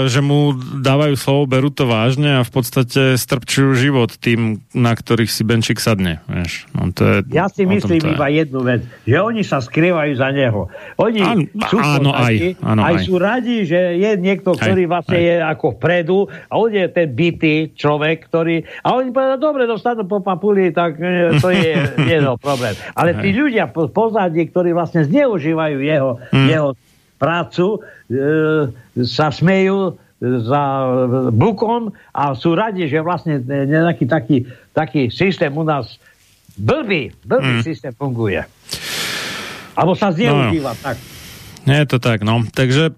Že 0.08 0.20
mu 0.24 0.56
dávajú 0.80 1.16
slovo, 1.20 1.44
berú 1.50 1.68
to 1.68 1.84
vážne 1.90 2.40
a 2.40 2.42
v 2.48 2.52
podstate 2.52 3.20
strpčujú 3.20 3.76
život 3.76 4.16
tým, 4.16 4.64
na 4.72 4.96
ktorých 4.96 5.28
si 5.28 5.44
Benčík 5.44 5.84
sadne. 5.84 6.24
Vieš. 6.32 6.72
No, 6.72 6.90
to 6.96 7.04
je, 7.04 7.16
ja 7.36 7.52
si 7.52 7.68
myslím 7.68 8.16
iba 8.16 8.28
jednu 8.32 8.64
vec, 8.64 8.88
že 9.04 9.18
oni 9.20 9.44
sa 9.44 9.60
skrývajú 9.60 10.14
za 10.16 10.32
neho. 10.32 10.72
Oni 10.96 11.20
An, 11.20 11.38
sú 11.68 11.78
áno, 11.78 12.16
aj, 12.16 12.56
áno, 12.64 12.82
aj, 12.82 12.96
aj 12.96 12.96
sú 13.04 13.14
radi, 13.20 13.68
že 13.68 14.00
je 14.00 14.12
niekto, 14.16 14.56
ktorý 14.56 14.88
aj, 14.88 14.92
vlastne 14.92 15.20
aj. 15.20 15.26
je 15.28 15.36
ako 15.44 15.68
vpredu 15.76 16.20
a 16.48 16.54
on 16.56 16.72
je 16.72 16.86
ten 16.88 17.08
bytý 17.12 17.56
človek, 17.76 18.32
ktorý... 18.32 18.64
A 18.88 18.96
oni 18.96 19.12
povedali, 19.12 19.40
dobre, 19.42 19.64
dostanú 19.68 20.08
po 20.08 20.24
papuli, 20.24 20.72
tak 20.72 20.96
eh, 21.04 21.36
to 21.44 21.52
je 21.52 21.76
jedno 22.16 22.40
problém. 22.40 22.72
Ale 22.96 23.20
tí 23.20 23.36
ľudia 23.36 23.68
po 23.68 23.92
pozadí, 23.92 24.48
ktorí 24.48 24.72
vlastne 24.72 25.04
zneužívajú 25.04 25.78
jeho, 25.84 26.12
hmm. 26.32 26.48
jeho 26.48 26.70
prácu, 27.18 27.82
e, 28.10 28.72
sa 29.06 29.34
smejú 29.34 29.98
za 30.22 30.64
bukom 31.30 31.94
a 32.10 32.34
sú 32.34 32.58
radi, 32.58 32.90
že 32.90 33.06
vlastne 33.06 33.38
nejaký 33.46 34.10
taký, 34.10 34.38
taký 34.74 35.14
systém 35.14 35.54
u 35.54 35.62
nás 35.62 36.02
blbý, 36.58 37.14
blbý 37.22 37.62
mm. 37.62 37.64
systém 37.66 37.94
funguje. 37.94 38.42
Alebo 39.78 39.94
sa 39.94 40.10
zneužíva, 40.10 40.74
no. 40.74 40.82
tak. 40.82 40.98
Nie 41.70 41.86
je 41.86 41.88
to 41.94 42.00
tak, 42.02 42.26
no. 42.26 42.42
Takže 42.50 42.98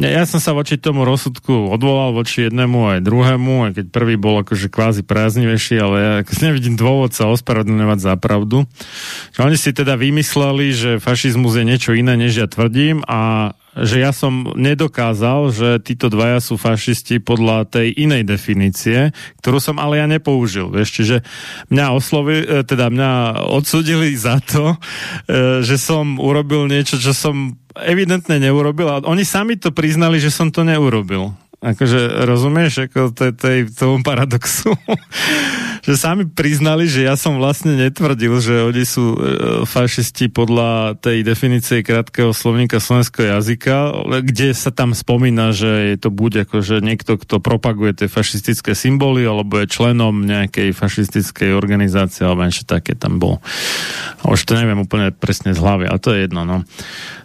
ja 0.00 0.24
som 0.28 0.40
sa 0.40 0.52
voči 0.52 0.76
tomu 0.76 1.04
rozsudku 1.04 1.72
odvolal 1.72 2.12
voči 2.12 2.46
jednému 2.46 2.96
aj 2.96 2.98
druhému, 3.04 3.70
aj 3.70 3.72
keď 3.80 3.86
prvý 3.92 4.14
bol 4.20 4.44
akože 4.44 4.68
kvázi 4.68 5.02
prázdnivejší, 5.02 5.76
ale 5.80 5.96
ja 5.98 6.12
nevidím 6.44 6.76
dôvod 6.76 7.16
sa 7.16 7.28
ospravedlňovať 7.32 7.98
za 8.00 8.12
pravdu. 8.20 8.68
Oni 9.40 9.56
si 9.56 9.72
teda 9.72 9.96
vymysleli, 9.96 10.66
že 10.72 10.90
fašizmus 11.02 11.58
je 11.58 11.64
niečo 11.64 11.90
iné, 11.96 12.16
než 12.16 12.38
ja 12.38 12.46
tvrdím 12.48 13.02
a 13.04 13.52
že 13.76 14.00
ja 14.00 14.08
som 14.16 14.56
nedokázal, 14.56 15.52
že 15.52 15.68
títo 15.84 16.08
dvaja 16.08 16.40
sú 16.40 16.56
fašisti 16.56 17.20
podľa 17.20 17.68
tej 17.68 17.92
inej 17.92 18.24
definície, 18.24 19.12
ktorú 19.44 19.60
som 19.60 19.76
ale 19.76 20.00
ja 20.00 20.08
nepoužil. 20.08 20.72
Vieš, 20.72 20.88
čiže 20.88 21.16
mňa 21.68 21.86
oslovi, 21.92 22.36
e, 22.40 22.46
teda 22.64 22.88
mňa 22.88 23.12
odsudili 23.52 24.16
za 24.16 24.40
to, 24.40 24.72
e, 24.72 25.60
že 25.60 25.76
som 25.76 26.16
urobil 26.16 26.64
niečo, 26.64 26.96
čo 26.96 27.12
som 27.12 27.60
evidentne 27.76 28.40
neurobil 28.40 28.88
a 28.88 29.04
oni 29.04 29.28
sami 29.28 29.60
to 29.60 29.68
priznali, 29.76 30.16
že 30.16 30.32
som 30.32 30.48
to 30.48 30.64
neurobil. 30.64 31.36
Akože 31.60 32.24
rozumieš, 32.24 32.88
ako 32.88 33.12
tej, 33.12 33.68
tomu 33.76 34.00
paradoxu? 34.00 34.72
že 35.86 35.94
sami 35.94 36.26
priznali, 36.26 36.90
že 36.90 37.06
ja 37.06 37.14
som 37.14 37.38
vlastne 37.38 37.78
netvrdil, 37.78 38.42
že 38.42 38.66
oni 38.66 38.82
sú 38.82 39.14
e, 39.14 39.18
fašisti 39.62 40.26
podľa 40.26 40.98
tej 40.98 41.22
definície 41.22 41.86
krátkeho 41.86 42.34
slovníka 42.34 42.82
slovenského 42.82 43.38
jazyka, 43.38 43.94
kde 44.26 44.50
sa 44.50 44.74
tam 44.74 44.98
spomína, 44.98 45.54
že 45.54 45.94
je 45.94 45.96
to 46.02 46.10
buď 46.10 46.50
akože 46.50 46.82
niekto, 46.82 47.14
kto 47.22 47.38
propaguje 47.38 47.94
tie 47.94 48.08
fašistické 48.10 48.74
symboly, 48.74 49.22
alebo 49.22 49.62
je 49.62 49.70
členom 49.70 50.26
nejakej 50.26 50.74
fašistickej 50.74 51.54
organizácie, 51.54 52.26
alebo 52.26 52.42
niečo 52.42 52.66
také 52.66 52.98
tam 52.98 53.22
bolo. 53.22 53.38
A 54.26 54.34
už 54.34 54.42
to 54.42 54.58
neviem 54.58 54.82
úplne 54.82 55.14
presne 55.14 55.54
z 55.54 55.62
hlavy, 55.62 55.86
ale 55.86 56.02
to 56.02 56.10
je 56.10 56.26
jedno, 56.26 56.42
no. 56.42 56.66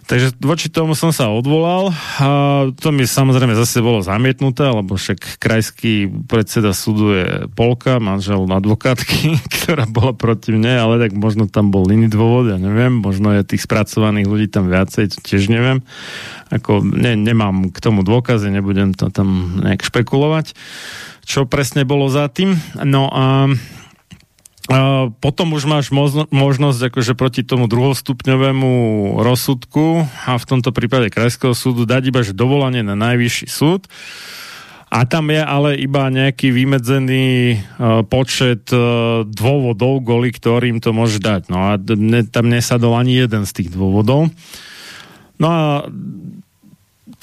Takže 0.02 0.34
voči 0.42 0.66
tomu 0.66 0.98
som 0.98 1.14
sa 1.14 1.30
odvolal 1.30 1.94
a 2.20 2.28
to 2.74 2.90
mi 2.90 3.06
samozrejme 3.06 3.54
zase 3.54 3.78
bolo 3.80 4.02
zamietnuté, 4.02 4.66
lebo 4.66 4.98
však 4.98 5.38
krajský 5.40 6.10
predseda 6.26 6.74
súdu 6.74 7.14
je 7.14 7.28
Polka, 7.54 8.02
manžel 8.02 8.44
advokátky, 8.58 9.38
ktorá 9.54 9.88
bola 9.88 10.12
proti 10.12 10.52
mne, 10.52 10.78
ale 10.78 10.94
tak 11.02 11.16
možno 11.16 11.48
tam 11.48 11.72
bol 11.72 11.88
iný 11.88 12.08
dôvod, 12.08 12.52
ja 12.52 12.58
neviem, 12.58 13.00
možno 13.00 13.32
je 13.32 13.46
tých 13.46 13.64
spracovaných 13.64 14.28
ľudí 14.28 14.46
tam 14.52 14.68
viacej, 14.68 15.20
tiež 15.22 15.48
neviem. 15.48 15.84
Ako 16.52 16.84
ne, 16.84 17.16
nemám 17.16 17.72
k 17.72 17.78
tomu 17.80 18.04
dôkazy, 18.04 18.52
nebudem 18.52 18.92
to 18.92 19.08
tam 19.08 19.60
nejak 19.64 19.82
špekulovať, 19.82 20.52
čo 21.24 21.48
presne 21.48 21.88
bolo 21.88 22.12
za 22.12 22.28
tým. 22.28 22.56
No 22.82 23.08
a 23.08 23.56
potom 25.18 25.58
už 25.58 25.66
máš 25.66 25.90
možnosť 26.30 26.94
akože 26.94 27.18
proti 27.18 27.42
tomu 27.42 27.66
druhostupňovému 27.66 28.70
rozsudku 29.18 30.06
a 30.06 30.38
v 30.38 30.44
tomto 30.46 30.70
prípade 30.70 31.10
Krajského 31.10 31.50
súdu 31.50 31.82
dať 31.82 32.14
iba 32.14 32.22
že 32.22 32.30
dovolanie 32.30 32.86
na 32.86 32.94
najvyšší 32.94 33.50
súd. 33.50 33.90
A 34.92 35.08
tam 35.08 35.32
je 35.32 35.40
ale 35.40 35.80
iba 35.80 36.12
nejaký 36.12 36.52
vymedzený 36.52 37.56
uh, 37.56 38.04
počet 38.04 38.68
uh, 38.76 39.24
dôvodov, 39.24 40.04
kvôli 40.04 40.28
ktorým 40.28 40.84
to 40.84 40.92
môže 40.92 41.16
dať. 41.16 41.48
No 41.48 41.72
a 41.72 41.80
ne, 41.80 42.28
tam 42.28 42.52
nesadol 42.52 43.00
ani 43.00 43.24
jeden 43.24 43.48
z 43.48 43.52
tých 43.56 43.72
dôvodov. 43.72 44.28
No 45.40 45.46
a 45.48 45.88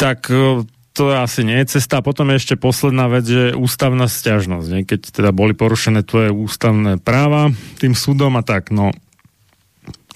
tak 0.01 0.33
uh, 0.33 0.65
to 0.97 1.13
asi 1.13 1.45
nie 1.45 1.61
je 1.61 1.77
cesta. 1.77 2.01
Potom 2.01 2.33
je 2.33 2.41
ešte 2.41 2.55
posledná 2.57 3.05
vec, 3.05 3.29
že 3.29 3.53
ústavná 3.53 4.09
stiažnosť. 4.09 4.67
Nie? 4.73 4.81
Keď 4.89 5.21
teda 5.21 5.29
boli 5.29 5.53
porušené 5.53 6.01
tvoje 6.01 6.33
ústavné 6.33 6.97
práva 6.97 7.53
tým 7.77 7.93
súdom 7.93 8.33
a 8.33 8.41
tak, 8.41 8.73
no 8.73 8.89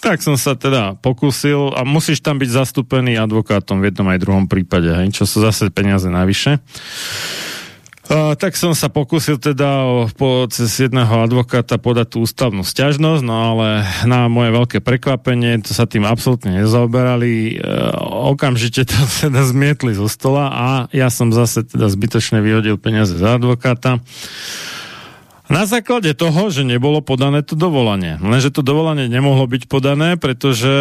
tak 0.03 0.19
som 0.19 0.35
sa 0.35 0.59
teda 0.59 0.99
pokúsil 0.99 1.71
a 1.71 1.87
musíš 1.87 2.19
tam 2.19 2.35
byť 2.35 2.49
zastúpený 2.51 3.15
advokátom 3.15 3.79
v 3.79 3.87
jednom 3.87 4.11
aj 4.11 4.19
druhom 4.19 4.45
prípade, 4.51 4.91
hej, 4.91 5.15
čo 5.15 5.23
sú 5.23 5.39
zase 5.39 5.71
peniaze 5.71 6.11
navyše. 6.11 6.59
Uh, 8.03 8.35
tak 8.35 8.59
som 8.59 8.75
sa 8.75 8.91
pokúsil 8.91 9.39
teda 9.39 9.87
o, 9.87 10.11
po, 10.11 10.43
cez 10.51 10.67
jedného 10.75 11.23
advokáta 11.23 11.79
podať 11.79 12.11
tú 12.11 12.27
ústavnú 12.27 12.59
stiažnosť, 12.59 13.23
no 13.23 13.55
ale 13.55 13.87
na 14.03 14.27
moje 14.27 14.51
veľké 14.51 14.83
prekvapenie 14.83 15.63
to 15.63 15.71
sa 15.71 15.87
tým 15.87 16.03
absolútne 16.03 16.51
nezaoberali. 16.51 17.63
Uh, 17.63 18.35
okamžite 18.35 18.83
to 18.83 18.99
teda 19.23 19.47
zmietli 19.47 19.95
zo 19.95 20.11
stola 20.11 20.51
a 20.51 20.67
ja 20.91 21.07
som 21.07 21.31
zase 21.31 21.63
teda 21.63 21.87
zbytočne 21.87 22.43
vyhodil 22.43 22.75
peniaze 22.75 23.15
za 23.15 23.39
advokáta. 23.39 24.03
Na 25.53 25.69
základe 25.69 26.17
toho, 26.17 26.49
že 26.49 26.65
nebolo 26.65 27.05
podané 27.05 27.45
to 27.45 27.53
dovolanie. 27.53 28.17
Lenže 28.17 28.49
to 28.49 28.65
dovolanie 28.65 29.05
nemohlo 29.05 29.45
byť 29.45 29.69
podané, 29.69 30.17
pretože 30.17 30.73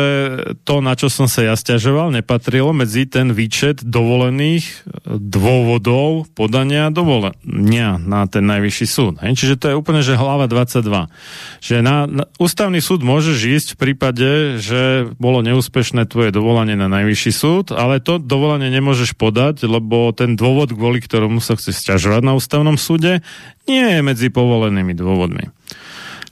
to, 0.65 0.81
na 0.81 0.97
čo 0.97 1.13
som 1.13 1.29
sa 1.29 1.45
ja 1.45 1.53
stiažoval, 1.53 2.09
nepatrilo 2.09 2.73
medzi 2.73 3.05
ten 3.05 3.37
výčet 3.37 3.85
dovolených 3.85 4.89
dôvodov 5.05 6.25
podania 6.33 6.89
dovolenia 6.89 8.01
na 8.01 8.25
ten 8.25 8.49
najvyšší 8.49 8.87
súd. 8.89 9.21
Čiže 9.21 9.61
to 9.61 9.67
je 9.69 9.77
úplne, 9.77 10.01
že 10.01 10.17
hlava 10.17 10.49
22. 10.49 11.13
Že 11.61 11.77
na, 11.85 12.09
na 12.09 12.25
ústavný 12.41 12.81
súd 12.81 13.05
môžeš 13.05 13.39
ísť 13.45 13.69
v 13.77 13.81
prípade, 13.93 14.57
že 14.57 15.13
bolo 15.21 15.45
neúspešné 15.45 16.09
tvoje 16.09 16.33
dovolanie 16.33 16.81
na 16.81 16.89
najvyšší 16.89 17.33
súd, 17.37 17.77
ale 17.77 18.01
to 18.01 18.17
dovolanie 18.17 18.73
nemôžeš 18.73 19.21
podať, 19.21 19.69
lebo 19.69 20.17
ten 20.17 20.33
dôvod, 20.33 20.73
kvôli 20.73 21.05
ktorému 21.05 21.45
sa 21.45 21.61
chceš 21.61 21.85
stiažovať 21.85 22.25
na 22.25 22.33
ústavnom 22.33 22.81
súde, 22.81 23.21
nie 23.67 24.03
medzi 24.03 24.29
povolenými 24.33 24.95
dôvodmi. 24.95 25.51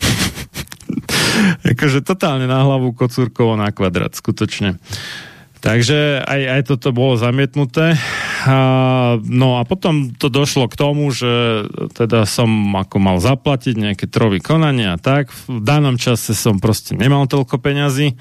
akože 1.73 2.05
totálne 2.05 2.47
na 2.51 2.65
hlavu 2.65 2.93
kocúrkovo 2.93 3.57
na 3.57 3.71
kvadrát, 3.73 4.13
skutočne. 4.13 4.81
Takže 5.61 6.25
aj, 6.25 6.41
aj 6.57 6.63
toto 6.73 6.89
bolo 6.97 7.21
zamietnuté. 7.21 7.93
A, 8.49 8.57
no 9.21 9.61
a 9.61 9.69
potom 9.69 10.09
to 10.17 10.33
došlo 10.33 10.73
k 10.73 10.79
tomu, 10.81 11.13
že 11.13 11.69
teda 11.93 12.25
som 12.25 12.49
ako 12.73 12.97
mal 12.97 13.21
zaplatiť 13.21 13.77
nejaké 13.77 14.09
trovy 14.09 14.41
konania 14.41 14.97
a 14.97 15.01
tak. 15.01 15.29
V 15.29 15.61
danom 15.61 16.01
čase 16.01 16.33
som 16.33 16.57
proste 16.57 16.97
nemal 16.97 17.29
toľko 17.29 17.61
peňazí. 17.61 18.17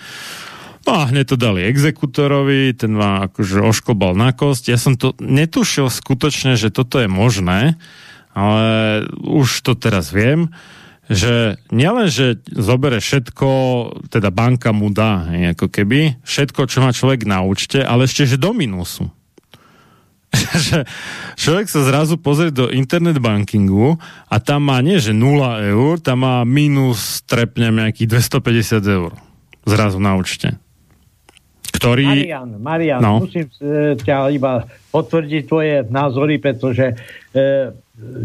No 0.84 1.00
a 1.00 1.08
hneď 1.08 1.32
to 1.32 1.38
dali 1.40 1.64
exekutorovi, 1.64 2.76
ten 2.76 2.92
ma 2.92 3.32
akože 3.32 3.64
oškobal 3.64 4.20
na 4.20 4.36
kosť. 4.36 4.76
Ja 4.76 4.80
som 4.80 5.00
to 5.00 5.16
netušil 5.24 5.88
skutočne, 5.88 6.60
že 6.60 6.76
toto 6.76 7.00
je 7.00 7.08
možné, 7.08 7.80
ale 8.40 8.68
už 9.20 9.68
to 9.68 9.76
teraz 9.76 10.16
viem, 10.16 10.48
že 11.10 11.58
nielen, 11.74 12.08
že 12.08 12.40
zobere 12.54 13.02
všetko, 13.02 13.50
teda 14.08 14.30
banka 14.32 14.72
mu 14.72 14.94
dá, 14.94 15.26
ako 15.58 15.68
keby, 15.68 16.22
všetko, 16.22 16.70
čo 16.70 16.86
má 16.86 16.94
človek 16.94 17.26
na 17.26 17.42
účte, 17.44 17.82
ale 17.82 18.06
ešte, 18.08 18.30
že 18.30 18.38
do 18.40 18.56
minusu. 18.56 19.10
že 20.70 20.86
človek 21.42 21.66
sa 21.66 21.82
zrazu 21.82 22.22
pozrie 22.22 22.54
do 22.54 22.70
internet 22.70 23.18
bankingu 23.18 23.98
a 24.30 24.36
tam 24.38 24.70
má 24.70 24.78
nie, 24.86 25.02
že 25.02 25.10
0 25.10 25.74
eur, 25.74 25.98
tam 25.98 26.22
má 26.22 26.46
minus, 26.46 27.26
trepnem 27.26 27.74
nejakých 27.82 28.30
250 28.38 28.86
eur. 28.86 29.12
Zrazu 29.66 29.98
na 29.98 30.14
účte. 30.14 30.62
Ktorý... 31.80 32.06
Marian, 32.06 32.50
Marian 32.60 33.02
no. 33.02 33.24
musím 33.24 33.48
e, 33.58 33.96
ťa 33.96 34.30
iba 34.36 34.68
potvrdiť 34.92 35.42
tvoje 35.48 35.88
názory, 35.88 36.38
pretože 36.38 36.92
e, 36.92 36.96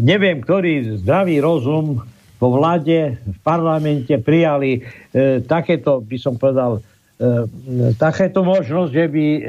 neviem, 0.03 0.43
ktorý 0.43 0.99
zdravý 0.99 1.39
rozum 1.39 2.03
vo 2.35 2.47
vláde, 2.51 3.15
v 3.23 3.39
parlamente 3.41 4.11
prijali 4.19 4.83
e, 4.83 5.39
takéto, 5.39 6.03
by 6.03 6.17
som 6.19 6.35
povedal, 6.35 6.83
e, 7.15 7.47
takéto 7.95 8.43
možnosť, 8.43 8.91
že 8.91 9.05
by 9.07 9.25
e, 9.25 9.41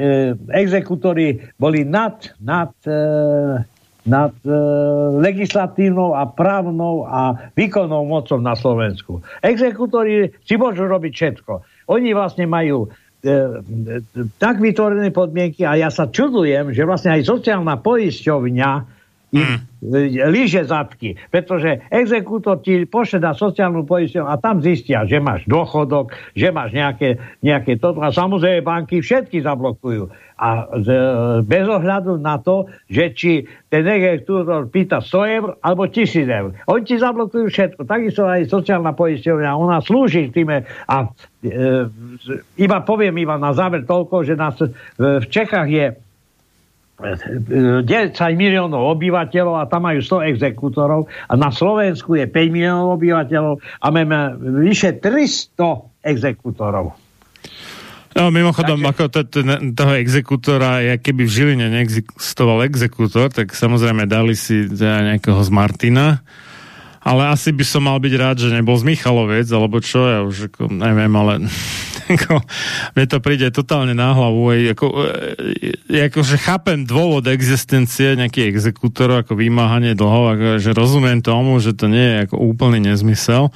exekutori 0.55 1.43
boli 1.59 1.83
nad, 1.83 2.15
nad, 2.39 2.71
e, 2.87 3.01
nad 4.07 4.33
e, 4.47 4.55
legislatívnou 5.19 6.15
a 6.15 6.23
právnou 6.31 7.03
a 7.03 7.51
výkonnou 7.59 8.07
mocou 8.07 8.39
na 8.39 8.55
Slovensku. 8.55 9.19
Exekutori 9.43 10.31
si 10.47 10.55
môžu 10.55 10.87
robiť 10.87 11.11
všetko. 11.11 11.51
Oni 11.91 12.15
vlastne 12.15 12.47
majú 12.47 12.87
tak 14.37 14.55
vytvorené 14.61 15.09
podmienky 15.09 15.65
a 15.65 15.73
ja 15.73 15.89
sa 15.89 16.05
čudujem, 16.07 16.69
že 16.71 16.85
vlastne 16.85 17.17
aj 17.17 17.25
sociálna 17.25 17.81
poisťovňa 17.81 18.96
im 19.35 19.59
mm. 19.59 20.31
líže 20.31 20.63
zadky, 20.71 21.19
pretože 21.27 21.83
exekútor 21.91 22.63
ti 22.63 22.87
pošle 22.87 23.19
na 23.19 23.35
sociálnu 23.35 23.83
poisťovňu 23.83 24.23
a 24.23 24.39
tam 24.39 24.63
zistia, 24.63 25.03
že 25.03 25.19
máš 25.19 25.43
dôchodok, 25.51 26.15
že 26.31 26.47
máš 26.55 26.71
nejaké, 26.71 27.19
nejaké 27.43 27.75
toto 27.75 27.99
a 27.99 28.15
samozrejme 28.15 28.63
banky 28.63 29.03
všetky 29.03 29.43
zablokujú. 29.43 30.07
A 30.37 30.69
z, 30.79 30.87
bez 31.43 31.65
ohľadu 31.65 32.21
na 32.21 32.37
to, 32.39 32.69
že 32.87 33.11
či 33.17 33.31
ten 33.67 33.83
exekútor 33.83 34.69
pýta 34.71 35.03
100 35.03 35.35
eur 35.35 35.49
alebo 35.59 35.89
1000 35.89 36.29
eur. 36.29 36.49
Oni 36.69 36.83
ti 36.85 36.95
zablokujú 36.95 37.49
všetko. 37.49 37.81
Takisto 37.83 38.23
aj 38.29 38.47
sociálna 38.47 38.93
poisťovňa, 38.95 39.49
ona 39.57 39.81
slúži 39.81 40.29
tým 40.29 40.47
a 40.53 40.97
e, 41.03 41.07
iba 42.55 42.77
poviem 42.85 43.17
iba 43.17 43.35
na 43.35 43.51
záver 43.51 43.83
toľko, 43.83 44.23
že 44.23 44.39
nás, 44.39 44.55
e, 44.61 44.71
v 44.95 45.25
Čechách 45.25 45.67
je 45.67 45.85
10 46.97 47.85
miliónov 48.33 48.97
obyvateľov 48.97 49.55
a 49.61 49.69
tam 49.69 49.85
majú 49.85 50.01
100 50.01 50.33
exekútorov 50.33 51.05
a 51.29 51.33
na 51.37 51.53
Slovensku 51.53 52.17
je 52.17 52.25
5 52.25 52.49
miliónov 52.49 52.97
obyvateľov 52.97 53.61
a 53.61 53.87
máme 53.93 54.33
vyše 54.65 54.97
300 54.97 55.61
exekútorov. 56.01 56.97
No, 58.17 58.33
mimochodom, 58.33 58.81
Takže... 58.81 58.89
ako 58.89 59.03
to, 59.13 59.19
to, 59.29 59.39
toho 59.77 59.93
exekútora, 59.93 60.81
ja 60.81 60.97
keby 60.97 61.29
v 61.29 61.33
Žiline 61.37 61.69
neexistoval 61.69 62.65
exekútor, 62.65 63.29
tak 63.29 63.53
samozrejme 63.53 64.09
dali 64.09 64.33
si 64.33 64.65
nejakého 64.73 65.37
z 65.45 65.49
Martina, 65.53 66.25
ale 67.05 67.29
asi 67.29 67.53
by 67.53 67.61
som 67.61 67.85
mal 67.85 68.01
byť 68.01 68.13
rád, 68.17 68.41
že 68.41 68.49
nebol 68.49 68.73
z 68.73 68.89
Michalovec, 68.89 69.45
alebo 69.53 69.77
čo, 69.85 70.01
ja 70.09 70.19
už 70.25 70.49
ako, 70.49 70.65
neviem, 70.65 71.13
ale 71.13 71.45
ako, 72.15 72.39
mne 72.95 73.05
to 73.07 73.17
príde 73.19 73.47
totálne 73.51 73.91
na 73.91 74.15
hlavu. 74.15 74.41
Aj, 74.53 74.61
ako, 74.71 74.87
e, 75.91 76.05
ako, 76.07 76.19
že 76.23 76.37
chápem 76.39 76.87
dôvod 76.87 77.27
existencie 77.27 78.15
nejakých 78.15 78.55
exekútorov, 78.55 79.27
ako 79.27 79.35
vymáhanie 79.35 79.93
dlhov, 79.93 80.23
ako, 80.37 80.47
že 80.63 80.71
rozumiem 80.71 81.19
tomu, 81.19 81.59
že 81.59 81.75
to 81.75 81.91
nie 81.91 82.03
je 82.03 82.15
ako 82.29 82.35
úplný 82.39 82.79
nezmysel, 82.91 83.51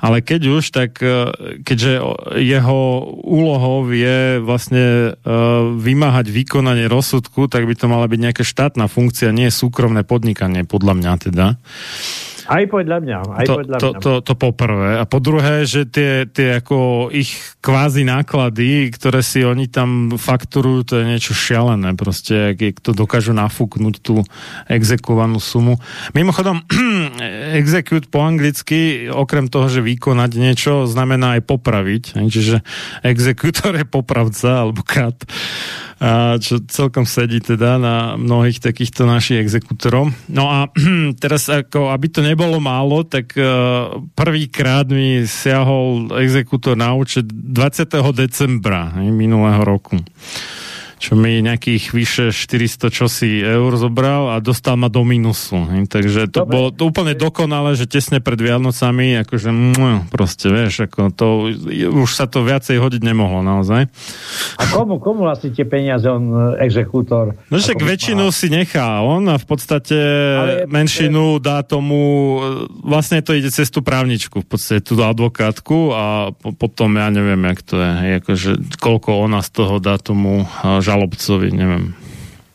ale 0.00 0.24
keď 0.24 0.40
už, 0.48 0.64
tak 0.72 0.98
e, 1.04 1.30
keďže 1.60 2.00
jeho 2.40 2.80
úlohou 3.20 3.84
je 3.90 4.40
vlastne 4.40 5.12
vymáhať 5.76 6.30
vykonanie 6.30 6.86
rozsudku, 6.88 7.46
tak 7.46 7.66
by 7.66 7.74
to 7.76 7.86
mala 7.90 8.06
byť 8.08 8.20
nejaká 8.20 8.44
štátna 8.46 8.86
funkcia, 8.88 9.34
nie 9.34 9.52
súkromné 9.52 10.02
podnikanie, 10.06 10.64
podľa 10.64 10.94
mňa 10.96 11.12
teda. 11.20 11.46
Aj 12.50 12.64
podľa 12.66 12.98
mňa. 12.98 13.18
Aj 13.30 13.46
to, 13.46 13.54
podľa 13.62 13.78
to, 13.78 13.88
mňa. 13.94 14.00
To, 14.02 14.12
to, 14.26 14.34
po 14.34 14.50
prvé. 14.50 14.98
A 14.98 15.04
po 15.06 15.22
druhé, 15.22 15.62
že 15.62 15.86
tie, 15.86 16.26
tie 16.26 16.58
ako 16.58 17.08
ich 17.14 17.30
kvázi 17.62 18.02
náklady, 18.02 18.90
ktoré 18.90 19.22
si 19.22 19.46
oni 19.46 19.70
tam 19.70 20.10
fakturujú, 20.18 20.78
to 20.82 20.94
je 20.98 21.04
niečo 21.06 21.30
šialené. 21.30 21.94
Proste, 21.94 22.58
ak 22.58 22.82
to 22.82 22.90
dokážu 22.90 23.30
nafúknuť 23.30 23.94
tú 24.02 24.26
exekovanú 24.66 25.38
sumu. 25.38 25.78
Mimochodom, 26.10 26.66
execute 27.60 28.08
po 28.08 28.24
anglicky, 28.24 29.10
okrem 29.12 29.46
toho, 29.52 29.68
že 29.68 29.84
vykonať 29.84 30.30
niečo, 30.34 30.72
znamená 30.88 31.38
aj 31.38 31.42
popraviť. 31.46 32.04
Čiže 32.16 32.64
exekutor 33.04 33.76
je 33.76 33.86
popravca 33.86 34.66
alebo 34.66 34.80
kat 34.82 35.26
a 36.00 36.40
čo 36.40 36.64
celkom 36.64 37.04
sedí 37.04 37.44
teda 37.44 37.76
na 37.76 38.16
mnohých 38.16 38.56
takýchto 38.64 39.04
našich 39.04 39.44
exekútorov. 39.44 40.08
No 40.32 40.48
a 40.48 40.72
teraz 41.22 41.52
ako, 41.52 41.92
aby 41.92 42.08
to 42.08 42.24
nebolo 42.24 42.56
málo, 42.56 43.04
tak 43.04 43.36
uh, 43.36 44.00
prvýkrát 44.16 44.88
mi 44.88 45.28
siahol 45.28 46.08
exekútor 46.24 46.72
na 46.72 46.96
účet 46.96 47.28
20. 47.28 48.00
decembra 48.16 48.96
minulého 48.96 49.60
roku 49.60 50.00
čo 51.00 51.16
mi 51.16 51.40
nejakých 51.40 51.96
vyše 51.96 52.26
400 52.28 52.92
čosi 52.92 53.40
eur 53.40 53.72
zobral 53.80 54.36
a 54.36 54.44
dostal 54.44 54.76
ma 54.76 54.92
do 54.92 55.00
minusu. 55.00 55.64
Takže 55.88 56.28
to 56.28 56.44
Dobre. 56.44 56.52
bolo 56.52 56.68
to 56.68 56.92
úplne 56.92 57.16
dokonalé, 57.16 57.72
že 57.72 57.88
tesne 57.88 58.20
pred 58.20 58.36
Vianocami, 58.36 59.16
akože 59.24 59.48
mh, 59.48 60.12
proste, 60.12 60.52
vieš, 60.52 60.84
ako 60.84 61.08
to, 61.08 61.28
už 61.88 62.10
sa 62.12 62.28
to 62.28 62.44
viacej 62.44 62.76
hodiť 62.76 63.00
nemohlo 63.00 63.40
naozaj. 63.40 63.88
A 64.60 64.62
komu, 64.68 65.00
komu 65.00 65.24
vlastne 65.24 65.56
tie 65.56 65.64
peniaze 65.64 66.04
on 66.04 66.28
e, 66.28 66.68
exekútor? 66.68 67.32
No 67.48 67.56
však 67.56 67.80
väčšinu 67.80 68.28
má... 68.28 68.36
si 68.36 68.52
nechá 68.52 69.00
on 69.00 69.24
a 69.32 69.40
v 69.40 69.46
podstate 69.48 69.96
Ale 70.36 70.52
menšinu 70.68 71.40
dá 71.40 71.64
tomu, 71.64 72.00
e, 72.36 72.68
vlastne 72.84 73.24
to 73.24 73.32
ide 73.32 73.48
cez 73.48 73.72
tú 73.72 73.80
právničku, 73.80 74.44
v 74.44 74.48
podstate 74.52 74.84
tú 74.84 75.00
advokátku 75.00 75.96
a 75.96 76.28
potom 76.60 76.92
ja 77.00 77.08
neviem, 77.08 77.40
jak 77.56 77.60
to 77.64 77.80
je, 77.80 78.20
akože 78.20 78.50
koľko 78.76 79.24
ona 79.24 79.40
z 79.40 79.48
toho 79.48 79.80
dá 79.80 79.96
tomu 79.96 80.44
e, 80.44 80.84
žalobcovi, 80.90 81.54
neviem. 81.54 81.94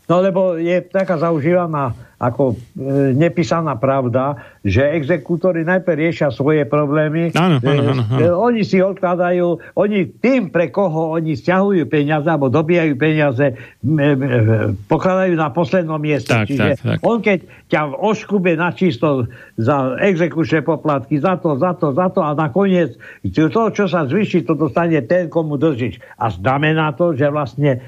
No 0.06 0.22
lebo 0.22 0.60
je 0.60 0.84
taká 0.86 1.18
zaužívaná 1.18 1.96
ako 2.16 2.56
e, 2.56 3.12
nepísaná 3.12 3.76
pravda, 3.76 4.40
že 4.64 4.80
exekútory 4.82 5.68
najprv 5.68 6.00
riešia 6.00 6.32
svoje 6.32 6.64
problémy. 6.64 7.36
Áno, 7.36 7.60
áno, 7.60 7.82
áno, 7.92 8.04
áno. 8.08 8.20
E, 8.24 8.32
oni 8.32 8.62
si 8.64 8.80
odkladajú, 8.80 9.76
oni 9.76 10.16
tým, 10.24 10.48
pre 10.48 10.72
koho 10.72 11.12
oni 11.20 11.36
stiahujú 11.36 11.84
peniaze 11.92 12.24
alebo 12.32 12.48
dobijajú 12.48 12.94
peniaze, 12.96 13.46
e, 13.52 13.56
e, 13.84 14.40
pokladajú 14.88 15.36
na 15.36 15.52
poslednom 15.52 16.00
mieste. 16.00 16.32
Tak, 16.32 16.48
Čiže 16.48 16.72
tak, 16.80 16.88
tak. 16.88 16.98
on 17.04 17.20
keď 17.20 17.40
ťa 17.68 17.82
oškube 18.00 18.56
na 18.56 18.72
čisto 18.72 19.28
za 19.60 20.00
exekučné 20.00 20.64
poplatky, 20.64 21.20
za 21.20 21.36
to, 21.36 21.60
za 21.60 21.76
to, 21.76 21.92
za 21.92 22.08
to 22.16 22.24
a 22.24 22.32
nakoniec 22.32 22.96
to, 23.28 23.62
čo 23.76 23.86
sa 23.92 24.08
zvyší, 24.08 24.48
to 24.48 24.56
dostane 24.56 25.04
ten, 25.04 25.28
komu 25.28 25.60
držíš. 25.60 26.00
A 26.16 26.32
znamená 26.32 26.96
to, 26.96 27.12
že 27.12 27.28
vlastne 27.28 27.84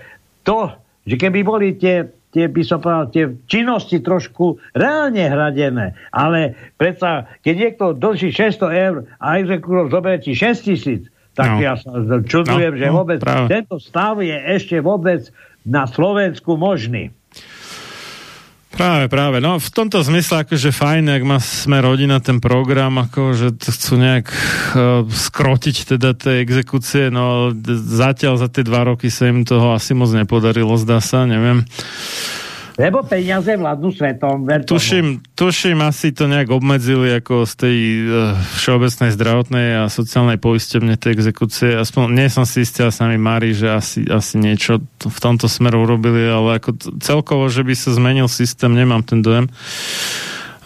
to, 0.48 0.72
že 1.04 1.20
keby 1.20 1.44
boli 1.44 1.76
tie, 1.76 2.08
tie, 2.32 2.48
by 2.48 2.64
som 2.64 2.80
povedal, 2.80 3.12
tie 3.12 3.26
činnosti 3.52 4.00
trošku 4.00 4.56
reálne 4.72 5.28
hradené, 5.28 5.92
ale 6.16 6.56
predsa, 6.80 7.28
keď 7.44 7.54
niekto 7.56 7.86
dlží 8.00 8.32
600 8.32 8.88
eur 8.88 8.96
a 9.20 9.28
exekútor 9.44 9.92
zoberie 9.92 10.24
ti 10.24 10.32
6 10.32 10.64
tisíc, 10.64 11.12
tak 11.36 11.60
no. 11.60 11.62
ja 11.62 11.76
sa 11.78 11.92
čudujem, 12.24 12.74
no, 12.74 12.80
že 12.80 12.88
no, 12.88 12.94
vôbec 13.04 13.20
práve. 13.22 13.48
tento 13.52 13.76
stav 13.78 14.24
je 14.24 14.34
ešte 14.34 14.80
vôbec 14.80 15.28
na 15.68 15.84
Slovensku 15.86 16.56
možný. 16.56 17.12
Práve, 18.78 19.10
práve. 19.10 19.42
No 19.42 19.58
v 19.58 19.70
tomto 19.74 20.06
zmysle 20.06 20.46
akože 20.46 20.70
fajn, 20.70 21.10
ak 21.10 21.24
má 21.26 21.42
sme 21.42 21.82
rodina 21.82 22.22
ten 22.22 22.38
program, 22.38 23.02
ako 23.02 23.34
že 23.34 23.48
chcú 23.58 23.98
nejak 23.98 24.30
uh, 24.30 25.02
skrotiť 25.02 25.98
teda 25.98 26.14
tie 26.14 26.46
exekúcie, 26.46 27.10
no 27.10 27.58
zatiaľ 27.74 28.38
za 28.38 28.54
tie 28.54 28.62
dva 28.62 28.86
roky 28.86 29.10
sa 29.10 29.34
im 29.34 29.42
toho 29.42 29.74
asi 29.74 29.98
moc 29.98 30.14
nepodarilo, 30.14 30.78
zdá 30.78 31.02
sa, 31.02 31.26
neviem. 31.26 31.66
Lebo 32.78 33.02
peniaze 33.02 33.58
vládnu 33.58 33.90
svetom. 33.90 34.46
Tuším, 34.70 35.26
tuším, 35.34 35.82
asi 35.82 36.14
to 36.14 36.30
nejak 36.30 36.54
obmedzili 36.54 37.10
ako 37.18 37.50
z 37.50 37.54
tej 37.58 37.78
uh, 38.06 38.38
všeobecnej 38.62 39.10
zdravotnej 39.18 39.68
a 39.82 39.84
sociálnej 39.90 40.38
poistevne 40.38 40.94
tej 40.94 41.18
exekúcie. 41.18 41.74
Aspoň 41.74 42.14
nie 42.14 42.30
som 42.30 42.46
si 42.46 42.62
istý, 42.62 42.86
sa 42.94 43.10
mi 43.10 43.18
mári, 43.18 43.58
že 43.58 43.74
asi, 43.74 44.06
asi 44.06 44.38
niečo 44.38 44.86
v 45.02 45.18
tomto 45.18 45.50
smeru 45.50 45.90
urobili, 45.90 46.30
ale 46.30 46.62
ako 46.62 47.02
celkovo, 47.02 47.50
že 47.50 47.66
by 47.66 47.74
sa 47.74 47.98
zmenil 47.98 48.30
systém, 48.30 48.70
nemám 48.70 49.02
ten 49.02 49.26
dojem. 49.26 49.50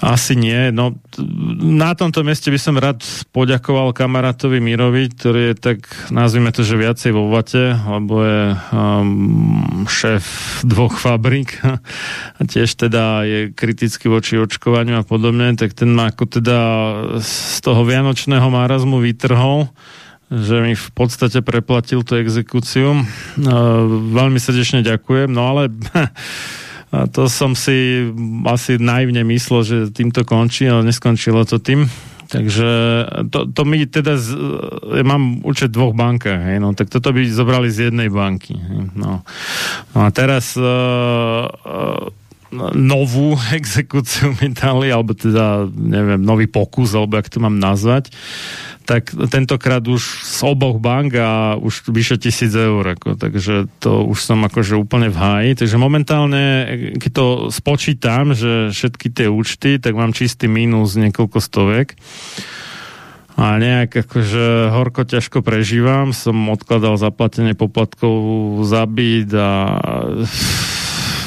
Asi 0.02 0.34
nie. 0.34 0.74
No, 0.74 0.98
na 1.62 1.94
tomto 1.94 2.26
mieste 2.26 2.50
by 2.50 2.58
som 2.58 2.74
rád 2.74 3.06
poďakoval 3.30 3.94
kamarátovi 3.94 4.58
Mirovi, 4.58 5.14
ktorý 5.14 5.54
je 5.54 5.56
tak, 5.62 5.86
nazvime 6.10 6.50
to, 6.50 6.66
že 6.66 6.74
viacej 6.74 7.14
vo 7.14 7.30
vate, 7.30 7.78
lebo 7.78 8.26
je 8.26 8.42
um, 8.74 9.86
šéf 9.86 10.26
dvoch 10.66 10.98
fabrik 10.98 11.62
a 11.62 12.42
tiež 12.42 12.82
teda 12.82 13.30
je 13.30 13.40
kriticky 13.54 14.10
voči 14.10 14.42
očkovaniu 14.42 14.98
a 14.98 15.06
podobne, 15.06 15.54
tak 15.54 15.78
ten 15.78 15.94
ma 15.94 16.10
ako 16.10 16.26
teda 16.42 16.60
z 17.22 17.62
toho 17.62 17.86
vianočného 17.86 18.50
márazmu 18.50 18.98
vytrhol 18.98 19.70
že 20.32 20.64
mi 20.64 20.80
v 20.80 20.90
podstate 20.96 21.44
preplatil 21.44 22.08
tú 22.08 22.16
exekúciu. 22.16 22.96
Uh, 22.96 23.04
veľmi 24.16 24.40
srdečne 24.40 24.80
ďakujem, 24.80 25.28
no 25.28 25.44
ale 25.44 25.68
A 26.92 27.08
to 27.08 27.32
som 27.32 27.56
si 27.56 28.12
asi 28.48 28.76
naivne 28.76 29.24
myslel, 29.24 29.62
že 29.64 29.78
týmto 29.96 30.28
končí, 30.28 30.68
ale 30.68 30.84
neskončilo 30.84 31.48
to 31.48 31.58
tým. 31.58 31.88
Takže 32.32 32.70
to, 33.28 33.52
to 33.52 33.62
my 33.68 33.84
teda, 33.92 34.16
z, 34.16 34.32
ja 34.96 35.04
mám 35.04 35.44
účet 35.44 35.68
v 35.72 35.76
dvoch 35.76 35.92
bankách, 35.92 36.40
hej, 36.40 36.64
no, 36.64 36.72
tak 36.72 36.88
toto 36.88 37.12
by 37.12 37.28
zobrali 37.28 37.68
z 37.68 37.92
jednej 37.92 38.08
banky. 38.08 38.56
Hej, 38.56 38.96
no. 38.96 39.20
no 39.92 40.00
a 40.00 40.08
teraz 40.16 40.56
uh, 40.56 40.64
uh, 40.64 42.08
novú 42.76 43.40
exekúciu 43.56 44.36
mi 44.44 44.52
dali, 44.52 44.92
alebo 44.92 45.16
teda, 45.16 45.72
neviem, 45.72 46.20
nový 46.20 46.52
pokus, 46.52 46.92
alebo 46.92 47.16
jak 47.16 47.32
to 47.32 47.40
mám 47.40 47.56
nazvať, 47.56 48.12
tak 48.84 49.16
tentokrát 49.32 49.80
už 49.88 50.04
z 50.28 50.40
oboch 50.44 50.82
bank 50.84 51.16
a 51.16 51.56
už 51.56 51.88
vyše 51.88 52.20
tisíc 52.20 52.52
eur, 52.52 52.84
ako, 52.84 53.16
takže 53.16 53.72
to 53.80 54.04
už 54.04 54.20
som 54.20 54.44
akože 54.44 54.76
úplne 54.76 55.08
v 55.08 55.16
háji. 55.16 55.52
Takže 55.64 55.78
momentálne, 55.80 56.44
keď 57.00 57.12
to 57.16 57.26
spočítam, 57.56 58.36
že 58.36 58.76
všetky 58.76 59.08
tie 59.16 59.32
účty, 59.32 59.80
tak 59.80 59.96
mám 59.96 60.12
čistý 60.12 60.52
mínus 60.52 61.00
niekoľko 61.00 61.40
stovek 61.40 61.96
a 63.40 63.56
nejak 63.56 64.06
akože 64.06 64.76
horko 64.76 65.08
ťažko 65.08 65.40
prežívam. 65.40 66.12
Som 66.12 66.52
odkladal 66.52 67.00
zaplatenie 67.00 67.56
poplatkov 67.56 68.60
za 68.68 68.84
byt 68.84 69.32
a 69.34 69.52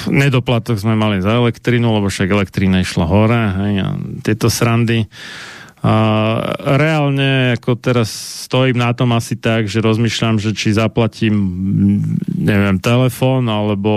nedoplatok 0.09 0.77
sme 0.81 0.97
mali 0.97 1.21
za 1.25 1.37
elektrínu, 1.37 1.89
lebo 1.89 2.09
však 2.09 2.29
elektrína 2.29 2.81
išla 2.83 3.05
hore, 3.07 3.43
hej, 3.57 3.75
a 3.85 3.89
tieto 4.25 4.49
srandy 4.49 5.09
a 5.85 5.97
reálne 6.81 7.61
ako 7.61 7.77
teraz 7.77 8.09
stojím 8.49 8.81
na 8.81 8.97
tom 8.97 9.13
asi 9.13 9.37
tak, 9.37 9.69
že 9.69 9.85
rozmýšľam, 9.85 10.41
že 10.41 10.57
či 10.57 10.73
zaplatím 10.73 11.37
neviem, 12.33 12.81
telefón 12.81 13.45
alebo 13.53 13.93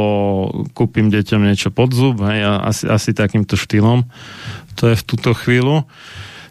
kúpim 0.75 1.07
deťom 1.07 1.47
niečo 1.47 1.71
pod 1.71 1.95
zub, 1.95 2.19
hej, 2.27 2.43
asi, 2.43 2.91
asi 2.91 3.15
takýmto 3.15 3.55
štýlom. 3.55 4.03
To 4.83 4.91
je 4.91 4.99
v 4.99 5.07
túto 5.07 5.31
chvíľu. 5.31 5.87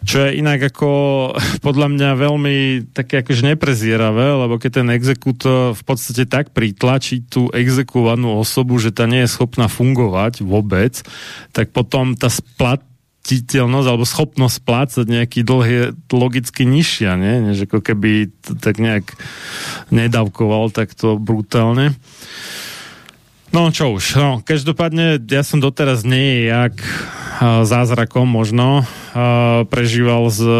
Čo 0.07 0.23
je 0.23 0.39
inak 0.39 0.71
ako 0.71 0.89
podľa 1.67 1.87
mňa 1.91 2.09
veľmi 2.15 2.55
také 2.95 3.19
akože 3.19 3.43
neprezieravé, 3.53 4.39
lebo 4.39 4.55
keď 4.55 4.81
ten 4.81 4.89
exekútor 4.95 5.75
v 5.75 5.83
podstate 5.83 6.23
tak 6.23 6.55
pritlačí 6.55 7.27
tú 7.27 7.51
exekúvanú 7.51 8.39
osobu, 8.39 8.79
že 8.79 8.95
tá 8.95 9.03
nie 9.03 9.27
je 9.27 9.33
schopná 9.35 9.67
fungovať 9.67 10.47
vôbec, 10.47 11.03
tak 11.51 11.75
potom 11.75 12.15
tá 12.15 12.31
splat, 12.31 12.79
alebo 13.59 14.07
schopnosť 14.07 14.55
splácať 14.63 15.05
nejaký 15.11 15.43
dlh 15.43 15.67
je 15.67 15.83
logicky 16.15 16.63
nižšia, 16.63 17.19
nie? 17.19 17.51
než 17.51 17.67
ako 17.67 17.83
keby 17.83 18.31
tak 18.63 18.79
nejak 18.79 19.11
nedávkoval 19.91 20.71
takto 20.71 21.19
brutálne. 21.19 21.91
No 23.55 23.71
čo 23.71 23.95
už, 23.95 24.19
no, 24.19 24.31
každopádne 24.43 25.23
ja 25.23 25.41
som 25.41 25.63
doteraz 25.63 26.03
nie 26.03 26.45
jak 26.45 26.77
zázrakom 27.41 28.25
možno 28.25 28.81
prežíval 29.69 30.29
s 30.29 30.41
e, 30.41 30.53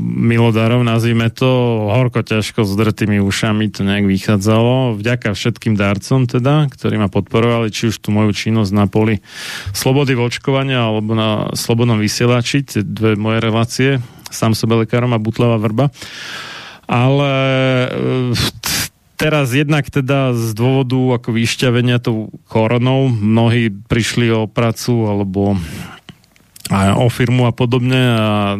milodarom, 0.00 0.84
nazvime 0.84 1.32
to, 1.32 1.48
horko 1.92 2.20
ťažko 2.20 2.64
s 2.64 2.72
drtými 2.76 3.20
ušami 3.20 3.72
to 3.72 3.84
nejak 3.84 4.04
vychádzalo. 4.04 4.96
Vďaka 5.00 5.32
všetkým 5.32 5.76
darcom 5.76 6.28
teda, 6.28 6.68
ktorí 6.68 7.00
ma 7.00 7.08
podporovali, 7.08 7.72
či 7.72 7.88
už 7.88 8.04
tú 8.04 8.12
moju 8.12 8.36
činnosť 8.36 8.72
na 8.72 8.84
poli 8.84 9.24
slobody 9.72 10.12
vočkovania 10.12 10.92
alebo 10.92 11.16
na 11.16 11.52
slobodnom 11.56 11.96
vysielači, 12.00 12.64
tie 12.64 12.80
dve 12.84 13.16
moje 13.16 13.38
relácie, 13.40 13.90
sám 14.28 14.52
sebe 14.52 14.84
lekárom 14.84 15.12
a 15.16 15.20
Butlava 15.20 15.56
Vrba. 15.56 15.88
Ale 16.84 17.32
e, 17.88 17.88
teraz 19.16 19.54
jednak 19.54 19.86
teda 19.88 20.34
z 20.34 20.50
dôvodu 20.54 21.18
ako 21.20 21.34
vyšťavenia 21.34 22.02
tou 22.02 22.30
koronou 22.50 23.08
mnohí 23.08 23.70
prišli 23.70 24.30
o 24.34 24.50
pracu 24.50 25.06
alebo 25.06 25.58
a 26.72 26.96
o 26.96 27.12
firmu 27.12 27.44
a 27.44 27.52
podobne 27.52 28.00
a 28.16 28.56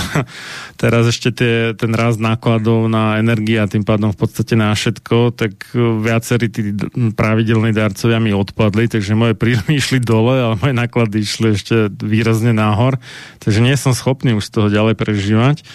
teraz 0.82 1.10
ešte 1.10 1.34
tie, 1.34 1.54
ten 1.74 1.90
raz 1.90 2.14
nákladov 2.14 2.86
na 2.86 3.18
energie 3.18 3.58
a 3.58 3.66
tým 3.66 3.82
pádom 3.82 4.14
v 4.14 4.18
podstate 4.22 4.54
na 4.54 4.70
všetko, 4.70 5.34
tak 5.34 5.74
viacerí 5.74 6.46
tí 6.46 6.70
pravidelní 7.18 7.74
darcovia 7.74 8.22
mi 8.22 8.30
odpadli, 8.30 8.86
takže 8.86 9.18
moje 9.18 9.34
príjmy 9.34 9.76
išli 9.82 9.98
dole, 9.98 10.38
ale 10.38 10.54
moje 10.62 10.74
náklady 10.78 11.16
išli 11.26 11.58
ešte 11.58 11.90
výrazne 11.90 12.54
nahor, 12.54 13.02
takže 13.42 13.58
nie 13.58 13.74
som 13.74 13.98
schopný 13.98 14.38
už 14.38 14.46
z 14.46 14.54
toho 14.54 14.68
ďalej 14.70 14.94
prežívať. 14.94 15.66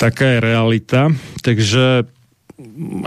Taká 0.00 0.24
je 0.24 0.38
realita, 0.40 1.12
takže 1.44 2.08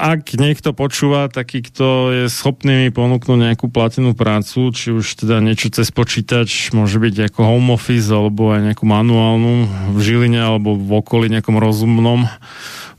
ak 0.02 0.36
niekto 0.36 0.74
počúva, 0.76 1.32
taký, 1.32 1.62
kto 1.64 2.12
je 2.12 2.24
schopný 2.28 2.88
mi 2.88 2.90
ponúknuť 2.90 3.38
nejakú 3.38 3.70
platenú 3.70 4.18
prácu, 4.18 4.74
či 4.74 4.92
už 4.92 5.26
teda 5.26 5.40
niečo 5.40 5.70
cez 5.70 5.94
počítač, 5.94 6.74
môže 6.74 6.98
byť 6.98 7.32
ako 7.32 7.40
home 7.46 7.72
office, 7.74 8.10
alebo 8.10 8.52
aj 8.52 8.74
nejakú 8.74 8.86
manuálnu 8.90 9.70
v 9.96 10.00
Žiline, 10.02 10.42
alebo 10.42 10.76
v 10.76 10.92
okolí 10.98 11.30
nejakom 11.32 11.56
rozumnom, 11.62 12.28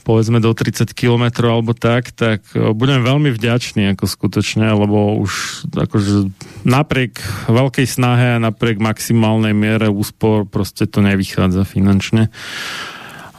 povedzme 0.07 0.39
do 0.39 0.55
30 0.55 0.95
km 0.95 1.51
alebo 1.51 1.75
tak, 1.75 2.15
tak 2.15 2.47
e, 2.55 2.71
budem 2.71 3.03
veľmi 3.03 3.35
vďačný 3.35 3.91
ako 3.99 4.07
skutočne, 4.07 4.71
lebo 4.71 5.19
už 5.19 5.67
akože 5.75 6.31
napriek 6.63 7.19
veľkej 7.51 7.87
snahe 7.91 8.39
a 8.39 8.43
napriek 8.43 8.79
maximálnej 8.79 9.51
miere 9.51 9.91
úspor 9.91 10.47
proste 10.47 10.87
to 10.87 11.03
nevychádza 11.03 11.67
finančne. 11.67 12.31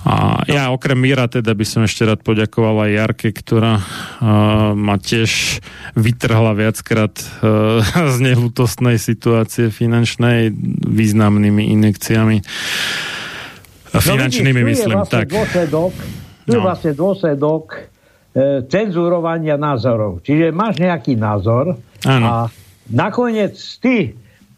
A 0.08 0.40
ja 0.48 0.72
okrem 0.72 0.96
Míra 0.96 1.28
teda 1.28 1.52
by 1.52 1.66
som 1.68 1.84
ešte 1.84 2.08
rád 2.08 2.24
poďakoval 2.24 2.88
aj 2.88 2.92
Jarke, 2.96 3.30
ktorá 3.36 3.76
uh, 3.76 4.72
ma 4.72 4.96
tiež 4.96 5.60
vytrhla 6.00 6.56
viackrát 6.56 7.12
uh, 7.44 7.84
z 8.16 8.18
nehlutostnej 8.24 8.96
situácie 9.04 9.68
finančnej 9.68 10.56
významnými 10.88 11.76
inekciami. 11.76 12.40
No, 13.92 14.00
finančnými 14.00 14.62
vidíš, 14.64 14.88
myslím. 14.88 14.98
Vlastne 15.04 15.16
tak. 15.20 15.28
Dôsledok, 15.28 15.94
tu 16.48 16.50
no. 16.52 16.56
je 16.56 16.60
vlastne 16.64 16.92
dôsledok 16.96 17.66
e, 17.76 17.80
cenzurovania 18.68 19.56
názorov. 19.56 20.24
Čiže 20.24 20.54
máš 20.54 20.80
nejaký 20.80 21.18
názor 21.18 21.76
ano. 22.06 22.26
a 22.28 22.36
nakoniec 22.92 23.58
ty, 23.82 24.12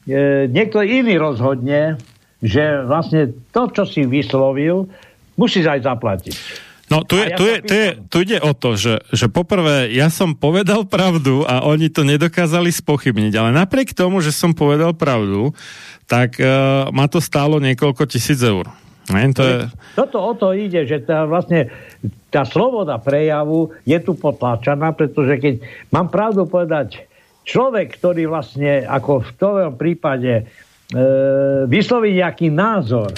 e, 0.06 0.50
niekto 0.50 0.84
iný 0.84 1.16
rozhodne, 1.18 1.98
že 2.40 2.84
vlastne 2.88 3.36
to, 3.52 3.70
čo 3.72 3.84
si 3.88 4.08
vyslovil, 4.08 4.90
musíš 5.40 5.72
aj 5.72 5.88
zaplatiť. 5.88 6.36
No, 6.90 7.06
tu, 7.06 7.22
je, 7.22 7.30
ja 7.30 7.38
tu, 7.38 7.46
je, 7.46 7.58
tu, 7.62 7.74
je, 7.78 7.90
tu 8.10 8.18
ide 8.26 8.38
o 8.42 8.52
to, 8.58 8.74
že, 8.74 9.06
že 9.14 9.30
poprvé, 9.30 9.94
ja 9.94 10.10
som 10.10 10.34
povedal 10.34 10.90
pravdu 10.90 11.46
a 11.46 11.62
oni 11.62 11.88
to 11.88 12.02
nedokázali 12.02 12.74
spochybniť, 12.74 13.34
ale 13.38 13.54
napriek 13.54 13.94
tomu, 13.94 14.26
že 14.26 14.34
som 14.34 14.58
povedal 14.58 14.98
pravdu, 14.98 15.54
tak 16.10 16.42
uh, 16.42 16.90
ma 16.90 17.06
to 17.06 17.22
stálo 17.22 17.62
niekoľko 17.62 18.10
tisíc 18.10 18.42
eur. 18.42 18.66
Ne, 19.14 19.30
to 19.34 19.42
je... 19.46 19.58
Toto 19.94 20.18
o 20.18 20.34
to 20.34 20.54
ide, 20.54 20.86
že 20.86 21.02
tá, 21.06 21.30
vlastne 21.30 21.70
tá 22.34 22.46
sloboda 22.46 22.98
prejavu 22.98 23.74
je 23.86 23.98
tu 24.02 24.18
potláčaná, 24.18 24.94
pretože 24.94 25.38
keď 25.38 25.54
mám 25.90 26.10
pravdu 26.10 26.46
povedať, 26.46 27.06
človek, 27.46 27.98
ktorý 27.98 28.30
vlastne 28.30 28.86
ako 28.86 29.26
v 29.26 29.32
tom 29.38 29.74
prípade 29.74 30.34
e, 30.38 30.44
vysloví 31.66 32.22
nejaký 32.22 32.54
názor, 32.54 33.10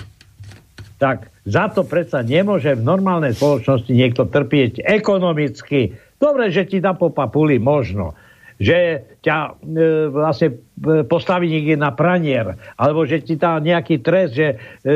tak 1.01 1.33
za 1.49 1.73
to 1.73 1.81
predsa 1.81 2.21
nemôže 2.21 2.77
v 2.77 2.85
normálnej 2.85 3.33
spoločnosti 3.33 3.89
niekto 3.89 4.29
trpieť 4.29 4.85
ekonomicky. 4.85 5.97
Dobre, 6.21 6.53
že 6.53 6.69
ti 6.69 6.77
dá 6.77 6.93
po 6.93 7.09
možno 7.57 8.13
že 8.61 9.09
ťa 9.25 9.37
e, 9.41 9.73
vlastne 10.13 10.53
e, 10.53 11.01
postaví 11.01 11.49
niekde 11.49 11.81
na 11.81 11.89
pranier, 11.89 12.61
alebo 12.77 13.09
že 13.09 13.25
ti 13.25 13.33
dá 13.33 13.57
nejaký 13.57 14.05
trest, 14.05 14.37
že 14.37 14.53
e, 14.53 14.95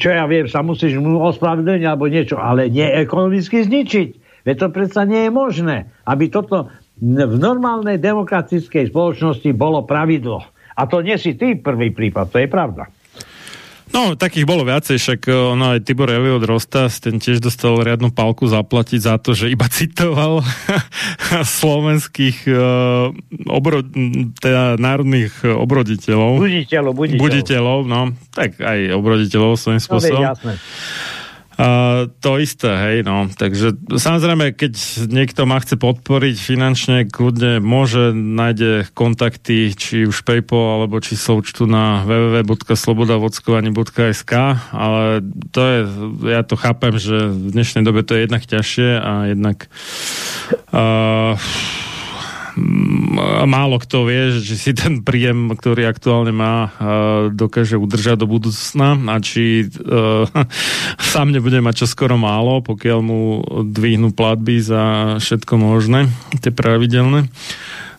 čo 0.00 0.08
ja 0.08 0.24
viem, 0.24 0.48
sa 0.48 0.64
musíš 0.64 0.96
mu 0.96 1.20
ospravedlniť 1.28 1.84
alebo 1.84 2.08
niečo, 2.08 2.40
ale 2.40 2.72
nie 2.72 2.88
ekonomicky 2.88 3.68
zničiť. 3.68 4.08
Veď 4.48 4.56
to 4.56 4.68
predsa 4.72 5.04
nie 5.04 5.28
je 5.28 5.32
možné, 5.32 5.92
aby 6.08 6.32
toto 6.32 6.72
v 7.04 7.36
normálnej 7.36 8.00
demokratickej 8.00 8.88
spoločnosti 8.88 9.52
bolo 9.52 9.84
pravidlo. 9.84 10.40
A 10.80 10.88
to 10.88 11.04
nie 11.04 11.20
si 11.20 11.36
ty 11.36 11.60
prvý 11.60 11.92
prípad, 11.92 12.32
to 12.32 12.40
je 12.40 12.48
pravda. 12.48 12.88
No, 13.94 14.18
takých 14.18 14.42
bolo 14.42 14.66
viacej, 14.66 14.98
však 14.98 15.20
no, 15.54 15.78
aj 15.78 15.86
Tibor 15.86 16.10
Eliot 16.10 16.42
Rostas, 16.42 16.98
ten 16.98 17.22
tiež 17.22 17.38
dostal 17.38 17.78
riadnu 17.78 18.10
palku 18.10 18.42
zaplatiť 18.50 19.00
za 19.06 19.14
to, 19.22 19.38
že 19.38 19.54
iba 19.54 19.70
citoval 19.78 20.42
slovenských 21.62 22.50
uh, 22.50 23.14
obro, 23.46 23.86
teda 24.42 24.74
národných 24.82 25.46
obroditeľov. 25.46 26.42
Buditeľov, 26.42 26.92
buditeľov. 26.98 27.22
Buditeľov, 27.22 27.78
no, 27.86 28.00
tak 28.34 28.58
aj 28.58 28.98
obroditeľov 28.98 29.54
svojím 29.54 29.78
spôsobom. 29.78 30.26
No, 30.26 30.30
jasné. 30.34 30.52
Uh, 31.54 32.10
to 32.18 32.42
isté, 32.42 32.66
hej, 32.66 33.06
no. 33.06 33.30
Takže 33.30 33.78
samozrejme, 33.94 34.58
keď 34.58 34.74
niekto 35.06 35.46
ma 35.46 35.62
chce 35.62 35.78
podporiť 35.78 36.34
finančne, 36.34 37.06
kľudne 37.06 37.62
môže, 37.62 38.10
nájde 38.10 38.90
kontakty, 38.90 39.70
či 39.70 40.10
už 40.10 40.26
PayPal, 40.26 40.82
alebo 40.82 40.98
číslo 40.98 41.38
účtu 41.38 41.70
na 41.70 42.02
www.slobodavodskovanie.sk, 42.02 44.32
ale 44.74 45.22
to 45.54 45.60
je, 45.62 45.86
ja 46.34 46.42
to 46.42 46.58
chápem, 46.58 46.98
že 46.98 47.30
v 47.30 47.54
dnešnej 47.54 47.86
dobe 47.86 48.02
to 48.02 48.18
je 48.18 48.26
jednak 48.26 48.42
ťažšie 48.42 48.98
a 48.98 49.30
jednak 49.30 49.70
uh, 50.74 51.38
málo 53.44 53.82
kto 53.82 54.06
vie, 54.06 54.38
že 54.38 54.54
si 54.54 54.70
ten 54.74 55.02
príjem, 55.02 55.50
ktorý 55.54 55.90
aktuálne 55.90 56.30
má, 56.30 56.70
dokáže 57.34 57.74
udržať 57.74 58.22
do 58.22 58.26
budúcna 58.30 58.94
a 58.94 59.16
či 59.18 59.66
uh, 59.66 60.26
sám 61.12 61.34
nebude 61.34 61.58
mať 61.58 61.84
čo 61.84 61.86
skoro 61.90 62.14
málo, 62.14 62.62
pokiaľ 62.62 62.98
mu 63.02 63.20
dvihnú 63.66 64.14
platby 64.14 64.62
za 64.62 64.82
všetko 65.18 65.54
možné, 65.58 66.06
tie 66.38 66.54
pravidelné. 66.54 67.26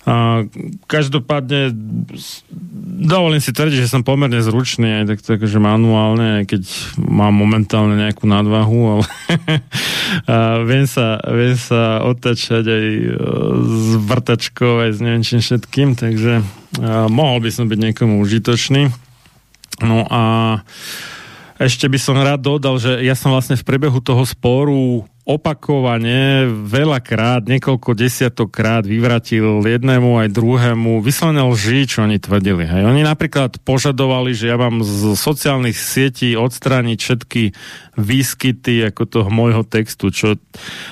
A 0.05 0.45
každopádne 0.85 1.73
dovolím 3.01 3.41
si 3.41 3.49
tvrdiť, 3.49 3.81
že 3.81 3.89
som 3.89 4.05
pomerne 4.05 4.37
zručný 4.37 5.01
aj 5.01 5.05
tak, 5.09 5.19
tak 5.25 5.39
že 5.49 5.57
manuálne, 5.57 6.45
keď 6.45 6.61
mám 7.01 7.33
momentálne 7.33 7.97
nejakú 7.97 8.29
nadvahu, 8.29 8.81
ale 8.85 9.05
a 10.29 10.61
viem, 10.61 10.85
sa, 10.85 11.17
viem 11.25 11.57
sa 11.57 12.05
otačať 12.05 12.63
aj 12.69 12.85
e, 12.85 13.05
s 13.65 13.85
vrtačkou, 14.05 14.85
aj 14.85 14.89
s 14.93 14.99
neviem 15.01 15.25
čím 15.25 15.41
všetkým, 15.41 15.97
takže 15.97 16.45
a, 16.85 17.09
mohol 17.09 17.41
by 17.41 17.49
som 17.49 17.65
byť 17.65 17.79
niekomu 17.89 18.21
užitočný. 18.21 18.93
No 19.81 20.05
a 20.05 20.21
ešte 21.57 21.89
by 21.89 21.97
som 21.97 22.21
rád 22.21 22.45
dodal, 22.45 22.77
že 22.77 23.01
ja 23.01 23.17
som 23.17 23.33
vlastne 23.33 23.57
v 23.57 23.65
priebehu 23.65 23.97
toho 24.05 24.21
sporu 24.21 25.09
opakovane, 25.26 26.45
veľakrát, 26.69 27.49
niekoľko 27.49 27.97
desiatokrát 27.97 28.86
vyvratil 28.86 29.65
jednému 29.65 30.21
aj 30.21 30.30
druhému 30.30 31.01
vyslovene 31.01 31.41
lži, 31.49 31.89
čo 31.89 32.05
oni 32.05 32.21
tvrdili. 32.21 32.69
Hej. 32.69 32.86
Oni 32.86 33.01
napríklad 33.01 33.57
požadovali, 33.65 34.38
že 34.38 34.53
ja 34.53 34.57
mám 34.61 34.86
z 34.86 35.17
sociálnych 35.17 35.73
sietí 35.73 36.38
odstrániť 36.38 36.97
všetky 37.01 37.43
výskyty 37.97 38.86
ako 38.93 39.03
toho 39.09 39.30
môjho 39.34 39.65
textu, 39.65 40.13
čo 40.13 40.38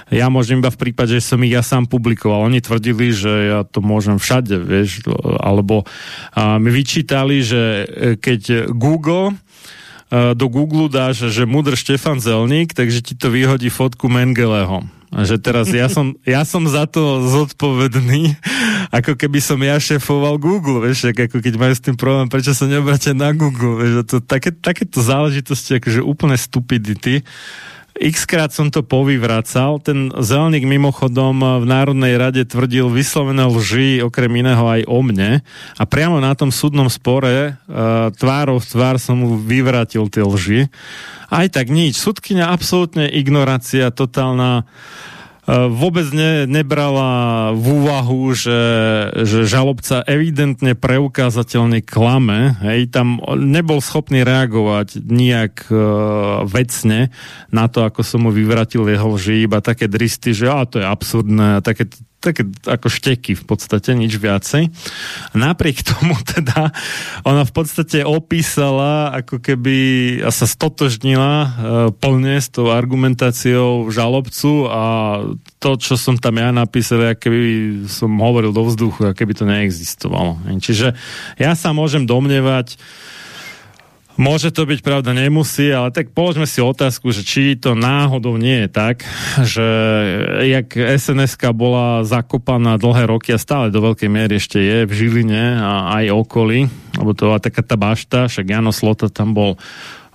ja 0.10 0.34
môžem 0.34 0.66
iba 0.66 0.74
v 0.74 0.82
prípade, 0.82 1.14
že 1.14 1.30
som 1.30 1.38
ich 1.46 1.54
ja 1.54 1.62
sám 1.62 1.86
publikoval. 1.86 2.50
Oni 2.50 2.58
tvrdili, 2.58 3.14
že 3.14 3.54
ja 3.54 3.62
to 3.62 3.86
môžem 3.86 4.18
všade, 4.18 4.58
vieš, 4.58 5.06
alebo 5.46 5.86
a 6.34 6.58
mi 6.58 6.74
vyčítali, 6.74 7.46
že 7.46 7.62
keď 8.18 8.74
Google 8.74 9.38
do 10.38 10.46
Google 10.46 10.94
dáš, 10.94 11.26
že 11.34 11.50
mudr 11.50 11.74
Štefan 11.74 12.22
Zelník, 12.22 12.78
takže 12.78 13.02
ti 13.02 13.14
to 13.18 13.34
vyhodí 13.34 13.74
fotku 13.74 14.06
Mengeleho. 14.06 14.86
A 15.14 15.30
že 15.30 15.38
teraz 15.38 15.70
ja 15.70 15.86
som, 15.90 16.18
ja 16.26 16.42
som 16.42 16.66
za 16.66 16.90
to 16.90 17.26
zodpovedný, 17.30 18.34
ako 18.90 19.14
keby 19.14 19.40
som 19.42 19.62
ja 19.62 19.78
šefoval 19.78 20.42
Google, 20.42 20.82
vieš, 20.82 21.14
ako 21.14 21.38
keď 21.38 21.54
majú 21.58 21.74
s 21.74 21.82
tým 21.86 21.98
problém, 21.98 22.30
prečo 22.30 22.54
sa 22.54 22.66
neobrátia 22.66 23.14
na 23.14 23.30
Google, 23.34 23.78
vieš, 23.78 23.94
to, 24.10 24.18
také, 24.22 24.50
takéto 24.50 25.02
záležitosti, 25.02 25.78
akože 25.78 26.02
úplne 26.02 26.38
stupidity 26.38 27.22
x 28.04 28.28
som 28.52 28.68
to 28.68 28.84
povyvracal. 28.84 29.80
Ten 29.80 30.12
Zelník 30.12 30.68
mimochodom 30.68 31.64
v 31.64 31.66
Národnej 31.66 32.20
rade 32.20 32.44
tvrdil 32.44 32.92
vyslovené 32.92 33.48
lži, 33.48 34.04
okrem 34.04 34.44
iného 34.44 34.64
aj 34.68 34.84
o 34.92 35.00
mne. 35.00 35.40
A 35.80 35.84
priamo 35.88 36.20
na 36.20 36.36
tom 36.36 36.52
súdnom 36.52 36.92
spore 36.92 37.56
uh, 37.56 38.12
tvárov 38.12 38.60
v 38.60 38.68
tvár 38.68 38.96
som 39.00 39.16
mu 39.16 39.40
vyvratil 39.40 40.12
tie 40.12 40.24
lži. 40.28 40.60
Aj 41.32 41.48
tak 41.48 41.72
nič. 41.72 41.96
Súdkynia 41.98 42.52
absolútne 42.52 43.08
ignorácia, 43.08 43.88
totálna 43.90 44.64
E, 44.64 45.13
vôbec 45.48 46.08
ne, 46.16 46.48
nebrala 46.48 47.52
v 47.52 47.66
úvahu, 47.84 48.32
že, 48.32 48.62
že 49.28 49.44
žalobca 49.44 50.00
evidentne 50.08 50.72
preukázateľne 50.72 51.84
klame, 51.84 52.56
hej, 52.64 52.88
tam 52.88 53.20
nebol 53.36 53.84
schopný 53.84 54.24
reagovať 54.24 55.04
nejak 55.04 55.68
uh, 55.68 56.48
vecne 56.48 57.12
na 57.52 57.68
to, 57.68 57.84
ako 57.84 58.08
som 58.08 58.24
mu 58.24 58.32
vyvratil 58.32 58.88
jeho 58.88 59.20
lži, 59.20 59.44
iba 59.44 59.60
také 59.60 59.92
dristy, 59.92 60.32
že 60.32 60.48
a 60.48 60.64
to 60.64 60.80
je 60.80 60.88
absurdné, 60.88 61.60
a 61.60 61.64
také 61.64 61.92
také 62.24 62.48
ako 62.64 62.88
šteky 62.88 63.36
v 63.36 63.44
podstate, 63.44 63.92
nič 63.92 64.16
viacej. 64.16 64.72
Napriek 65.36 65.84
tomu 65.92 66.16
teda 66.24 66.72
ona 67.28 67.44
v 67.44 67.52
podstate 67.52 68.08
opísala, 68.08 69.12
ako 69.12 69.44
keby 69.44 69.78
a 70.24 70.32
sa 70.32 70.48
stotožnila 70.48 71.32
e, 71.36 71.48
plne 71.92 72.40
s 72.40 72.48
tou 72.48 72.72
argumentáciou 72.72 73.92
žalobcu 73.92 74.72
a 74.72 74.84
to, 75.60 75.76
čo 75.76 76.00
som 76.00 76.16
tam 76.16 76.40
ja 76.40 76.56
napísal, 76.56 77.12
ako 77.12 77.20
keby 77.20 77.42
som 77.92 78.16
hovoril 78.24 78.56
do 78.56 78.64
vzduchu, 78.64 79.12
ako 79.12 79.18
keby 79.20 79.34
to 79.36 79.44
neexistovalo. 79.44 80.40
Čiže 80.64 80.96
ja 81.36 81.52
sa 81.60 81.76
môžem 81.76 82.08
domnievať, 82.08 82.80
Môže 84.14 84.54
to 84.54 84.70
byť 84.70 84.86
pravda, 84.86 85.10
nemusí, 85.10 85.74
ale 85.74 85.90
tak 85.90 86.14
položme 86.14 86.46
si 86.46 86.62
otázku, 86.62 87.10
že 87.10 87.26
či 87.26 87.58
to 87.58 87.74
náhodou 87.74 88.38
nie 88.38 88.66
je 88.66 88.70
tak, 88.70 89.02
že 89.42 89.66
jak 90.54 90.70
sns 91.02 91.34
bola 91.58 92.06
zakopaná 92.06 92.78
dlhé 92.78 93.10
roky 93.10 93.34
a 93.34 93.42
stále 93.42 93.74
do 93.74 93.82
veľkej 93.82 94.10
miery 94.14 94.38
ešte 94.38 94.62
je 94.62 94.86
v 94.86 94.92
Žiline 94.94 95.58
a 95.58 95.98
aj 95.98 96.14
okolí, 96.14 96.70
lebo 97.02 97.18
to 97.18 97.34
bola 97.34 97.42
taká 97.42 97.66
tá 97.66 97.74
bašta, 97.74 98.30
však 98.30 98.54
Jano 98.54 98.70
Slota 98.70 99.10
tam 99.10 99.34
bol 99.34 99.58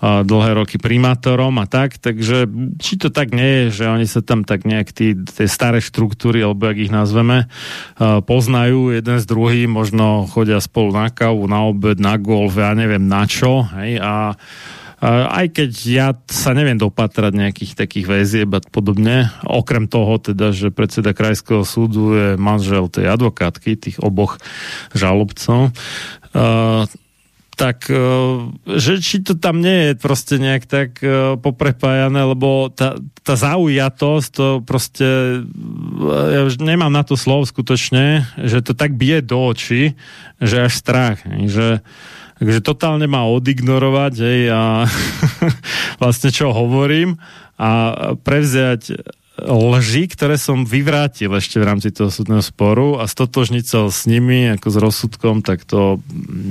dlhé 0.03 0.51
roky 0.55 0.79
primátorom 0.79 1.59
a 1.59 1.67
tak, 1.67 1.99
takže 1.99 2.47
či 2.79 2.95
to 3.03 3.11
tak 3.11 3.35
nie 3.35 3.67
je, 3.67 3.83
že 3.83 3.85
oni 3.91 4.07
sa 4.07 4.23
tam 4.23 4.47
tak 4.47 4.63
nejak 4.63 4.95
tí, 4.95 5.19
tie 5.27 5.51
staré 5.51 5.83
štruktúry, 5.83 6.39
alebo 6.39 6.71
jak 6.71 6.79
ich 6.87 6.95
nazveme, 6.95 7.51
poznajú 7.99 8.95
jeden 8.95 9.19
s 9.19 9.27
druhým, 9.27 9.75
možno 9.75 10.31
chodia 10.31 10.63
spolu 10.63 10.95
na 10.95 11.11
kávu, 11.11 11.51
na 11.51 11.67
obed, 11.67 11.99
na 11.99 12.15
golf, 12.15 12.55
ja 12.55 12.79
neviem 12.79 13.11
na 13.11 13.27
čo, 13.27 13.67
hej, 13.75 13.99
a 13.99 14.39
aj 15.07 15.47
keď 15.55 15.71
ja 15.87 16.09
sa 16.27 16.59
neviem 16.59 16.75
dopatrať 16.75 17.31
nejakých 17.31 17.79
takých 17.79 18.07
väzieb 18.11 18.51
a 18.51 18.59
podobne, 18.59 19.31
okrem 19.47 19.87
toho 19.87 20.19
teda, 20.19 20.51
že 20.51 20.75
predseda 20.75 21.15
krajského 21.15 21.63
súdu 21.63 22.19
je 22.19 22.29
manžel 22.35 22.91
tej 22.91 23.07
advokátky, 23.15 23.79
tých 23.79 24.03
oboch 24.03 24.43
žalobcov, 24.99 25.71
uh, 26.35 26.83
tak 27.59 27.91
e, 27.91 27.99
že 28.79 29.03
či 29.03 29.19
to 29.27 29.35
tam 29.35 29.59
nie 29.59 29.91
je 29.91 29.93
proste 29.99 30.39
nejak 30.39 30.65
tak 30.71 30.91
e, 31.03 31.35
poprepájané, 31.35 32.23
lebo 32.23 32.71
tá, 32.71 32.95
tá 33.27 33.35
zaujatosť, 33.35 34.29
to 34.31 34.47
proste 34.63 35.43
e, 35.43 36.07
ja 36.07 36.47
už 36.47 36.63
nemám 36.63 36.95
na 36.95 37.03
to 37.03 37.19
slov 37.19 37.51
skutočne, 37.51 38.31
že 38.39 38.63
to 38.63 38.79
tak 38.79 38.95
bije 38.95 39.27
do 39.27 39.51
očí, 39.51 39.99
že 40.39 40.71
až 40.71 40.73
strach, 40.79 41.19
že 41.27 41.83
Takže 42.39 42.63
totálne 42.63 43.11
má 43.11 43.27
odignorovať 43.27 44.15
hej, 44.23 44.55
a 44.55 44.87
vlastne 46.01 46.31
čo 46.31 46.55
hovorím 46.55 47.19
a 47.59 47.91
prevziať 48.23 48.95
lži, 49.47 50.11
ktoré 50.11 50.35
som 50.35 50.67
vyvrátil 50.67 51.31
ešte 51.31 51.63
v 51.63 51.69
rámci 51.69 51.95
toho 51.95 52.11
súdneho 52.11 52.43
sporu 52.43 52.99
a 52.99 53.07
stotožniť 53.07 53.65
sa 53.65 53.87
s 53.87 54.11
nimi 54.11 54.51
ako 54.59 54.69
s 54.69 54.77
rozsudkom, 54.77 55.47
tak 55.47 55.63
to 55.63 56.03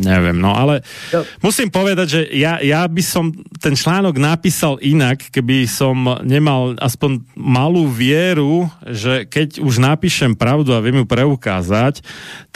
neviem. 0.02 0.40
No 0.40 0.56
ale 0.56 0.88
no. 1.12 1.28
musím 1.44 1.68
povedať, 1.68 2.08
že 2.08 2.22
ja, 2.32 2.64
ja 2.64 2.88
by 2.88 3.04
som 3.04 3.36
ten 3.60 3.76
článok 3.76 4.16
napísal 4.16 4.80
inak, 4.80 5.28
keby 5.30 5.68
som 5.68 6.24
nemal 6.24 6.80
aspoň 6.80 7.28
malú 7.36 7.92
vieru, 7.92 8.72
že 8.88 9.28
keď 9.28 9.60
už 9.60 9.84
napíšem 9.84 10.34
pravdu 10.40 10.72
a 10.72 10.84
viem 10.84 11.04
ju 11.04 11.06
preukázať, 11.06 12.02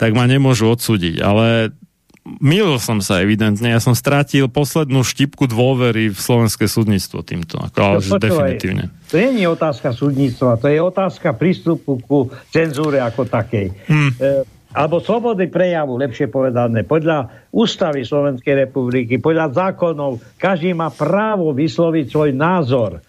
tak 0.00 0.16
ma 0.16 0.24
nemôžu 0.24 0.72
odsúdiť. 0.72 1.20
Ale 1.20 1.76
Milil 2.22 2.78
som 2.78 3.02
sa 3.02 3.18
evidentne, 3.18 3.74
ja 3.74 3.82
som 3.82 3.98
strátil 3.98 4.46
poslednú 4.46 5.02
štipku 5.02 5.50
dôvery 5.50 6.14
v 6.14 6.18
slovenské 6.18 6.70
súdnictvo 6.70 7.26
týmto, 7.26 7.58
ako, 7.58 7.78
ale 7.82 7.98
no, 7.98 8.06
že 8.06 8.10
definitívne. 8.22 8.84
To 9.10 9.18
nie 9.18 9.42
je 9.42 9.50
otázka 9.50 9.90
súdnictva, 9.90 10.54
to 10.54 10.70
je 10.70 10.78
otázka 10.78 11.34
prístupu 11.34 11.98
ku 11.98 12.30
cenzúre 12.54 13.02
ako 13.02 13.26
takej. 13.26 13.74
Hmm. 13.90 14.14
E, 14.22 14.46
alebo 14.70 15.02
slobody 15.02 15.50
prejavu, 15.50 15.98
lepšie 15.98 16.30
povedané. 16.30 16.86
Podľa 16.86 17.50
ústavy 17.50 18.06
Slovenskej 18.06 18.70
republiky, 18.70 19.18
podľa 19.18 19.52
zákonov, 19.52 20.22
každý 20.38 20.72
má 20.78 20.94
právo 20.94 21.50
vysloviť 21.50 22.06
svoj 22.06 22.30
názor. 22.32 23.02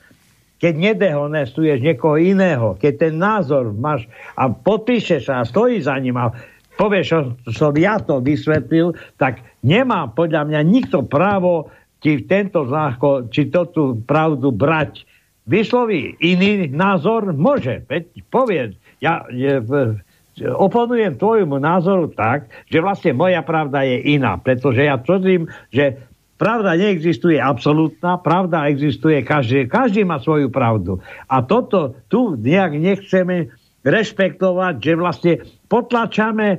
Keď 0.57 0.73
nedehonestuješ 0.73 1.85
niekoho 1.85 2.17
iného, 2.17 2.73
keď 2.81 2.93
ten 3.07 3.13
názor 3.19 3.75
máš 3.77 4.09
a 4.33 4.49
podpíšeš 4.49 5.29
a 5.29 5.45
stojí 5.45 5.79
za 5.85 5.93
ním 6.01 6.17
a 6.17 6.31
povieš, 6.77 7.05
čo 7.05 7.19
som 7.53 7.73
ja 7.77 8.01
to 8.01 8.19
vysvetlil, 8.19 8.97
tak 9.17 9.41
nemá 9.61 10.09
podľa 10.09 10.49
mňa 10.49 10.61
nikto 10.65 11.05
právo 11.05 11.69
ti 12.03 12.19
tento 12.27 12.67
záko, 12.67 13.31
či 13.31 13.47
to 13.47 13.69
tú 13.71 13.83
pravdu 14.03 14.51
brať. 14.51 15.07
Vysloví 15.47 16.19
iný 16.19 16.67
názor? 16.71 17.31
Môže, 17.31 17.83
veď 17.87 18.03
povie. 18.27 18.75
Ja 18.99 19.27
je, 19.31 19.59
oponujem 20.41 21.15
tvojmu 21.15 21.59
názoru 21.59 22.11
tak, 22.11 22.51
že 22.67 22.83
vlastne 22.83 23.15
moja 23.15 23.43
pravda 23.43 23.83
je 23.87 24.19
iná, 24.19 24.39
pretože 24.39 24.83
ja 24.83 24.99
tvrdím, 24.99 25.47
že 25.69 25.99
pravda 26.41 26.75
neexistuje 26.75 27.39
absolútna, 27.39 28.19
pravda 28.19 28.67
existuje, 28.67 29.21
každý, 29.23 29.69
každý 29.69 30.03
má 30.03 30.19
svoju 30.19 30.49
pravdu. 30.49 30.99
A 31.29 31.39
toto 31.39 31.95
tu 32.09 32.35
nejak 32.35 32.75
nechceme 32.75 33.53
rešpektovať, 33.83 34.73
že 34.79 34.93
vlastne 34.95 35.33
potlačame 35.67 36.47
e, 36.55 36.57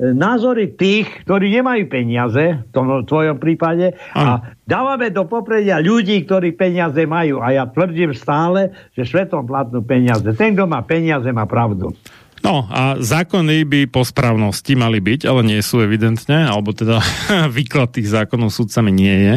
názory 0.00 0.72
tých, 0.80 1.28
ktorí 1.28 1.52
nemajú 1.60 1.84
peniaze, 1.92 2.64
v 2.64 2.70
tom 2.72 3.04
tvojom 3.04 3.36
prípade, 3.36 3.92
a 4.16 4.56
dávame 4.64 5.12
do 5.12 5.28
popredia 5.28 5.76
ľudí, 5.76 6.24
ktorí 6.24 6.56
peniaze 6.56 7.04
majú. 7.04 7.44
A 7.44 7.52
ja 7.52 7.68
tvrdím 7.68 8.16
stále, 8.16 8.72
že 8.96 9.04
svetom 9.04 9.44
platnú 9.44 9.84
peniaze. 9.84 10.24
Ten, 10.32 10.56
kto 10.56 10.64
má 10.64 10.80
peniaze, 10.88 11.28
má 11.28 11.44
pravdu. 11.44 11.92
No 12.40 12.64
a 12.72 12.96
zákony 12.96 13.68
by 13.68 13.80
po 13.92 14.00
správnosti 14.00 14.72
mali 14.72 14.96
byť, 14.96 15.28
ale 15.28 15.44
nie 15.44 15.60
sú 15.60 15.84
evidentne, 15.84 16.48
alebo 16.48 16.72
teda 16.72 17.04
výklad 17.56 17.92
tých 17.92 18.08
zákonov 18.08 18.48
súdcami 18.48 18.88
nie 18.88 19.16
je. 19.28 19.34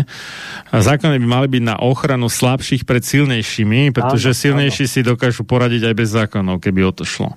Zákony 0.71 1.19
by 1.19 1.27
mali 1.27 1.47
byť 1.51 1.63
na 1.67 1.75
ochranu 1.83 2.31
slabších 2.31 2.87
pred 2.87 3.03
silnejšími, 3.03 3.91
pretože 3.91 4.31
áno, 4.31 4.39
silnejší 4.39 4.85
áno. 4.87 4.93
si 4.95 4.99
dokážu 5.03 5.43
poradiť 5.43 5.91
aj 5.91 5.95
bez 5.99 6.09
zákonov, 6.15 6.63
keby 6.63 6.87
o 6.87 6.95
to 6.95 7.03
šlo. 7.03 7.35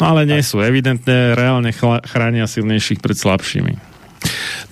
No 0.00 0.04
ale 0.16 0.24
nie 0.24 0.40
sú. 0.40 0.64
Evidentne 0.64 1.36
reálne 1.36 1.70
chránia 2.08 2.48
silnejších 2.48 3.04
pred 3.04 3.14
slabšími. 3.14 3.76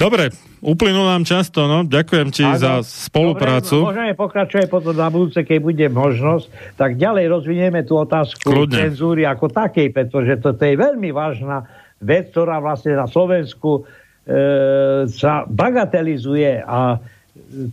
Dobre, 0.01 0.32
Uplynul 0.61 1.09
nám 1.09 1.25
často, 1.25 1.65
no. 1.65 1.89
Ďakujem 1.89 2.29
ti 2.29 2.45
Áno, 2.45 2.61
za 2.61 2.73
spoluprácu. 2.85 3.81
Dobre, 3.81 3.97
môžeme 3.97 4.13
pokračovať 4.13 4.67
potom 4.69 4.93
na 4.93 5.09
budúce, 5.09 5.41
keď 5.41 5.59
bude 5.65 5.87
možnosť, 5.89 6.77
tak 6.77 7.01
ďalej 7.01 7.25
rozvinieme 7.33 7.81
tú 7.89 7.97
otázku 7.97 8.45
Kľudne. 8.45 8.93
cenzúry 8.93 9.25
ako 9.25 9.49
takej, 9.49 9.89
pretože 9.89 10.37
toto 10.37 10.61
je 10.61 10.77
veľmi 10.77 11.17
vážna 11.17 11.65
vec, 12.05 12.29
ktorá 12.33 12.61
vlastne 12.61 12.93
na 12.93 13.09
Slovensku 13.09 13.81
e, 13.81 13.83
sa 15.09 15.49
bagatelizuje 15.49 16.61
a 16.61 17.01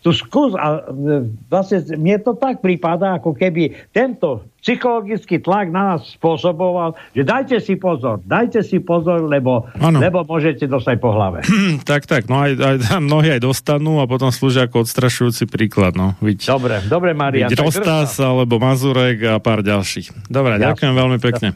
tu 0.02 0.10
skús, 0.10 0.58
a 0.58 0.90
e, 0.90 1.30
vlastne 1.48 1.86
mne 1.98 2.18
to 2.26 2.34
tak 2.34 2.66
prípada, 2.66 3.22
ako 3.22 3.38
keby 3.38 3.78
tento 3.94 4.50
psychologický 4.66 5.38
tlak 5.40 5.70
na 5.70 5.96
nás 5.96 6.18
spôsoboval, 6.18 6.98
že 7.14 7.22
dajte 7.24 7.62
si 7.62 7.78
pozor, 7.78 8.20
dajte 8.26 8.66
si 8.66 8.82
pozor, 8.82 9.24
lebo, 9.30 9.70
lebo 9.78 10.26
môžete 10.26 10.66
dostať 10.66 10.98
po 10.98 11.14
hlave. 11.14 11.46
tak, 11.90 12.10
tak, 12.10 12.26
no 12.26 12.42
aj, 12.42 12.58
aj, 12.58 12.78
mnohí 13.00 13.32
aj 13.38 13.46
dostanú 13.46 14.02
a 14.02 14.10
potom 14.10 14.34
slúžia 14.34 14.66
ako 14.66 14.84
odstrašujúci 14.84 15.46
príklad, 15.48 15.94
no. 15.94 16.18
Viď, 16.20 16.50
dobre, 16.50 16.82
dobre, 16.90 17.14
Marian. 17.14 17.54
Rostas, 17.54 18.18
alebo 18.18 18.58
Mazurek 18.58 19.22
a 19.24 19.38
pár 19.38 19.62
ďalších. 19.62 20.28
Dobre, 20.28 20.58
ďakujem 20.58 20.94
veľmi 20.94 21.18
pekne. 21.22 21.56